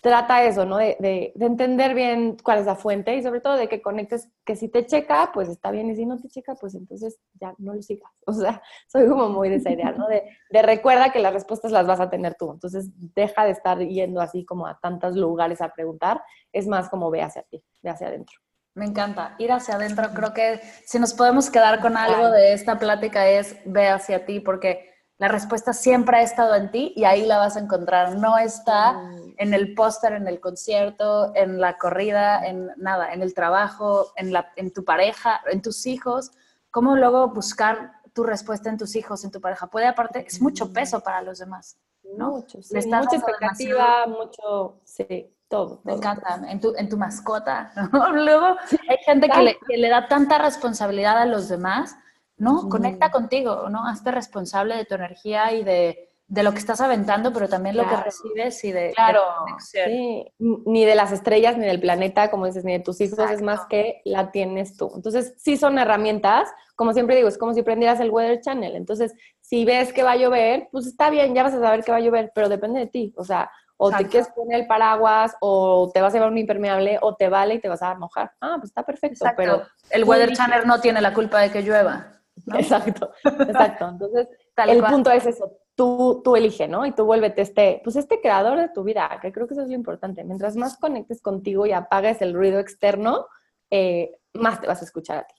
trata 0.00 0.44
eso, 0.44 0.64
¿no? 0.64 0.76
De, 0.76 0.96
de, 1.00 1.32
entender 1.44 1.94
bien 1.94 2.36
cuál 2.42 2.58
es 2.58 2.66
la 2.66 2.76
fuente 2.76 3.16
y 3.16 3.22
sobre 3.22 3.40
todo 3.40 3.56
de 3.56 3.68
que 3.68 3.82
conectes, 3.82 4.28
que 4.44 4.56
si 4.56 4.68
te 4.68 4.86
checa, 4.86 5.30
pues 5.32 5.48
está 5.48 5.70
bien, 5.70 5.90
y 5.90 5.96
si 5.96 6.06
no 6.06 6.16
te 6.16 6.28
checa, 6.28 6.54
pues 6.54 6.74
entonces 6.74 7.18
ya 7.40 7.54
no 7.58 7.74
lo 7.74 7.82
sigas. 7.82 8.10
O 8.26 8.32
sea, 8.32 8.62
soy 8.88 9.08
como 9.08 9.28
muy 9.28 9.48
de 9.48 9.56
esa 9.56 9.70
idea, 9.70 9.92
¿no? 9.92 10.08
De, 10.08 10.24
de 10.50 10.62
recuerda 10.62 11.10
que 11.10 11.18
las 11.18 11.32
respuestas 11.32 11.72
las 11.72 11.86
vas 11.86 12.00
a 12.00 12.10
tener 12.10 12.34
tú. 12.34 12.52
Entonces, 12.52 12.90
deja 13.14 13.44
de 13.44 13.52
estar 13.52 13.78
yendo 13.78 14.20
así 14.20 14.44
como 14.44 14.66
a 14.66 14.78
tantos 14.78 15.16
lugares 15.16 15.60
a 15.60 15.72
preguntar, 15.72 16.22
es 16.52 16.66
más 16.66 16.88
como 16.88 17.10
ve 17.10 17.22
hacia 17.22 17.42
ti, 17.42 17.62
ve 17.82 17.90
hacia 17.90 18.08
adentro. 18.08 18.36
Me 18.74 18.84
encanta, 18.84 19.34
ir 19.38 19.50
hacia 19.52 19.76
adentro. 19.76 20.10
Creo 20.12 20.34
que 20.34 20.60
si 20.84 20.98
nos 20.98 21.14
podemos 21.14 21.50
quedar 21.50 21.80
con 21.80 21.96
algo 21.96 22.30
de 22.30 22.52
esta 22.52 22.78
plática 22.78 23.26
es 23.26 23.56
ve 23.64 23.88
hacia 23.88 24.26
ti, 24.26 24.40
porque 24.40 24.95
la 25.18 25.28
respuesta 25.28 25.72
siempre 25.72 26.18
ha 26.18 26.22
estado 26.22 26.54
en 26.54 26.70
ti 26.70 26.92
y 26.94 27.04
ahí 27.04 27.24
la 27.24 27.38
vas 27.38 27.56
a 27.56 27.60
encontrar. 27.60 28.16
No 28.16 28.36
está 28.36 28.92
mm. 28.92 29.34
en 29.38 29.54
el 29.54 29.74
póster, 29.74 30.12
en 30.12 30.28
el 30.28 30.40
concierto, 30.40 31.32
en 31.34 31.58
la 31.58 31.78
corrida, 31.78 32.46
en 32.46 32.70
nada, 32.76 33.12
en 33.12 33.22
el 33.22 33.32
trabajo, 33.32 34.12
en, 34.16 34.32
la, 34.32 34.52
en 34.56 34.72
tu 34.72 34.84
pareja, 34.84 35.40
en 35.50 35.62
tus 35.62 35.86
hijos. 35.86 36.32
¿Cómo 36.70 36.96
luego 36.96 37.28
buscar 37.28 37.92
tu 38.12 38.24
respuesta 38.24 38.68
en 38.68 38.76
tus 38.76 38.94
hijos, 38.94 39.24
en 39.24 39.30
tu 39.30 39.40
pareja? 39.40 39.68
Puede 39.68 39.86
aparte, 39.86 40.24
es 40.26 40.42
mucho 40.42 40.72
peso 40.72 41.00
para 41.00 41.22
los 41.22 41.38
demás. 41.38 41.78
¿no? 42.16 42.32
Mucho, 42.32 42.62
sí. 42.62 42.76
mucha 42.76 43.16
expectativa, 43.16 44.06
mucho, 44.06 44.80
sí, 44.84 45.34
todo. 45.48 45.80
Me 45.84 45.94
encanta, 45.94 46.40
en 46.48 46.60
tu, 46.60 46.74
en 46.76 46.88
tu 46.90 46.98
mascota. 46.98 47.72
Luego 48.12 48.56
hay 48.88 48.96
gente 49.04 49.28
que 49.30 49.42
le, 49.42 49.58
que 49.66 49.76
le 49.78 49.88
da 49.88 50.08
tanta 50.08 50.38
responsabilidad 50.38 51.18
a 51.18 51.26
los 51.26 51.48
demás 51.48 51.96
¿no? 52.38 52.68
Conecta 52.68 53.10
contigo, 53.10 53.68
¿no? 53.68 53.86
Hazte 53.86 54.10
responsable 54.10 54.76
de 54.76 54.84
tu 54.84 54.94
energía 54.94 55.52
y 55.52 55.64
de, 55.64 56.08
lo 56.28 56.52
que 56.52 56.58
estás 56.58 56.80
aventando, 56.80 57.32
pero 57.32 57.48
también 57.48 57.76
lo 57.76 57.88
que 57.88 57.96
recibes 57.96 58.62
y 58.64 58.72
de, 58.72 58.92
claro, 58.94 59.22
sí. 59.58 60.26
Ni 60.38 60.84
de 60.84 60.94
las 60.94 61.12
estrellas, 61.12 61.56
ni 61.56 61.66
del 61.66 61.80
planeta, 61.80 62.30
como 62.30 62.46
dices, 62.46 62.64
ni 62.64 62.72
de 62.72 62.80
tus 62.80 63.00
hijos, 63.00 63.30
es 63.30 63.42
más 63.42 63.66
que 63.66 64.02
la 64.04 64.32
tienes 64.32 64.76
tú. 64.76 64.90
Entonces, 64.94 65.34
sí 65.38 65.56
son 65.56 65.78
herramientas, 65.78 66.48
como 66.74 66.92
siempre 66.92 67.16
digo, 67.16 67.28
es 67.28 67.38
como 67.38 67.54
si 67.54 67.62
prendieras 67.62 68.00
el 68.00 68.10
Weather 68.10 68.40
Channel. 68.40 68.76
Entonces, 68.76 69.14
si 69.40 69.64
ves 69.64 69.92
que 69.92 70.02
va 70.02 70.12
a 70.12 70.16
llover, 70.16 70.68
pues 70.72 70.86
está 70.86 71.10
bien, 71.10 71.34
ya 71.34 71.42
vas 71.42 71.54
a 71.54 71.60
saber 71.60 71.84
que 71.84 71.92
va 71.92 71.98
a 71.98 72.02
llover, 72.02 72.32
pero 72.34 72.48
depende 72.48 72.80
de 72.80 72.86
ti. 72.86 73.14
O 73.16 73.24
sea, 73.24 73.50
o 73.78 73.90
te 73.90 74.06
quieres 74.06 74.28
poner 74.30 74.60
el 74.60 74.66
paraguas, 74.66 75.36
o 75.40 75.90
te 75.92 76.00
vas 76.00 76.12
a 76.12 76.16
llevar 76.16 76.30
un 76.30 76.38
impermeable, 76.38 76.98
o 77.02 77.14
te 77.14 77.28
vale 77.28 77.54
y 77.54 77.60
te 77.60 77.68
vas 77.68 77.82
a 77.82 77.94
mojar. 77.94 78.32
Ah, 78.40 78.56
pues 78.58 78.70
está 78.70 78.82
perfecto. 78.82 79.24
Pero 79.36 79.62
el 79.90 80.04
Weather 80.04 80.32
Channel 80.32 80.66
no 80.66 80.80
tiene 80.80 81.00
la 81.00 81.12
culpa 81.12 81.40
de 81.40 81.50
que 81.50 81.62
llueva. 81.62 82.15
Exacto, 82.54 83.12
exacto. 83.24 83.88
Entonces, 83.88 84.28
el 84.56 84.82
punto 84.82 85.10
es 85.10 85.26
eso, 85.26 85.52
tú, 85.74 86.22
tú 86.24 86.36
elige, 86.36 86.68
¿no? 86.68 86.86
Y 86.86 86.92
tú 86.92 87.04
vuélvete 87.04 87.42
este, 87.42 87.80
pues 87.82 87.96
este 87.96 88.20
creador 88.20 88.58
de 88.58 88.68
tu 88.68 88.82
vida, 88.82 89.18
que 89.20 89.32
creo 89.32 89.46
que 89.46 89.54
eso 89.54 89.62
es 89.62 89.68
lo 89.68 89.74
importante. 89.74 90.24
Mientras 90.24 90.56
más 90.56 90.76
conectes 90.78 91.20
contigo 91.20 91.66
y 91.66 91.72
apagues 91.72 92.22
el 92.22 92.34
ruido 92.34 92.58
externo, 92.58 93.26
eh, 93.70 94.18
más 94.34 94.60
te 94.60 94.66
vas 94.66 94.80
a 94.80 94.84
escuchar 94.84 95.18
a 95.18 95.26
ti. 95.26 95.34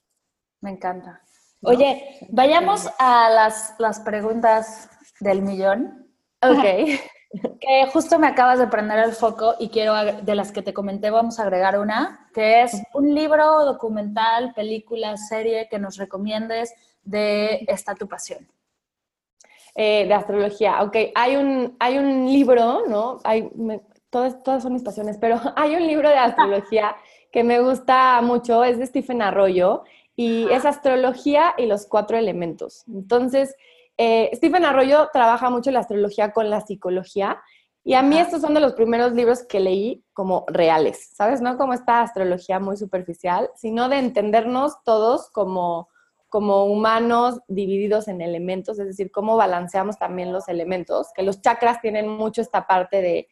Me 0.61 0.71
encanta. 0.71 1.21
Oye, 1.61 2.19
vayamos 2.29 2.87
a 2.99 3.29
las, 3.29 3.75
las 3.79 3.99
preguntas 4.01 4.89
del 5.19 5.41
millón. 5.41 6.07
Ok. 6.41 6.99
que 7.59 7.87
justo 7.91 8.19
me 8.19 8.27
acabas 8.27 8.59
de 8.59 8.67
prender 8.67 8.99
el 8.99 9.13
foco 9.13 9.55
y 9.59 9.69
quiero, 9.69 9.93
de 9.95 10.35
las 10.35 10.51
que 10.51 10.61
te 10.61 10.73
comenté, 10.73 11.09
vamos 11.09 11.39
a 11.39 11.43
agregar 11.43 11.79
una, 11.79 12.29
que 12.33 12.63
es 12.63 12.81
un 12.93 13.13
libro, 13.13 13.65
documental, 13.65 14.53
película, 14.53 15.17
serie 15.17 15.67
que 15.69 15.79
nos 15.79 15.97
recomiendes 15.97 16.73
de 17.07 17.65
esta 17.67 17.95
tu 17.95 18.07
pasión. 18.07 18.47
Eh, 19.75 20.07
de 20.07 20.13
astrología, 20.13 20.81
ok. 20.81 20.95
Hay 21.13 21.35
un, 21.35 21.75
hay 21.79 21.97
un 21.97 22.25
libro, 22.25 22.83
¿no? 22.87 23.19
Hay, 23.23 23.49
todas, 24.09 24.41
todas 24.41 24.63
son 24.63 24.73
mis 24.73 24.83
pasiones, 24.83 25.17
pero 25.19 25.39
hay 25.55 25.75
un 25.75 25.85
libro 25.85 26.09
de 26.09 26.17
astrología 26.17 26.95
que 27.31 27.43
me 27.43 27.59
gusta 27.59 28.21
mucho, 28.21 28.63
es 28.63 28.79
de 28.79 28.87
Stephen 28.87 29.21
Arroyo, 29.21 29.83
y 30.15 30.49
es 30.49 30.65
astrología 30.65 31.53
y 31.57 31.67
los 31.67 31.85
cuatro 31.85 32.17
elementos. 32.17 32.83
Entonces, 32.87 33.55
eh, 33.97 34.31
Stephen 34.33 34.65
Arroyo 34.65 35.09
trabaja 35.13 35.49
mucho 35.49 35.69
la 35.69 35.79
astrología 35.79 36.31
con 36.31 36.49
la 36.49 36.61
psicología 36.61 37.41
Y 37.83 37.93
a 37.93 38.01
mí 38.01 38.19
estos 38.19 38.41
son 38.41 38.53
de 38.53 38.59
los 38.59 38.73
primeros 38.73 39.13
libros 39.13 39.43
que 39.43 39.59
leí 39.59 40.03
como 40.13 40.43
reales, 40.47 41.11
¿sabes? 41.15 41.41
No 41.41 41.57
como 41.57 41.73
esta 41.73 42.01
astrología 42.01 42.59
muy 42.59 42.77
superficial, 42.77 43.49
sino 43.55 43.89
de 43.89 43.99
entendernos 43.99 44.83
todos 44.83 45.29
como, 45.29 45.87
como 46.29 46.65
humanos 46.65 47.39
divididos 47.47 48.07
en 48.07 48.21
elementos, 48.21 48.79
es 48.79 48.87
decir, 48.87 49.11
cómo 49.11 49.37
balanceamos 49.37 49.97
también 49.97 50.31
los 50.31 50.47
elementos, 50.47 51.07
que 51.15 51.23
los 51.23 51.41
chakras 51.41 51.81
tienen 51.81 52.07
mucho 52.07 52.41
esta 52.41 52.67
parte 52.67 53.01
de, 53.01 53.27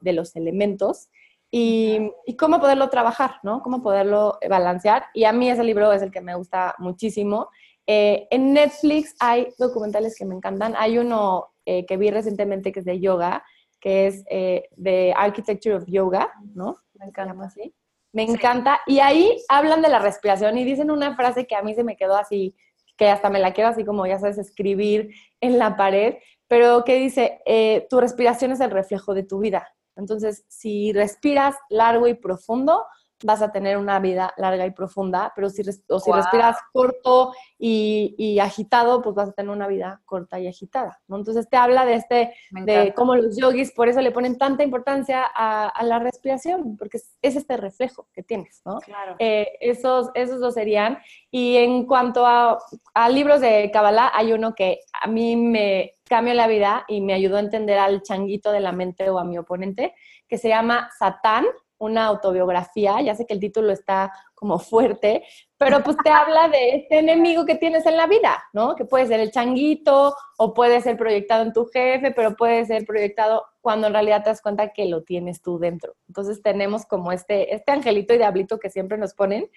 de, 0.00 0.12
los 0.12 0.34
elementos. 0.36 1.08
Y, 1.50 2.10
y, 2.26 2.36
cómo 2.36 2.60
poderlo 2.60 2.88
trabajar, 2.88 3.34
¿no? 3.42 3.60
Cómo 3.62 3.82
poderlo 3.82 4.38
balancear. 4.48 5.04
Y 5.12 5.24
a 5.24 5.32
mí 5.32 5.50
ese 5.50 5.64
libro 5.64 5.92
es 5.92 6.00
el 6.00 6.10
que 6.10 6.22
me 6.22 6.34
gusta 6.34 6.74
muchísimo. 6.78 7.50
Eh, 7.86 8.28
en 8.30 8.52
Netflix 8.52 9.14
hay 9.18 9.48
documentales 9.58 10.16
que 10.16 10.24
me 10.24 10.34
encantan. 10.34 10.74
Hay 10.78 10.98
uno 10.98 11.52
eh, 11.66 11.84
que 11.86 11.96
vi 11.96 12.10
recientemente 12.10 12.72
que 12.72 12.80
es 12.80 12.86
de 12.86 13.00
yoga, 13.00 13.44
que 13.80 14.06
es 14.06 14.24
eh, 14.30 14.68
de 14.76 15.12
Architecture 15.16 15.76
of 15.76 15.84
Yoga, 15.86 16.32
¿no? 16.54 16.76
Me 16.94 17.06
encanta. 17.06 17.34
Así. 17.44 17.74
Me 18.12 18.22
encanta. 18.22 18.80
Y 18.86 19.00
ahí 19.00 19.36
hablan 19.48 19.82
de 19.82 19.88
la 19.88 19.98
respiración 19.98 20.58
y 20.58 20.64
dicen 20.64 20.90
una 20.90 21.16
frase 21.16 21.46
que 21.46 21.56
a 21.56 21.62
mí 21.62 21.74
se 21.74 21.84
me 21.84 21.96
quedó 21.96 22.16
así, 22.16 22.54
que 22.96 23.08
hasta 23.08 23.30
me 23.30 23.38
la 23.38 23.52
quiero 23.52 23.70
así 23.70 23.84
como, 23.84 24.06
ya 24.06 24.18
sabes, 24.18 24.38
escribir 24.38 25.10
en 25.40 25.58
la 25.58 25.76
pared, 25.76 26.16
pero 26.46 26.84
que 26.84 26.96
dice, 26.96 27.40
tu 27.88 28.00
respiración 28.00 28.52
es 28.52 28.60
el 28.60 28.70
reflejo 28.70 29.14
de 29.14 29.22
tu 29.22 29.38
vida. 29.38 29.66
Entonces, 29.96 30.44
si 30.48 30.92
respiras 30.92 31.56
largo 31.70 32.06
y 32.06 32.14
profundo, 32.14 32.84
vas 33.24 33.42
a 33.42 33.52
tener 33.52 33.76
una 33.76 33.98
vida 34.00 34.32
larga 34.36 34.66
y 34.66 34.70
profunda, 34.70 35.32
pero 35.34 35.48
si, 35.48 35.62
o 35.88 36.00
si 36.00 36.12
respiras 36.12 36.56
corto 36.72 37.32
y, 37.58 38.38
agitado, 38.40 39.02
pues 39.02 39.14
vas 39.14 39.28
a 39.28 39.32
tener 39.32 39.50
una 39.50 39.68
vida 39.68 40.00
corta 40.04 40.40
y 40.40 40.48
agitada, 40.48 41.00
¿no? 41.06 41.16
Entonces 41.16 41.48
te 41.48 41.56
habla 41.56 41.84
de 41.84 41.94
este, 41.94 42.34
de 42.50 42.92
cómo 42.94 43.14
los 43.14 43.36
yogis 43.36 43.72
por 43.72 43.88
eso 43.88 44.00
le 44.00 44.10
ponen 44.10 44.36
tanta 44.38 44.64
importancia 44.64 45.24
a, 45.24 45.82
la 45.82 45.98
respiración, 45.98 46.76
porque 46.76 46.98
es, 46.98 47.36
este 47.36 47.56
reflejo 47.56 48.08
que 48.12 48.22
tienes, 48.22 48.62
¿no? 48.64 48.78
Claro. 48.80 49.16
Eh, 49.18 49.48
esos, 49.60 50.10
esos 50.14 50.40
dos 50.40 50.54
serían. 50.54 50.98
Y 51.30 51.56
en 51.56 51.86
cuanto 51.86 52.26
a, 52.26 52.58
a 52.94 53.08
libros 53.08 53.40
de 53.40 53.70
Kabbalah, 53.72 54.12
hay 54.14 54.32
uno 54.32 54.54
que 54.54 54.80
a 55.00 55.06
mí 55.06 55.36
me 55.36 55.94
cambió 56.08 56.34
la 56.34 56.46
vida 56.46 56.84
y 56.88 57.00
me 57.00 57.14
ayudó 57.14 57.36
a 57.36 57.40
entender 57.40 57.78
al 57.78 58.02
changuito 58.02 58.52
de 58.52 58.60
la 58.60 58.72
mente 58.72 59.08
o 59.08 59.18
a 59.18 59.24
mi 59.24 59.38
oponente, 59.38 59.94
que 60.28 60.38
se 60.38 60.48
llama 60.48 60.90
Satán, 60.98 61.44
una 61.82 62.06
autobiografía, 62.06 63.00
ya 63.00 63.16
sé 63.16 63.26
que 63.26 63.34
el 63.34 63.40
título 63.40 63.72
está 63.72 64.12
como 64.34 64.60
fuerte, 64.60 65.24
pero 65.58 65.82
pues 65.82 65.96
te 66.04 66.10
habla 66.10 66.48
de 66.48 66.76
este 66.76 66.98
enemigo 66.98 67.44
que 67.44 67.56
tienes 67.56 67.86
en 67.86 67.96
la 67.96 68.06
vida, 68.06 68.42
¿no? 68.52 68.76
Que 68.76 68.84
puede 68.84 69.06
ser 69.06 69.18
el 69.18 69.32
changuito 69.32 70.14
o 70.38 70.54
puede 70.54 70.80
ser 70.80 70.96
proyectado 70.96 71.42
en 71.42 71.52
tu 71.52 71.66
jefe, 71.66 72.12
pero 72.12 72.36
puede 72.36 72.64
ser 72.66 72.84
proyectado 72.84 73.44
cuando 73.60 73.88
en 73.88 73.94
realidad 73.94 74.22
te 74.22 74.30
das 74.30 74.42
cuenta 74.42 74.72
que 74.72 74.86
lo 74.86 75.02
tienes 75.02 75.42
tú 75.42 75.58
dentro. 75.58 75.94
Entonces 76.06 76.40
tenemos 76.40 76.86
como 76.86 77.10
este, 77.10 77.52
este 77.52 77.72
angelito 77.72 78.14
y 78.14 78.18
diablito 78.18 78.60
que 78.60 78.70
siempre 78.70 78.96
nos 78.96 79.14
ponen. 79.14 79.50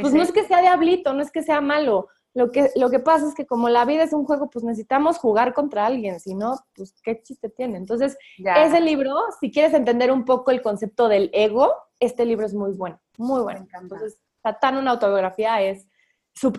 pues 0.00 0.14
no 0.14 0.22
es 0.22 0.30
que 0.30 0.44
sea 0.44 0.60
diablito, 0.60 1.12
no 1.14 1.22
es 1.22 1.32
que 1.32 1.42
sea 1.42 1.60
malo, 1.60 2.08
lo 2.34 2.50
que, 2.50 2.70
lo 2.76 2.90
que 2.90 2.98
pasa 2.98 3.28
es 3.28 3.34
que 3.34 3.46
como 3.46 3.68
la 3.68 3.84
vida 3.84 4.02
es 4.02 4.12
un 4.12 4.24
juego, 4.24 4.48
pues 4.48 4.64
necesitamos 4.64 5.18
jugar 5.18 5.52
contra 5.52 5.86
alguien, 5.86 6.18
si 6.18 6.34
no, 6.34 6.58
pues 6.74 6.94
qué 7.02 7.20
chiste 7.22 7.50
tiene. 7.50 7.76
Entonces, 7.76 8.16
ese 8.38 8.80
libro, 8.80 9.16
si 9.40 9.50
quieres 9.50 9.74
entender 9.74 10.10
un 10.10 10.24
poco 10.24 10.50
el 10.50 10.62
concepto 10.62 11.08
del 11.08 11.30
ego, 11.32 11.74
este 12.00 12.24
libro 12.24 12.46
es 12.46 12.54
muy 12.54 12.72
bueno, 12.72 13.00
muy 13.18 13.42
bueno. 13.42 13.66
Entonces, 13.80 14.18
Satán, 14.42 14.76
una 14.76 14.92
autobiografía, 14.92 15.60
es, 15.60 15.86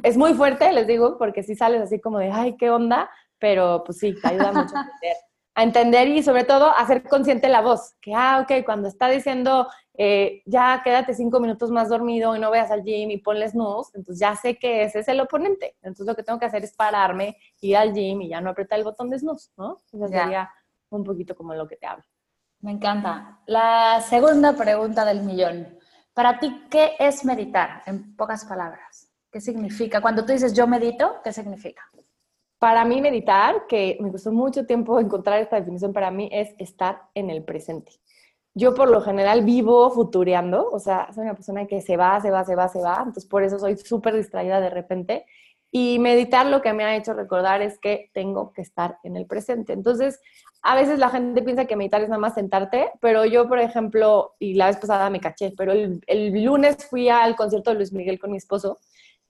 es 0.04 0.18
muy 0.18 0.34
fuerte, 0.36 0.72
les 0.72 0.86
digo, 0.86 1.18
porque 1.18 1.44
si 1.44 1.56
sales 1.56 1.82
así 1.82 2.00
como 2.00 2.20
de, 2.20 2.32
ay, 2.32 2.56
qué 2.56 2.70
onda, 2.70 3.10
pero 3.40 3.84
pues 3.84 3.98
sí, 3.98 4.14
te 4.22 4.28
ayuda 4.28 4.52
mucho 4.52 4.76
a 4.76 4.82
entender 4.82 5.18
a 5.56 5.64
entender 5.64 6.08
y 6.08 6.24
sobre 6.24 6.44
todo 6.44 6.70
a 6.76 6.86
ser 6.88 7.04
consciente 7.04 7.48
la 7.48 7.62
voz, 7.62 7.96
que, 8.02 8.14
ah, 8.16 8.40
ok, 8.42 8.66
cuando 8.66 8.88
está 8.88 9.08
diciendo, 9.08 9.68
eh, 9.96 10.42
ya 10.46 10.82
quédate 10.84 11.14
cinco 11.14 11.40
minutos 11.40 11.70
más 11.70 11.90
dormido 11.90 12.36
y 12.36 12.40
no 12.40 12.50
veas 12.50 12.72
al 12.72 12.84
gym 12.84 13.12
y 13.12 13.18
ponle 13.18 13.48
snooze, 13.48 13.92
entonces 13.96 14.20
ya 14.20 14.36
sé 14.36 14.58
que 14.58 14.84
ese 14.84 15.00
es 15.00 15.08
el 15.08 15.20
oponente. 15.20 15.76
Entonces 15.82 16.08
lo 16.08 16.16
que 16.16 16.24
tengo 16.24 16.40
que 16.40 16.46
hacer 16.46 16.64
es 16.64 16.74
pararme, 16.74 17.38
ir 17.62 17.78
al 17.78 17.94
gym 17.94 18.22
y 18.22 18.30
ya 18.30 18.42
no 18.42 18.50
apretar 18.50 18.80
el 18.80 18.86
botón 18.86 19.10
de 19.10 19.20
snooze, 19.20 19.52
¿no? 19.58 19.78
Eso 19.86 20.08
sería 20.08 20.50
un 20.90 21.04
poquito 21.04 21.36
como 21.36 21.54
lo 21.54 21.68
que 21.68 21.76
te 21.76 21.86
hablo. 21.86 22.06
Me 22.62 22.72
encanta. 22.72 23.40
La 23.46 24.02
segunda 24.02 24.54
pregunta 24.54 25.06
del 25.06 25.22
millón. 25.22 25.78
Para 26.14 26.40
ti, 26.40 26.66
¿qué 26.70 26.94
es 26.98 27.26
meditar? 27.26 27.84
En 27.86 28.16
pocas 28.16 28.46
palabras. 28.46 29.10
¿Qué 29.32 29.42
significa? 29.42 30.00
Cuando 30.00 30.24
tú 30.26 30.32
dices 30.32 30.54
yo 30.54 30.68
medito, 30.68 31.16
¿qué 31.24 31.34
significa? 31.34 31.84
Para 32.64 32.86
mí 32.86 33.02
meditar, 33.02 33.68
que 33.68 33.98
me 34.00 34.10
costó 34.10 34.32
mucho 34.32 34.66
tiempo 34.66 34.98
encontrar 34.98 35.42
esta 35.42 35.58
definición 35.58 35.92
para 35.92 36.12
mí, 36.12 36.30
es 36.32 36.56
estar 36.60 37.02
en 37.14 37.30
el 37.30 37.44
presente. 37.44 37.92
Yo 38.54 38.74
por 38.74 38.90
lo 38.90 39.02
general 39.02 39.44
vivo 39.44 39.92
futureando, 39.92 40.70
o 40.72 40.80
sea, 40.80 41.12
soy 41.14 41.24
una 41.24 41.34
persona 41.34 41.68
que 41.68 41.82
se 41.82 41.98
va, 41.98 42.22
se 42.22 42.32
va, 42.32 42.46
se 42.46 42.56
va, 42.56 42.70
se 42.70 42.80
va, 42.80 43.00
entonces 43.00 43.26
por 43.26 43.44
eso 43.44 43.60
soy 43.60 43.76
súper 43.76 44.16
distraída 44.16 44.62
de 44.62 44.70
repente. 44.70 45.26
Y 45.72 46.00
meditar 46.00 46.46
lo 46.46 46.62
que 46.62 46.72
me 46.72 46.86
ha 46.86 46.96
hecho 46.96 47.14
recordar 47.14 47.62
es 47.62 47.78
que 47.80 48.10
tengo 48.14 48.54
que 48.54 48.62
estar 48.62 48.98
en 49.04 49.18
el 49.18 49.26
presente. 49.26 49.74
Entonces, 49.74 50.22
a 50.62 50.74
veces 50.76 51.00
la 51.00 51.10
gente 51.10 51.42
piensa 51.42 51.66
que 51.66 51.76
meditar 51.76 52.02
es 52.02 52.08
nada 52.08 52.22
más 52.22 52.36
sentarte, 52.36 52.92
pero 53.02 53.26
yo, 53.26 53.50
por 53.50 53.60
ejemplo, 53.60 54.36
y 54.40 54.54
la 54.54 54.68
vez 54.68 54.78
pasada 54.78 55.10
me 55.10 55.20
caché, 55.20 55.54
pero 55.58 55.74
el, 55.74 56.00
el 56.08 56.42
lunes 56.46 56.88
fui 56.90 57.10
al 57.10 57.36
concierto 57.36 57.72
de 57.72 57.76
Luis 57.76 57.92
Miguel 57.92 58.20
con 58.20 58.32
mi 58.32 58.38
esposo 58.38 58.80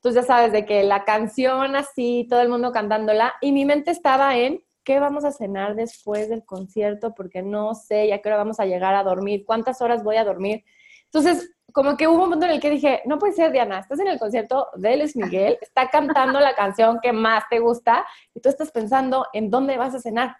entonces 0.03 0.23
ya 0.23 0.27
sabes, 0.27 0.51
de 0.51 0.65
que 0.65 0.83
la 0.83 1.05
canción 1.05 1.77
así, 1.77 2.27
todo 2.29 2.41
el 2.41 2.49
mundo 2.49 2.73
cantándola, 2.73 3.35
y 3.39 3.53
mi 3.53 3.63
mente 3.63 3.89
estaba 3.89 4.35
en 4.35 4.61
qué 4.83 4.99
vamos 4.99 5.23
a 5.23 5.31
cenar 5.31 5.75
después 5.75 6.27
del 6.27 6.43
concierto, 6.43 7.15
porque 7.15 7.41
no 7.41 7.73
sé, 7.73 8.09
ya 8.09 8.21
qué 8.21 8.27
hora 8.27 8.37
vamos 8.39 8.59
a 8.59 8.65
llegar 8.65 8.95
a 8.95 9.03
dormir, 9.03 9.45
cuántas 9.45 9.81
horas 9.81 10.03
voy 10.03 10.17
a 10.17 10.25
dormir. 10.25 10.65
Entonces, 11.05 11.55
como 11.71 11.95
que 11.95 12.09
hubo 12.09 12.15
un 12.15 12.19
momento 12.19 12.45
en 12.45 12.51
el 12.51 12.59
que 12.59 12.69
dije, 12.69 13.01
no 13.05 13.17
puede 13.17 13.31
ser, 13.31 13.53
Diana, 13.53 13.79
estás 13.79 13.97
en 14.01 14.09
el 14.09 14.19
concierto 14.19 14.67
de 14.75 14.97
Luis 14.97 15.15
Miguel, 15.15 15.57
está 15.61 15.87
cantando 15.87 16.41
la 16.41 16.53
canción 16.53 16.99
que 17.01 17.13
más 17.13 17.45
te 17.49 17.59
gusta, 17.59 18.05
y 18.33 18.41
tú 18.41 18.49
estás 18.49 18.71
pensando 18.71 19.27
en 19.31 19.49
dónde 19.49 19.77
vas 19.77 19.95
a 19.95 20.01
cenar. 20.01 20.35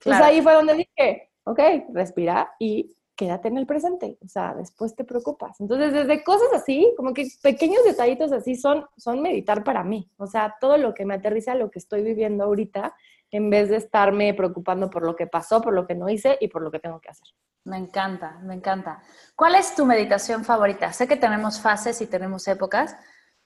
Entonces 0.00 0.24
ahí 0.24 0.42
fue 0.42 0.54
donde 0.54 0.74
dije, 0.74 1.30
ok, 1.44 1.60
respira 1.92 2.52
y 2.58 2.96
quédate 3.16 3.48
en 3.48 3.58
el 3.58 3.66
presente, 3.66 4.18
o 4.24 4.28
sea, 4.28 4.54
después 4.54 4.94
te 4.96 5.04
preocupas. 5.04 5.60
Entonces, 5.60 5.92
desde 5.92 6.24
cosas 6.24 6.48
así, 6.54 6.92
como 6.96 7.14
que 7.14 7.26
pequeños 7.42 7.84
detallitos 7.84 8.32
así 8.32 8.56
son, 8.56 8.86
son 8.96 9.22
meditar 9.22 9.62
para 9.64 9.84
mí, 9.84 10.10
o 10.16 10.26
sea, 10.26 10.56
todo 10.60 10.76
lo 10.76 10.94
que 10.94 11.04
me 11.04 11.14
aterriza 11.14 11.54
lo 11.54 11.70
que 11.70 11.78
estoy 11.78 12.02
viviendo 12.02 12.44
ahorita, 12.44 12.94
en 13.30 13.50
vez 13.50 13.68
de 13.68 13.76
estarme 13.76 14.32
preocupando 14.34 14.90
por 14.90 15.04
lo 15.04 15.16
que 15.16 15.26
pasó, 15.26 15.60
por 15.60 15.72
lo 15.72 15.86
que 15.86 15.94
no 15.94 16.08
hice 16.08 16.36
y 16.40 16.48
por 16.48 16.62
lo 16.62 16.70
que 16.70 16.78
tengo 16.78 17.00
que 17.00 17.10
hacer. 17.10 17.26
Me 17.64 17.78
encanta, 17.78 18.38
me 18.42 18.54
encanta. 18.54 19.02
¿Cuál 19.34 19.54
es 19.54 19.74
tu 19.74 19.86
meditación 19.86 20.44
favorita? 20.44 20.92
Sé 20.92 21.08
que 21.08 21.16
tenemos 21.16 21.60
fases 21.60 22.00
y 22.00 22.06
tenemos 22.06 22.46
épocas, 22.46 22.96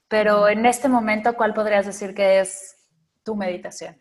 pero 0.09 0.49
en 0.49 0.67
este 0.67 0.89
momento, 0.89 1.35
¿cuál 1.37 1.55
podrías 1.55 1.87
decir 1.87 2.15
que 2.15 2.41
es 2.41 2.77
tu 3.23 3.37
meditación? 3.37 4.01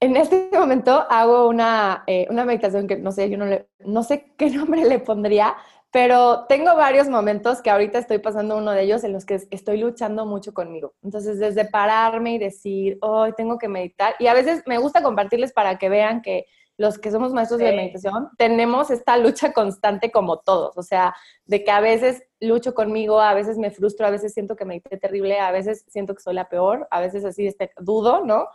En 0.00 0.16
este 0.16 0.48
momento 0.58 1.06
hago 1.08 1.48
una, 1.48 2.04
eh, 2.06 2.26
una 2.30 2.44
meditación 2.44 2.86
que 2.86 2.96
no 2.96 3.12
sé, 3.12 3.30
yo 3.30 3.38
no, 3.38 3.46
le, 3.46 3.68
no 3.80 4.02
sé 4.02 4.32
qué 4.36 4.50
nombre 4.50 4.84
le 4.84 4.98
pondría, 4.98 5.54
pero 5.92 6.46
tengo 6.48 6.76
varios 6.76 7.08
momentos 7.08 7.60
que 7.60 7.70
ahorita 7.70 7.98
estoy 7.98 8.18
pasando 8.18 8.56
uno 8.56 8.70
de 8.70 8.82
ellos 8.82 9.02
en 9.04 9.12
los 9.12 9.24
que 9.24 9.40
estoy 9.50 9.78
luchando 9.78 10.24
mucho 10.24 10.54
conmigo. 10.54 10.94
Entonces, 11.02 11.38
desde 11.38 11.64
pararme 11.64 12.34
y 12.34 12.38
decir, 12.38 12.98
hoy 13.00 13.32
tengo 13.36 13.58
que 13.58 13.68
meditar, 13.68 14.14
y 14.20 14.28
a 14.28 14.34
veces 14.34 14.62
me 14.66 14.78
gusta 14.78 15.02
compartirles 15.02 15.52
para 15.52 15.78
que 15.78 15.88
vean 15.88 16.22
que 16.22 16.46
los 16.80 16.98
que 16.98 17.10
somos 17.10 17.34
maestros 17.34 17.60
de 17.60 17.76
meditación 17.76 18.30
tenemos 18.38 18.90
esta 18.90 19.18
lucha 19.18 19.52
constante 19.52 20.10
como 20.10 20.38
todos, 20.38 20.78
o 20.78 20.82
sea, 20.82 21.14
de 21.44 21.62
que 21.62 21.70
a 21.70 21.80
veces 21.80 22.22
lucho 22.40 22.72
conmigo, 22.72 23.20
a 23.20 23.34
veces 23.34 23.58
me 23.58 23.70
frustro, 23.70 24.06
a 24.06 24.10
veces 24.10 24.32
siento 24.32 24.56
que 24.56 24.64
medité 24.64 24.96
terrible, 24.96 25.38
a 25.40 25.50
veces 25.50 25.84
siento 25.88 26.14
que 26.14 26.22
soy 26.22 26.32
la 26.32 26.48
peor, 26.48 26.88
a 26.90 27.00
veces 27.00 27.22
así 27.26 27.46
este, 27.46 27.70
dudo, 27.76 28.24
¿no? 28.24 28.46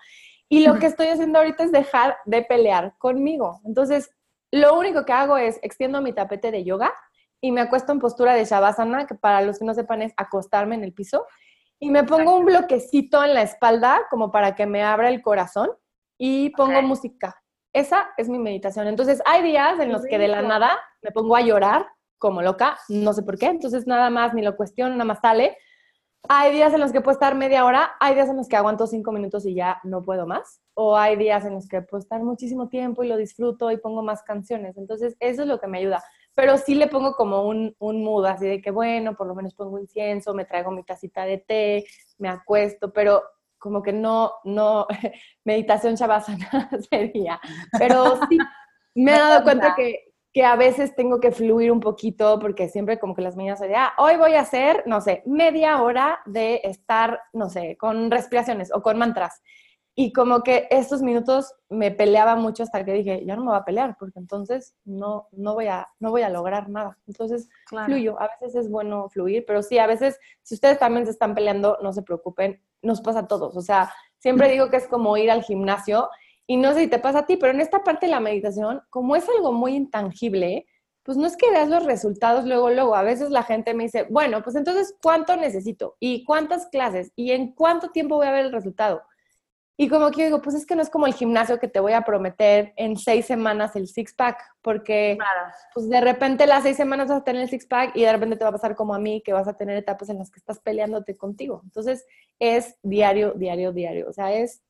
Y 0.50 0.66
lo 0.66 0.78
que 0.80 0.86
estoy 0.86 1.08
haciendo 1.08 1.40
ahorita 1.40 1.64
es 1.64 1.72
dejar 1.72 2.18
de 2.26 2.44
pelear 2.44 2.96
conmigo. 2.98 3.62
Entonces, 3.66 4.12
lo 4.52 4.78
único 4.78 5.06
que 5.06 5.14
hago 5.14 5.38
es 5.38 5.60
extiendo 5.64 6.02
mi 6.02 6.14
tapete 6.14 6.52
de 6.52 6.64
yoga 6.64 6.94
y 7.42 7.52
me 7.52 7.62
acuesto 7.62 7.92
en 7.92 8.00
postura 8.00 8.34
de 8.34 8.46
Shavasana, 8.46 9.08
que 9.08 9.16
para 9.16 9.42
los 9.42 9.60
que 9.60 9.66
no 9.66 9.74
sepan 9.74 10.02
es 10.02 10.14
acostarme 10.18 10.76
en 10.76 10.84
el 10.84 10.94
piso, 10.94 11.26
y 11.80 11.92
me 11.92 12.04
pongo 12.04 12.38
un 12.38 12.46
bloquecito 12.46 13.24
en 13.24 13.34
la 13.34 13.42
espalda 13.42 14.02
como 14.10 14.32
para 14.32 14.56
que 14.56 14.66
me 14.66 14.82
abra 14.82 15.10
el 15.10 15.22
corazón 15.22 15.70
y 16.18 16.52
pongo 16.52 16.82
música. 16.82 17.36
Esa 17.74 18.08
es 18.16 18.30
mi 18.30 18.40
meditación. 18.40 18.88
Entonces, 18.88 19.22
hay 19.26 19.44
días 19.44 19.80
en 19.80 19.92
los 19.92 20.06
que 20.06 20.18
de 20.18 20.30
la 20.30 20.42
nada 20.42 20.72
me 21.02 21.12
pongo 21.12 21.36
a 21.36 21.42
llorar 21.42 21.86
como 22.18 22.42
loca, 22.42 22.78
no 22.88 23.14
sé 23.14 23.24
por 23.24 23.38
qué, 23.38 23.48
entonces 23.48 23.86
nada 23.86 24.10
más 24.10 24.34
ni 24.34 24.42
lo 24.42 24.56
cuestiono, 24.56 24.94
nada 24.94 25.06
más 25.06 25.20
sale 25.20 25.58
hay 26.30 26.54
días 26.54 26.74
en 26.74 26.80
los 26.80 26.92
que 26.92 27.02
puedo 27.02 27.14
estar 27.14 27.36
media 27.36 27.66
hora, 27.66 27.92
hay 28.00 28.16
días 28.16 28.30
en 28.30 28.38
los 28.38 28.48
que 28.48 28.56
aguanto 28.56 28.88
cinco 28.88 29.12
minutos 29.12 29.46
y 29.46 29.56
ya 29.56 29.80
no 29.84 30.04
puedo 30.04 30.26
más, 30.26 30.62
o 30.74 30.98
hay 30.98 31.16
días 31.16 31.46
en 31.46 31.54
los 31.54 31.68
que 31.68 31.82
puedo 31.82 32.02
estar 32.02 32.22
muchísimo 32.24 32.70
tiempo 32.70 33.04
y 33.04 33.08
lo 33.08 33.18
disfruto 33.18 33.72
y 33.72 33.78
pongo 33.78 34.04
más 34.04 34.24
canciones. 34.24 34.78
Entonces, 34.78 35.16
eso 35.20 35.44
es 35.44 35.48
lo 35.48 35.60
que 35.60 35.68
me 35.68 35.80
ayuda. 35.80 36.04
Pero 36.34 36.58
sí 36.58 36.76
le 36.76 36.88
pongo 36.88 37.14
como 37.14 37.48
un, 37.48 37.76
un 37.80 38.04
mood, 38.04 38.26
así 38.26 38.46
de 38.46 38.62
que, 38.62 38.72
bueno, 38.72 39.16
por 39.16 39.28
lo 39.28 39.36
menos 39.36 39.54
pongo 39.54 39.80
incienso, 39.80 40.34
me 40.34 40.46
traigo 40.46 40.72
mi 40.72 40.84
tacita 40.84 41.24
de 41.26 41.38
té, 41.38 41.86
me 42.18 42.28
acuesto, 42.28 42.92
pero 42.92 43.24
como 43.58 43.82
que 43.82 43.94
no, 43.94 44.34
no, 44.44 44.86
meditación 45.44 45.96
shavasana 45.96 46.70
sería. 46.90 47.40
Pero 47.80 48.20
sí, 48.30 48.38
me 48.96 49.16
he 49.16 49.18
dado 49.18 49.44
cuenta 49.44 49.76
que, 49.76 50.14
que 50.36 50.44
a 50.44 50.58
veces 50.58 50.94
tengo 50.96 51.22
que 51.22 51.32
fluir 51.32 51.72
un 51.72 51.80
poquito 51.80 52.40
porque 52.40 52.68
siempre 52.68 53.00
como 53.00 53.16
que 53.16 53.22
las 53.22 53.38
mañanas 53.38 53.60
soy 53.60 53.72
ah, 53.74 53.94
hoy 53.98 54.18
voy 54.18 54.34
a 54.34 54.42
hacer, 54.42 54.84
no 54.86 55.00
sé, 55.00 55.24
media 55.26 55.82
hora 55.82 56.20
de 56.26 56.60
estar, 56.66 57.22
no 57.32 57.50
sé, 57.50 57.78
con 57.78 58.12
respiraciones 58.12 58.70
o 58.74 58.82
con 58.82 58.98
mantras. 58.98 59.42
Y 59.96 60.12
como 60.12 60.44
que 60.44 60.68
estos 60.72 61.02
minutos 61.02 61.54
me 61.70 61.90
peleaba 61.90 62.36
mucho 62.36 62.64
hasta 62.64 62.84
que 62.84 62.92
dije, 62.92 63.24
ya 63.26 63.38
no 63.38 63.46
me 63.46 63.52
voy 63.52 63.60
a 63.60 63.64
pelear, 63.64 63.96
porque 63.98 64.20
entonces 64.20 64.76
no, 64.84 65.30
no, 65.32 65.54
voy, 65.54 65.68
a, 65.68 65.88
no 66.02 66.12
voy 66.12 66.24
a 66.24 66.30
lograr 66.30 66.68
nada. 66.68 66.98
Entonces, 67.08 67.48
fluyo. 67.86 68.20
A 68.20 68.30
veces 68.42 68.66
es 68.66 68.70
bueno 68.70 69.08
fluir, 69.08 69.46
pero 69.48 69.64
sí, 69.64 69.78
a 69.78 69.88
veces, 69.88 70.20
si 70.42 70.56
ustedes 70.56 70.78
también 70.78 71.06
se 71.06 71.14
están 71.14 71.34
peleando, 71.34 71.78
no 71.82 71.94
se 71.94 72.02
preocupen, 72.02 72.62
nos 72.82 73.00
pasa 73.00 73.20
a 73.20 73.28
todos. 73.28 73.56
O 73.56 73.62
sea, 73.62 73.90
siempre 74.18 74.52
digo 74.52 74.70
que 74.70 74.76
es 74.76 74.88
como 74.90 75.16
ir 75.16 75.32
al 75.32 75.44
gimnasio 75.44 76.10
y 76.48 76.58
no 76.58 76.74
sé 76.74 76.82
si 76.82 76.88
te 76.88 77.00
pasa 77.00 77.20
a 77.20 77.26
ti, 77.26 77.38
pero 77.38 77.54
en 77.54 77.62
esta 77.62 77.84
parte 77.84 78.06
de 78.06 78.12
la 78.12 78.20
meditación, 78.20 78.82
como 78.90 79.16
es 79.16 79.28
algo 79.30 79.52
muy 79.52 79.76
intangible, 79.76 80.68
pues 81.04 81.18
no 81.18 81.28
es 81.28 81.38
que 81.38 81.52
veas 81.52 81.70
los 81.70 81.86
resultados 81.86 82.46
luego, 82.46 82.72
luego. 82.72 82.96
A 82.96 83.04
veces 83.04 83.30
la 83.30 83.44
gente 83.44 83.74
me 83.74 83.84
dice, 83.84 84.08
bueno, 84.10 84.42
pues 84.42 84.56
entonces, 84.56 84.96
¿cuánto 85.02 85.36
necesito? 85.36 85.96
¿Y 86.00 86.24
cuántas 86.26 86.68
clases? 86.68 87.12
¿Y 87.16 87.32
en 87.32 87.54
cuánto 87.54 87.90
tiempo 87.90 88.16
voy 88.16 88.28
a 88.28 88.32
ver 88.32 88.46
el 88.46 88.52
resultado? 88.52 89.04
Y 89.78 89.90
como 89.90 90.10
que 90.10 90.22
yo 90.22 90.26
digo, 90.26 90.42
pues 90.42 90.56
es 90.56 90.66
que 90.66 90.76
no 90.76 90.82
es 90.82 90.90
como 90.90 91.06
el 91.06 91.14
gimnasio 91.14 91.60
que 91.60 91.68
te 91.68 91.82
voy 91.82 91.92
a 91.92 92.02
prometer 92.02 92.74
en 92.78 92.98
seis 92.98 93.26
semanas 93.26 93.76
el 93.76 93.88
six-pack, 93.88 94.42
porque 94.62 95.18
pues 95.74 95.90
de 95.90 96.00
repente 96.00 96.48
las 96.48 96.64
seis 96.64 96.78
semanas 96.78 97.10
vas 97.10 97.20
a 97.20 97.24
tener 97.24 97.42
el 97.42 97.50
six-pack 97.50 97.96
y 97.96 98.04
de 98.04 98.12
repente 98.12 98.38
te 98.38 98.46
va 98.46 98.52
a 98.52 98.54
pasar 98.54 98.76
como 98.76 98.96
a 98.96 99.00
mí, 99.00 99.22
que 99.22 99.34
vas 99.34 99.50
a 99.50 99.58
tener 99.58 99.76
etapas 99.78 100.10
en 100.10 100.18
las 100.18 100.32
que 100.32 100.40
estás 100.40 100.60
peleándote 100.60 101.18
contigo. 101.18 101.62
Entonces 101.66 102.06
es 102.40 102.78
diario, 102.84 103.34
diario, 103.34 103.74
diario. 103.74 104.08
O 104.08 104.14
sea, 104.14 104.34
es 104.34 104.64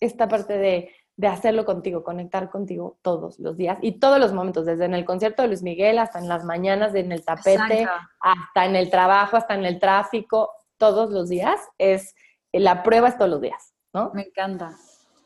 esta 0.00 0.28
parte 0.28 0.58
de 0.58 0.92
de 1.18 1.26
hacerlo 1.26 1.64
contigo, 1.64 2.04
conectar 2.04 2.48
contigo 2.48 2.96
todos 3.02 3.40
los 3.40 3.56
días 3.56 3.76
y 3.82 3.98
todos 3.98 4.20
los 4.20 4.32
momentos, 4.32 4.64
desde 4.64 4.84
en 4.84 4.94
el 4.94 5.04
concierto 5.04 5.42
de 5.42 5.48
Luis 5.48 5.64
Miguel 5.64 5.98
hasta 5.98 6.20
en 6.20 6.28
las 6.28 6.44
mañanas, 6.44 6.94
en 6.94 7.10
el 7.10 7.24
tapete, 7.24 7.88
hasta 8.20 8.64
en 8.64 8.76
el 8.76 8.88
trabajo, 8.88 9.36
hasta 9.36 9.54
en 9.54 9.64
el 9.64 9.80
tráfico, 9.80 10.52
todos 10.76 11.10
los 11.10 11.28
días, 11.28 11.58
es 11.76 12.14
la 12.52 12.84
prueba 12.84 13.08
es 13.08 13.18
todos 13.18 13.32
los 13.32 13.40
días, 13.40 13.74
¿no? 13.92 14.12
Me 14.14 14.28
encanta. 14.28 14.76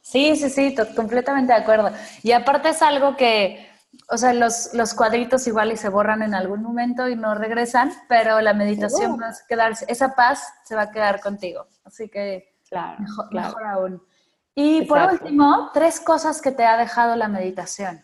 Sí, 0.01 0.35
sí, 0.37 0.49
sí, 0.49 0.75
completamente 0.97 1.53
de 1.53 1.59
acuerdo. 1.59 1.91
Y 2.23 2.33
aparte 2.33 2.70
es 2.70 2.81
algo 2.81 3.14
que, 3.14 3.68
o 4.09 4.16
sea, 4.16 4.33
los, 4.33 4.73
los 4.73 4.95
cuadritos 4.95 5.47
igual 5.47 5.73
y 5.73 5.77
se 5.77 5.91
borran 5.91 6.23
en 6.23 6.33
algún 6.33 6.62
momento 6.62 7.07
y 7.07 7.16
no 7.16 7.35
regresan, 7.35 7.93
pero 8.09 8.41
la 8.41 8.55
meditación 8.55 9.20
va 9.20 9.29
a 9.29 9.35
quedarse, 9.47 9.85
esa 9.89 10.14
paz 10.14 10.43
se 10.64 10.75
va 10.75 10.83
a 10.83 10.91
quedar 10.91 11.20
contigo. 11.20 11.66
Así 11.85 12.09
que 12.09 12.55
claro, 12.66 12.97
mejor 13.31 13.66
aún. 13.66 14.03
Y 14.55 14.84
por 14.86 15.00
último, 15.12 15.70
tres 15.72 16.00
cosas 16.00 16.42
que 16.42 16.53
te 16.53 16.64
ha 16.64 16.76
dejado 16.76 17.16
la 17.16 17.28
meditación. 17.28 18.03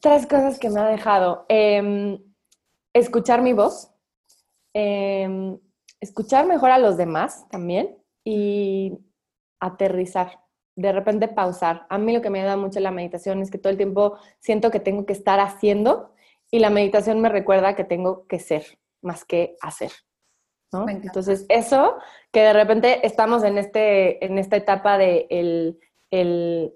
Tres 0.00 0.26
cosas 0.26 0.58
que 0.58 0.68
me 0.68 0.80
ha 0.80 0.86
dejado. 0.86 1.46
Em, 1.48 2.18
escuchar 2.92 3.40
mi 3.40 3.54
voz, 3.54 3.90
em, 4.74 5.58
escuchar 6.00 6.46
mejor 6.46 6.70
a 6.70 6.78
los 6.78 6.96
demás 6.98 7.48
también 7.48 7.96
y 8.22 8.98
aterrizar. 9.60 10.40
De 10.76 10.92
repente 10.92 11.28
pausar. 11.28 11.86
A 11.88 11.98
mí 11.98 12.12
lo 12.12 12.20
que 12.20 12.30
me 12.30 12.42
da 12.42 12.56
mucho 12.56 12.80
la 12.80 12.90
meditación 12.90 13.40
es 13.40 13.50
que 13.50 13.58
todo 13.58 13.70
el 13.70 13.76
tiempo 13.78 14.18
siento 14.40 14.70
que 14.70 14.80
tengo 14.80 15.06
que 15.06 15.14
estar 15.14 15.40
haciendo 15.40 16.12
y 16.50 16.58
la 16.58 16.68
meditación 16.68 17.20
me 17.20 17.30
recuerda 17.30 17.74
que 17.74 17.84
tengo 17.84 18.26
que 18.26 18.38
ser 18.38 18.78
más 19.00 19.24
que 19.24 19.56
hacer. 19.62 19.92
Entonces, 20.88 21.46
eso, 21.48 21.96
que 22.32 22.40
de 22.40 22.52
repente 22.52 23.06
estamos 23.06 23.44
en, 23.44 23.58
este, 23.58 24.24
en 24.24 24.38
esta 24.38 24.56
etapa 24.56 24.98
de 24.98 25.26
el, 25.30 25.78
el, 26.10 26.72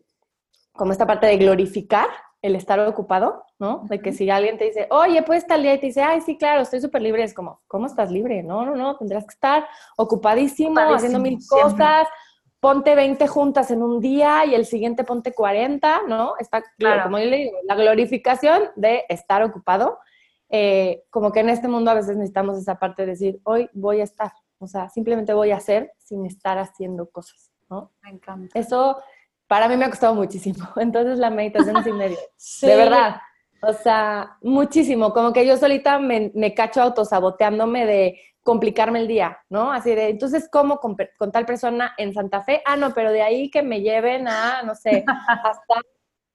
como 0.72 0.92
esta 0.92 1.06
parte 1.06 1.26
de 1.26 1.36
glorificar 1.36 2.08
el 2.40 2.54
estar 2.54 2.78
ocupado, 2.80 3.44
¿no? 3.58 3.82
De 3.88 4.00
que 4.00 4.12
si 4.12 4.30
alguien 4.30 4.58
te 4.58 4.66
dice, 4.66 4.86
oye, 4.90 5.22
pues 5.22 5.46
tal 5.46 5.62
día 5.62 5.74
y 5.74 5.80
te 5.80 5.86
dice, 5.86 6.02
ay, 6.02 6.20
sí, 6.20 6.38
claro, 6.38 6.62
estoy 6.62 6.80
súper 6.80 7.02
libre, 7.02 7.24
es 7.24 7.34
como, 7.34 7.62
¿cómo 7.66 7.86
estás 7.86 8.10
libre? 8.10 8.42
No, 8.42 8.64
no, 8.64 8.76
no, 8.76 8.96
tendrás 8.96 9.24
que 9.24 9.34
estar 9.34 9.66
ocupadísimo, 9.96 10.78
haciendo 10.78 11.18
mil 11.18 11.38
cosas, 11.48 12.06
ponte 12.60 12.94
20 12.94 13.26
juntas 13.26 13.70
en 13.70 13.82
un 13.82 14.00
día 14.00 14.44
y 14.46 14.54
el 14.54 14.66
siguiente 14.66 15.02
ponte 15.02 15.32
40, 15.32 16.02
¿no? 16.08 16.34
Está, 16.38 16.62
claro. 16.78 17.04
como 17.04 17.18
yo 17.18 17.26
le 17.26 17.36
digo, 17.36 17.58
la 17.64 17.74
glorificación 17.74 18.70
de 18.76 19.04
estar 19.08 19.42
ocupado 19.42 19.98
eh, 20.50 21.04
como 21.10 21.32
que 21.32 21.40
en 21.40 21.50
este 21.50 21.68
mundo 21.68 21.90
a 21.90 21.94
veces 21.94 22.16
necesitamos 22.16 22.58
esa 22.58 22.78
parte 22.78 23.02
de 23.02 23.12
decir, 23.12 23.40
hoy 23.44 23.68
voy 23.72 24.00
a 24.00 24.04
estar, 24.04 24.32
o 24.58 24.66
sea, 24.66 24.88
simplemente 24.88 25.34
voy 25.34 25.50
a 25.50 25.56
hacer 25.56 25.92
sin 25.98 26.26
estar 26.26 26.58
haciendo 26.58 27.10
cosas, 27.10 27.52
¿no? 27.68 27.92
Me 28.02 28.10
encanta. 28.10 28.58
Eso 28.58 28.98
para 29.46 29.68
mí 29.68 29.76
me 29.76 29.86
ha 29.86 29.90
costado 29.90 30.14
muchísimo, 30.14 30.66
entonces 30.76 31.18
la 31.18 31.30
meditación 31.30 31.76
es 31.76 31.86
medio, 31.86 32.18
de 32.62 32.76
verdad, 32.76 33.16
o 33.60 33.72
sea, 33.72 34.36
muchísimo, 34.42 35.12
como 35.12 35.32
que 35.32 35.46
yo 35.46 35.56
solita 35.56 35.98
me, 35.98 36.30
me 36.34 36.54
cacho 36.54 36.80
autosaboteándome 36.80 37.86
de 37.86 38.20
complicarme 38.42 39.00
el 39.00 39.08
día, 39.08 39.38
¿no? 39.50 39.72
Así 39.72 39.94
de, 39.94 40.08
entonces, 40.08 40.48
¿cómo 40.50 40.78
con, 40.78 40.96
con, 41.18 41.30
tal 41.30 41.44
persona 41.44 41.92
en 41.98 42.14
Santa 42.14 42.42
Fe? 42.42 42.62
Ah, 42.64 42.76
no, 42.76 42.94
pero 42.94 43.12
de 43.12 43.20
ahí 43.20 43.50
que 43.50 43.62
me 43.62 43.82
lleven 43.82 44.26
a, 44.26 44.62
no 44.62 44.74
sé, 44.74 45.04
hasta 45.44 45.82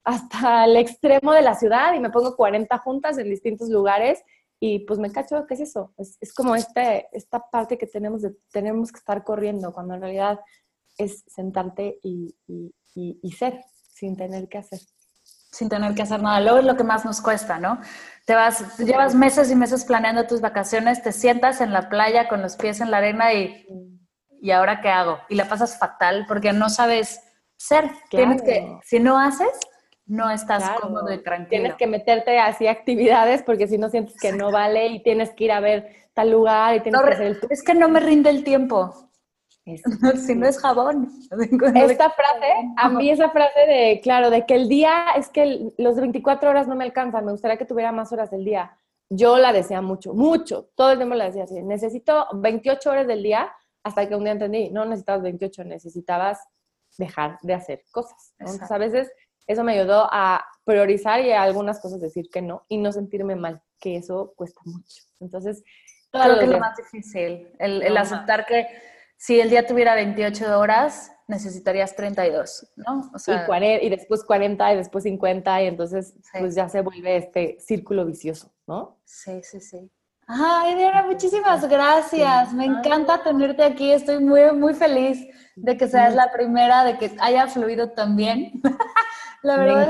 hasta 0.03 0.65
el 0.65 0.77
extremo 0.77 1.33
de 1.33 1.41
la 1.41 1.55
ciudad 1.55 1.93
y 1.93 1.99
me 1.99 2.09
pongo 2.09 2.35
40 2.35 2.77
juntas 2.79 3.17
en 3.17 3.29
distintos 3.29 3.69
lugares 3.69 4.21
y 4.59 4.79
pues 4.79 4.99
me 4.99 5.11
cacho, 5.11 5.45
¿qué 5.45 5.55
es 5.55 5.59
eso? 5.59 5.93
Es, 5.97 6.33
como 6.33 6.55
este, 6.55 7.07
esta 7.11 7.49
parte 7.49 7.77
que 7.77 7.87
tenemos 7.87 8.21
de 8.21 8.33
tenemos 8.51 8.91
que 8.91 8.99
estar 8.99 9.23
corriendo 9.23 9.73
cuando 9.73 9.95
en 9.95 10.01
realidad 10.01 10.39
es 10.97 11.23
sentarte 11.27 11.99
y, 12.01 12.33
y, 12.47 13.31
ser 13.31 13.59
sin 13.93 14.15
tener 14.15 14.47
que 14.47 14.59
hacer. 14.59 14.79
Sin 15.51 15.67
tener 15.67 15.93
que 15.95 16.03
hacer 16.03 16.21
nada. 16.21 16.39
Luego 16.39 16.59
es 16.59 16.65
lo 16.65 16.77
que 16.77 16.83
más 16.83 17.03
nos 17.03 17.19
cuesta, 17.19 17.59
¿no? 17.59 17.79
Te 18.25 18.35
vas, 18.35 18.77
llevas 18.77 19.15
meses 19.15 19.51
y 19.51 19.55
meses 19.55 19.83
planeando 19.83 20.27
tus 20.27 20.39
vacaciones, 20.39 21.03
te 21.03 21.11
sientas 21.11 21.59
en 21.59 21.73
la 21.73 21.89
playa 21.89 22.29
con 22.29 22.41
los 22.41 22.55
pies 22.55 22.79
en 22.79 22.89
la 22.89 22.97
arena 22.97 23.33
y, 23.33 23.67
¿y 24.41 24.51
ahora 24.51 24.79
qué 24.79 24.89
hago? 24.89 25.19
Y 25.27 25.35
la 25.35 25.49
pasas 25.49 25.77
fatal 25.77 26.25
porque 26.27 26.53
no 26.53 26.69
sabes 26.69 27.19
ser. 27.57 27.91
Tienes 28.09 28.41
que, 28.41 28.79
si 28.83 28.99
no 28.99 29.19
haces, 29.19 29.49
no 30.13 30.29
estás 30.29 30.79
cómodo 30.79 31.11
y 31.11 31.21
tranquilo. 31.23 31.49
Tienes 31.49 31.75
que 31.75 31.87
meterte 31.87 32.39
así 32.39 32.67
actividades 32.67 33.41
porque 33.43 33.67
si 33.67 33.77
no 33.77 33.89
sientes 33.89 34.15
que 34.19 34.31
no 34.31 34.51
vale 34.51 34.87
y 34.87 35.03
tienes 35.03 35.31
que 35.31 35.45
ir 35.45 35.51
a 35.51 35.59
ver 35.59 35.89
tal 36.13 36.31
lugar 36.31 36.75
y 36.75 36.79
tienes 36.81 37.01
que 37.01 37.09
hacer 37.09 37.25
el... 37.25 37.39
Es 37.49 37.63
que 37.63 37.73
no 37.73 37.89
me 37.89 37.99
rinde 37.99 38.29
el 38.29 38.43
tiempo. 38.43 38.93
si 39.65 40.35
no 40.35 40.47
es 40.47 40.59
jabón. 40.59 41.09
Esta 41.75 42.09
frase, 42.11 42.53
a 42.77 42.89
mí 42.89 43.09
esa 43.09 43.29
frase 43.29 43.59
de, 43.61 44.01
claro, 44.03 44.29
de 44.29 44.45
que 44.45 44.55
el 44.55 44.67
día 44.67 45.07
es 45.15 45.29
que 45.29 45.71
los 45.77 45.95
24 45.95 46.49
horas 46.49 46.67
no 46.67 46.75
me 46.75 46.83
alcanzan, 46.83 47.25
me 47.25 47.31
gustaría 47.31 47.57
que 47.57 47.65
tuviera 47.65 47.91
más 47.91 48.11
horas 48.11 48.29
del 48.29 48.43
día. 48.43 48.77
Yo 49.09 49.37
la 49.37 49.53
decía 49.53 49.81
mucho, 49.81 50.13
mucho, 50.13 50.69
todo 50.75 50.91
el 50.91 50.97
tiempo 50.97 51.15
la 51.15 51.25
decía 51.25 51.43
así, 51.43 51.61
necesito 51.61 52.27
28 52.33 52.89
horas 52.89 53.07
del 53.07 53.23
día 53.23 53.53
hasta 53.83 54.07
que 54.07 54.15
un 54.15 54.23
día 54.23 54.33
entendí, 54.33 54.69
no 54.69 54.85
necesitabas 54.85 55.23
28, 55.23 55.63
necesitabas 55.65 56.39
dejar 56.97 57.37
de 57.41 57.53
hacer 57.53 57.83
cosas. 57.91 58.33
Entonces 58.39 58.71
a 58.71 58.77
veces 58.77 59.11
eso 59.47 59.63
me 59.63 59.79
ayudó 59.79 60.07
a 60.11 60.45
priorizar 60.63 61.21
y 61.21 61.31
a 61.31 61.43
algunas 61.43 61.79
cosas 61.79 61.99
decir 61.99 62.29
que 62.29 62.41
no 62.41 62.65
y 62.67 62.77
no 62.77 62.91
sentirme 62.91 63.35
mal, 63.35 63.61
que 63.79 63.97
eso 63.97 64.33
cuesta 64.35 64.61
mucho. 64.65 65.03
Entonces, 65.19 65.63
Creo 66.11 66.37
que 66.37 66.45
es 66.45 66.51
lo 66.51 66.59
más 66.59 66.77
difícil, 66.77 67.47
el, 67.57 67.97
aceptar 67.97 68.45
que 68.45 68.67
si 69.17 69.39
el 69.39 69.49
día 69.49 69.65
tuviera 69.65 69.95
28 69.95 70.59
horas, 70.59 71.11
necesitarías 71.27 71.95
32, 71.95 72.67
¿no? 72.75 73.09
O 73.13 73.17
sea, 73.17 73.47
y, 73.61 73.85
y, 73.87 73.89
después 73.89 74.23
40 74.23 74.73
y 74.73 74.77
después 74.77 75.05
50 75.05 75.63
y 75.63 75.67
entonces 75.67 76.13
pues 76.37 76.53
ya 76.53 76.69
se 76.69 76.81
vuelve 76.81 77.17
este 77.17 77.57
círculo 77.59 78.05
vicioso, 78.05 78.53
¿no? 78.67 78.99
Sí, 79.05 79.41
sí, 79.41 79.59
sí. 79.59 79.89
Ay, 80.27 80.75
Diana, 80.75 81.03
muchísimas 81.03 81.67
gracias. 81.67 82.53
Me 82.53 82.65
encanta 82.65 83.23
tenerte 83.23 83.63
aquí. 83.63 83.91
Estoy 83.91 84.23
muy, 84.23 84.51
muy 84.53 84.73
feliz 84.73 85.27
de 85.55 85.77
que 85.77 85.87
seas 85.87 86.15
la 86.15 86.31
primera, 86.31 86.83
de 86.85 86.97
que 86.97 87.11
haya 87.19 87.47
fluido 87.47 87.91
tan 87.91 88.15
bien. 88.15 88.61
La 89.43 89.57
verdad 89.57 89.81
es 89.81 89.87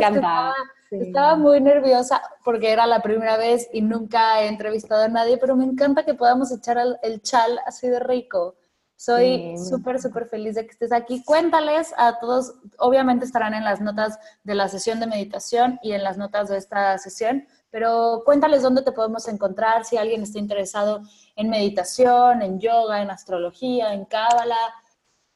que 0.90 1.04
estaba, 1.08 1.36
muy 1.36 1.62
nerviosa 1.62 2.22
porque 2.44 2.72
era 2.72 2.86
la 2.88 3.02
primera 3.02 3.38
vez 3.38 3.70
y 3.72 3.82
nunca 3.82 4.42
he 4.42 4.48
entrevistado 4.48 5.04
a 5.04 5.08
nadie, 5.08 5.38
pero 5.38 5.56
me 5.56 5.64
encanta 5.64 6.04
que 6.04 6.16
podamos 6.16 6.52
echar 6.52 6.78
el, 7.02 7.22
chal 7.22 7.60
así 7.66 7.88
de 7.88 8.00
rico. 8.00 8.56
Soy 8.96 9.56
súper, 9.58 10.02
súper 10.02 10.28
feliz 10.28 10.56
de 10.56 10.66
que 10.66 10.72
estés 10.72 10.92
aquí. 10.92 11.24
Cuéntales 11.24 11.94
a 11.98 12.20
todos, 12.20 12.56
obviamente 12.78 13.26
estarán 13.26 13.54
en 13.54 13.64
las 13.64 13.80
notas 13.82 14.18
de 14.44 14.56
la 14.56 14.68
sesión 14.70 15.00
de 15.00 15.08
meditación 15.08 15.80
y 15.84 15.92
en 15.92 16.04
las 16.04 16.18
notas 16.18 16.50
de 16.50 16.58
esta 16.58 16.98
sesión, 16.98 17.46
pero 17.70 18.24
cuéntales 18.26 18.64
dónde 18.64 18.82
te 18.82 18.92
podemos 18.92 19.28
encontrar 19.28 19.86
si 19.86 19.98
alguien 19.98 20.24
está 20.24 20.40
interesado 20.40 21.02
en 21.36 21.50
meditación, 21.50 22.42
en 22.42 22.60
yoga, 22.60 23.02
en 23.02 23.12
astrología, 23.12 23.94
en 23.94 24.06
cábala, 24.06 24.58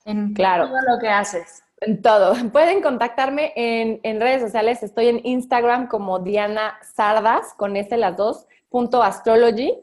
en 0.06 0.34
claro. 0.34 0.70
todo 0.70 0.82
lo 0.82 1.00
que 1.00 1.10
haces. 1.10 1.64
En 1.82 2.02
todo. 2.02 2.34
Pueden 2.52 2.82
contactarme 2.82 3.54
en, 3.56 4.22
redes 4.22 4.42
sociales. 4.42 4.84
Estoy 4.84 5.08
en 5.08 5.22
Instagram 5.24 5.88
como 5.88 6.20
Diana 6.20 6.78
Sardas, 6.96 7.54
con 7.56 7.76
este 7.78 7.98
las 7.98 8.18
dos, 8.18 8.48
punto 8.70 9.04
astrology. 9.04 9.74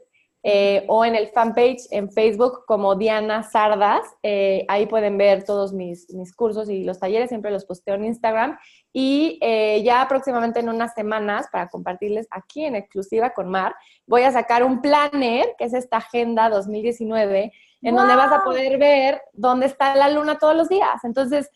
eh, 0.47 0.85
o 0.89 1.03
en 1.03 1.15
el 1.15 1.29
fanpage 1.29 1.87
en 1.89 2.11
Facebook 2.11 2.65
como 2.67 2.93
Diana 2.93 3.41
Sardas. 3.41 4.05
Eh, 4.21 4.63
ahí 4.67 4.85
pueden 4.85 5.17
ver 5.17 5.43
todos 5.43 5.73
mis, 5.73 6.07
mis, 6.13 6.35
cursos 6.35 6.69
y 6.69 6.83
los 6.83 6.99
talleres, 6.99 7.29
siempre 7.29 7.49
los 7.49 7.65
posteo 7.65 7.95
en 7.95 8.05
Instagram. 8.05 8.55
Y 8.93 9.39
eh, 9.41 9.81
ya 9.83 10.07
próximamente 10.07 10.59
en 10.59 10.69
unas 10.69 10.93
semanas, 10.93 11.47
para 11.51 11.67
compartirles 11.67 12.27
aquí 12.29 12.63
en 12.63 12.75
exclusiva 12.75 13.31
con 13.31 13.49
Mar, 13.49 13.73
voy 14.05 14.21
a 14.21 14.31
sacar 14.31 14.63
un 14.63 14.81
planner, 14.81 15.47
que 15.57 15.65
es 15.65 15.73
esta 15.73 15.97
agenda 15.97 16.49
2019, 16.49 17.51
en 17.81 17.95
donde 17.95 18.15
vas 18.15 18.31
a 18.31 18.43
poder 18.43 18.77
ver 18.77 19.21
dónde 19.33 19.67
está 19.67 19.95
la 19.95 20.09
luna 20.09 20.37
todos 20.37 20.55
los 20.55 20.69
días. 20.69 21.03
Entonces, 21.03 21.49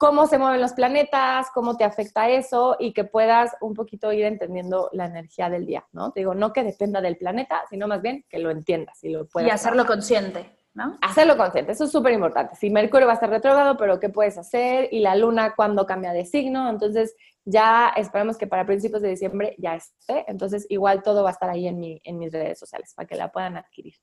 cómo 0.00 0.26
se 0.26 0.38
mueven 0.38 0.62
los 0.62 0.72
planetas, 0.72 1.48
cómo 1.52 1.76
te 1.76 1.84
afecta 1.84 2.30
eso 2.30 2.74
y 2.80 2.94
que 2.94 3.04
puedas 3.04 3.54
un 3.60 3.74
poquito 3.74 4.10
ir 4.14 4.24
entendiendo 4.24 4.88
la 4.92 5.04
energía 5.04 5.50
del 5.50 5.66
día, 5.66 5.86
¿no? 5.92 6.10
Te 6.10 6.20
digo, 6.20 6.34
no 6.34 6.54
que 6.54 6.64
dependa 6.64 7.02
del 7.02 7.18
planeta, 7.18 7.64
sino 7.68 7.86
más 7.86 8.00
bien 8.00 8.24
que 8.30 8.38
lo 8.38 8.50
entiendas 8.50 9.04
y 9.04 9.10
lo 9.10 9.28
puedas. 9.28 9.46
Y 9.48 9.52
hacerlo 9.52 9.84
consciente. 9.84 10.56
¿No? 10.72 10.96
Hacerlo 11.02 11.36
consciente, 11.36 11.72
eso 11.72 11.84
es 11.84 11.90
súper 11.90 12.14
importante. 12.14 12.54
Si 12.54 12.70
Mercurio 12.70 13.06
va 13.06 13.12
a 13.12 13.16
estar 13.16 13.28
retrógrado, 13.28 13.76
pero 13.76 14.00
¿qué 14.00 14.08
puedes 14.08 14.38
hacer? 14.38 14.88
Y 14.90 15.00
la 15.00 15.16
luna 15.16 15.54
cuando 15.54 15.84
cambia 15.84 16.12
de 16.12 16.24
signo, 16.24 16.70
entonces 16.70 17.14
ya 17.44 17.92
esperemos 17.94 18.38
que 18.38 18.46
para 18.46 18.64
principios 18.64 19.02
de 19.02 19.08
diciembre 19.08 19.54
ya 19.58 19.74
esté. 19.74 20.24
Entonces 20.28 20.64
igual 20.70 21.02
todo 21.02 21.24
va 21.24 21.30
a 21.30 21.32
estar 21.32 21.50
ahí 21.50 21.66
en, 21.66 21.78
mi, 21.78 22.00
en 22.04 22.18
mis 22.18 22.32
redes 22.32 22.58
sociales 22.58 22.94
para 22.94 23.06
que 23.06 23.16
la 23.16 23.30
puedan 23.30 23.58
adquirir. 23.58 23.94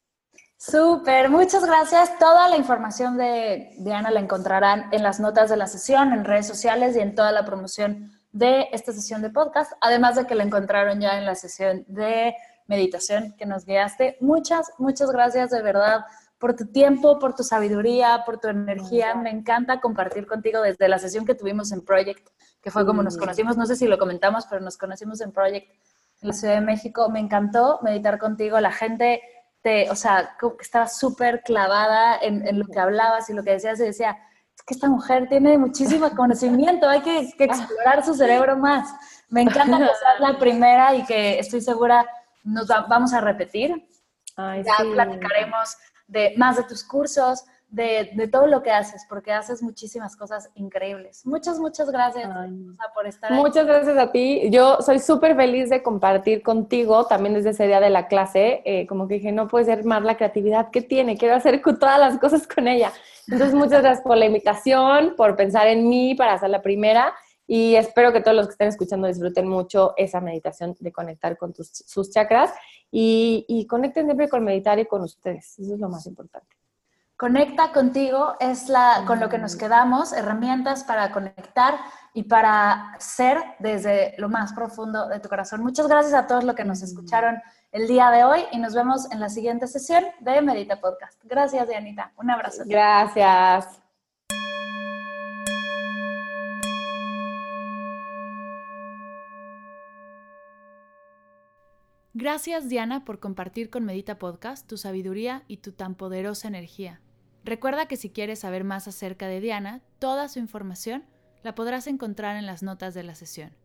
Súper, 0.58 1.30
muchas 1.30 1.64
gracias. 1.64 2.18
Toda 2.18 2.49
la 2.49 2.58
información 2.58 3.16
de 3.16 3.76
Diana 3.78 4.10
la 4.10 4.20
encontrarán 4.20 4.89
en 4.91 5.03
las 5.03 5.20
notas 5.20 5.51
de 5.51 5.58
la 5.58 5.68
sesión, 5.68 6.14
en 6.14 6.26
redes 6.26 6.47
sociales 6.47 6.95
y 6.95 6.99
en 6.99 7.14
toda 7.14 7.32
la 7.32 7.45
promoción 7.45 8.12
de 8.32 8.68
esta 8.72 8.91
sesión 8.91 9.22
de 9.22 9.30
podcast, 9.30 9.74
además 9.82 10.16
de 10.16 10.26
que 10.26 10.34
la 10.34 10.43
encontraron 10.43 10.99
ya 10.99 11.20
en 11.20 11.26
la 11.26 11.36
sesión 11.36 11.86
de 11.88 12.36
meditación 12.66 13.36
que 13.38 13.45
nos 13.45 13.66
guiaste. 13.66 14.18
Muchas, 14.20 14.72
muchas 14.80 15.12
gracias 15.12 15.51
de 15.51 15.62
verdad 15.62 16.05
por 16.39 16.55
tu 16.55 16.66
tiempo, 16.66 17.20
por 17.20 17.36
tu 17.36 17.43
sabiduría, 17.43 18.24
por 18.26 18.39
tu 18.39 18.47
energía. 18.47 19.14
Me 19.14 19.30
encanta 19.30 19.80
compartir 19.80 20.26
contigo 20.26 20.62
desde 20.62 20.88
la 20.88 20.97
sesión 20.97 21.26
que 21.26 21.36
tuvimos 21.36 21.72
en 21.72 21.86
Project, 21.86 22.30
que 22.62 22.72
fue 22.72 22.84
como 22.84 23.03
nos 23.03 23.18
conocimos, 23.18 23.58
no 23.58 23.68
sé 23.68 23.76
si 23.76 23.88
lo 23.88 23.99
comentamos, 23.99 24.47
pero 24.47 24.62
nos 24.62 24.78
conocimos 24.78 25.22
en 25.22 25.32
Project 25.32 25.70
en 26.22 26.28
la 26.28 26.34
Ciudad 26.34 26.55
de 26.55 26.62
México. 26.62 27.10
Me 27.10 27.20
encantó 27.20 27.80
meditar 27.84 28.18
contigo. 28.18 28.60
La 28.60 28.72
gente 28.72 29.22
o 29.89 29.95
sea, 29.95 30.36
como 30.39 30.55
que 30.55 30.64
estaba 30.64 30.88
súper 30.88 31.41
clavada 31.43 32.18
en, 32.22 32.58
lo 32.58 32.66
que 32.66 32.80
hablabas 32.80 33.30
y 33.30 33.34
lo 33.34 33.43
que 33.43 33.51
decías 33.51 33.80
y 33.80 33.84
decía, 33.84 34.18
es 34.55 34.62
que 34.64 34.74
esta 34.74 34.88
mujer 34.88 35.28
tiene 35.28 35.58
muchísimo 35.58 36.10
conocimiento, 36.16 36.88
hay 36.88 37.01
que, 37.01 37.20
explorar 37.38 38.05
su 38.05 38.14
cerebro 38.14 38.58
más. 38.58 38.89
Me 39.30 39.41
encanta 39.41 39.78
que 39.78 39.86
seas 39.86 40.20
la 40.20 40.39
primera 40.39 40.95
y 40.95 41.03
que 41.05 41.39
estoy 41.39 41.62
segura 41.62 42.05
nos 42.43 42.68
vamos 42.68 43.14
a 43.14 43.20
repetir. 43.22 43.88
ya 44.38 44.78
platicaremos 44.93 45.76
de 46.08 46.34
más 46.38 46.55
de 46.55 46.64
tus 46.64 46.84
cursos, 46.84 47.43
de, 47.70 48.30
todo 48.32 48.47
lo 48.47 48.63
que 48.63 48.72
haces, 48.72 49.05
porque 49.09 49.32
haces 49.32 49.61
muchísimas 49.61 50.15
cosas 50.15 50.49
increíbles. 50.55 51.26
Muchas, 51.26 51.59
muchas 51.59 51.89
gracias 51.91 52.30
por 52.93 53.07
estar 53.07 53.32
Muchas 53.34 53.65
gracias 53.65 53.97
a 53.97 54.11
ti. 54.11 54.49
Yo 54.49 54.78
soy 54.82 54.99
súper 54.99 55.36
feliz 55.36 55.70
de 55.70 55.84
compartir 55.84 56.41
contigo 56.41 57.05
también 57.05 57.34
desde 57.34 57.49
ese 57.51 57.68
día 57.68 57.80
de 57.80 57.89
la 57.89 58.07
clase. 58.07 58.61
Eh, 58.65 58.88
como 58.88 59.07
que 59.07 59.15
dije, 59.15 59.32
no 59.32 59.47
puede 59.47 59.65
ser 59.65 59.84
más 59.84 60.03
la 60.03 60.15
creatividad 60.15 60.72
que 60.72 60.82
tiene, 60.82 61.18
quiero 61.18 61.36
hacer 61.36 61.61
todas 61.61 61.99
las 61.99 62.18
cosas 62.20 62.47
con 62.47 62.68
ella. 62.68 62.91
Entonces, 63.28 63.53
muchas 63.53 63.82
gracias 63.82 64.01
por 64.01 64.15
la 64.15 64.26
invitación, 64.26 65.13
por 65.18 65.36
pensar 65.36 65.68
en 65.68 65.89
mí 65.89 66.15
para 66.15 66.34
hacer 66.34 66.49
la 66.49 66.61
primera. 66.61 67.13
Y 67.45 67.76
espero 67.76 68.11
que 68.11 68.22
todos 68.22 68.36
los 68.36 68.47
que 68.47 68.51
estén 68.51 68.68
escuchando 68.68 69.07
disfruten 69.07 69.47
mucho 69.47 69.93
esa 69.95 70.20
meditación 70.20 70.76
de 70.80 70.91
conectar 70.91 71.38
con 71.38 71.53
sus 71.55 72.11
chakras 72.11 72.53
y, 72.91 73.45
y 73.47 73.65
conecten 73.68 74.05
siempre 74.05 74.28
con 74.28 74.43
meditar 74.43 74.80
y 74.80 74.86
con 74.86 75.01
ustedes. 75.01 75.57
Eso 75.59 75.74
es 75.74 75.80
lo 75.80 75.88
más 75.88 76.05
importante. 76.07 76.57
Conecta 77.18 77.72
contigo 77.72 78.36
es 78.39 78.70
la, 78.70 79.03
con 79.07 79.20
lo 79.20 79.28
que 79.28 79.39
nos 79.39 79.55
mm. 79.55 79.57
quedamos, 79.57 80.13
herramientas 80.13 80.84
para 80.84 81.11
conectar 81.11 81.80
y 82.13 82.24
para 82.24 82.95
ser 82.99 83.43
desde 83.57 84.13
lo 84.20 84.30
más 84.30 84.53
profundo 84.53 85.07
de 85.07 85.20
tu 85.20 85.28
corazón. 85.28 85.63
Muchas 85.63 85.88
gracias 85.88 86.13
a 86.13 86.28
todos 86.28 86.43
los 86.43 86.55
que 86.55 86.63
nos 86.63 86.82
mm. 86.82 86.84
escucharon 86.84 87.41
el 87.72 87.88
día 87.88 88.11
de 88.11 88.24
hoy 88.24 88.41
y 88.51 88.59
nos 88.59 88.76
vemos 88.76 89.11
en 89.11 89.20
la 89.20 89.30
siguiente 89.30 89.65
sesión 89.65 90.05
de 90.20 90.43
Medita 90.43 90.80
Podcast. 90.80 91.20
Gracias, 91.24 91.68
Dianita. 91.68 92.13
Un 92.18 92.30
abrazo. 92.30 92.61
Gracias. 92.68 93.82
Gracias 102.13 102.68
Diana 102.68 103.05
por 103.05 103.20
compartir 103.20 103.70
con 103.70 103.86
Medita 103.86 104.18
Podcast 104.18 104.68
tu 104.68 104.78
sabiduría 104.78 105.43
y 105.47 105.57
tu 105.57 105.72
tan 105.72 105.93
poderosa 105.93 106.47
energía. 106.47 106.99
Recuerda 107.47 107.87
que 107.87 107.95
si 107.95 108.09
quieres 108.09 108.39
saber 108.39 108.65
más 108.65 108.89
acerca 108.89 109.25
de 109.29 109.39
Diana, 109.39 109.81
toda 109.99 110.27
su 110.27 110.37
información 110.37 111.05
la 111.43 111.55
podrás 111.55 111.87
encontrar 111.87 112.35
en 112.35 112.45
las 112.45 112.61
notas 112.61 112.93
de 112.93 113.03
la 113.03 113.15
sesión. 113.15 113.55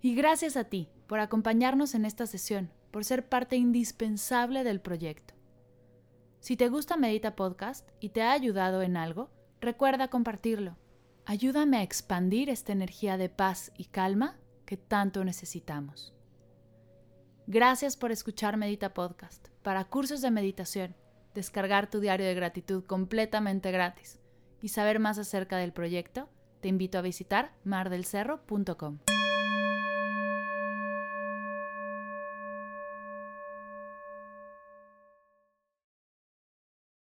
Y 0.00 0.14
gracias 0.14 0.56
a 0.56 0.64
ti 0.64 0.88
por 1.06 1.20
acompañarnos 1.20 1.94
en 1.94 2.06
esta 2.06 2.26
sesión, 2.26 2.70
por 2.92 3.04
ser 3.04 3.28
parte 3.28 3.56
indispensable 3.56 4.64
del 4.64 4.80
proyecto. 4.80 5.34
Si 6.38 6.56
te 6.56 6.70
gusta 6.70 6.96
Medita 6.96 7.36
Podcast 7.36 7.86
y 8.00 8.08
te 8.08 8.22
ha 8.22 8.32
ayudado 8.32 8.80
en 8.80 8.96
algo, 8.96 9.28
recuerda 9.60 10.08
compartirlo. 10.08 10.78
Ayúdame 11.26 11.76
a 11.76 11.82
expandir 11.82 12.48
esta 12.48 12.72
energía 12.72 13.18
de 13.18 13.28
paz 13.28 13.70
y 13.76 13.84
calma 13.84 14.38
que 14.64 14.78
tanto 14.78 15.26
necesitamos. 15.26 16.14
Gracias 17.46 17.98
por 17.98 18.12
escuchar 18.12 18.56
Medita 18.56 18.94
Podcast. 18.94 19.48
Para 19.62 19.84
cursos 19.84 20.22
de 20.22 20.30
meditación, 20.30 20.96
descargar 21.34 21.90
tu 21.90 22.00
diario 22.00 22.26
de 22.26 22.34
gratitud 22.34 22.84
completamente 22.84 23.70
gratis 23.70 24.20
y 24.60 24.68
saber 24.68 24.98
más 24.98 25.18
acerca 25.18 25.56
del 25.56 25.72
proyecto, 25.72 26.28
te 26.60 26.68
invito 26.68 26.98
a 26.98 27.02
visitar 27.02 27.52
mardelcerro.com. 27.64 28.98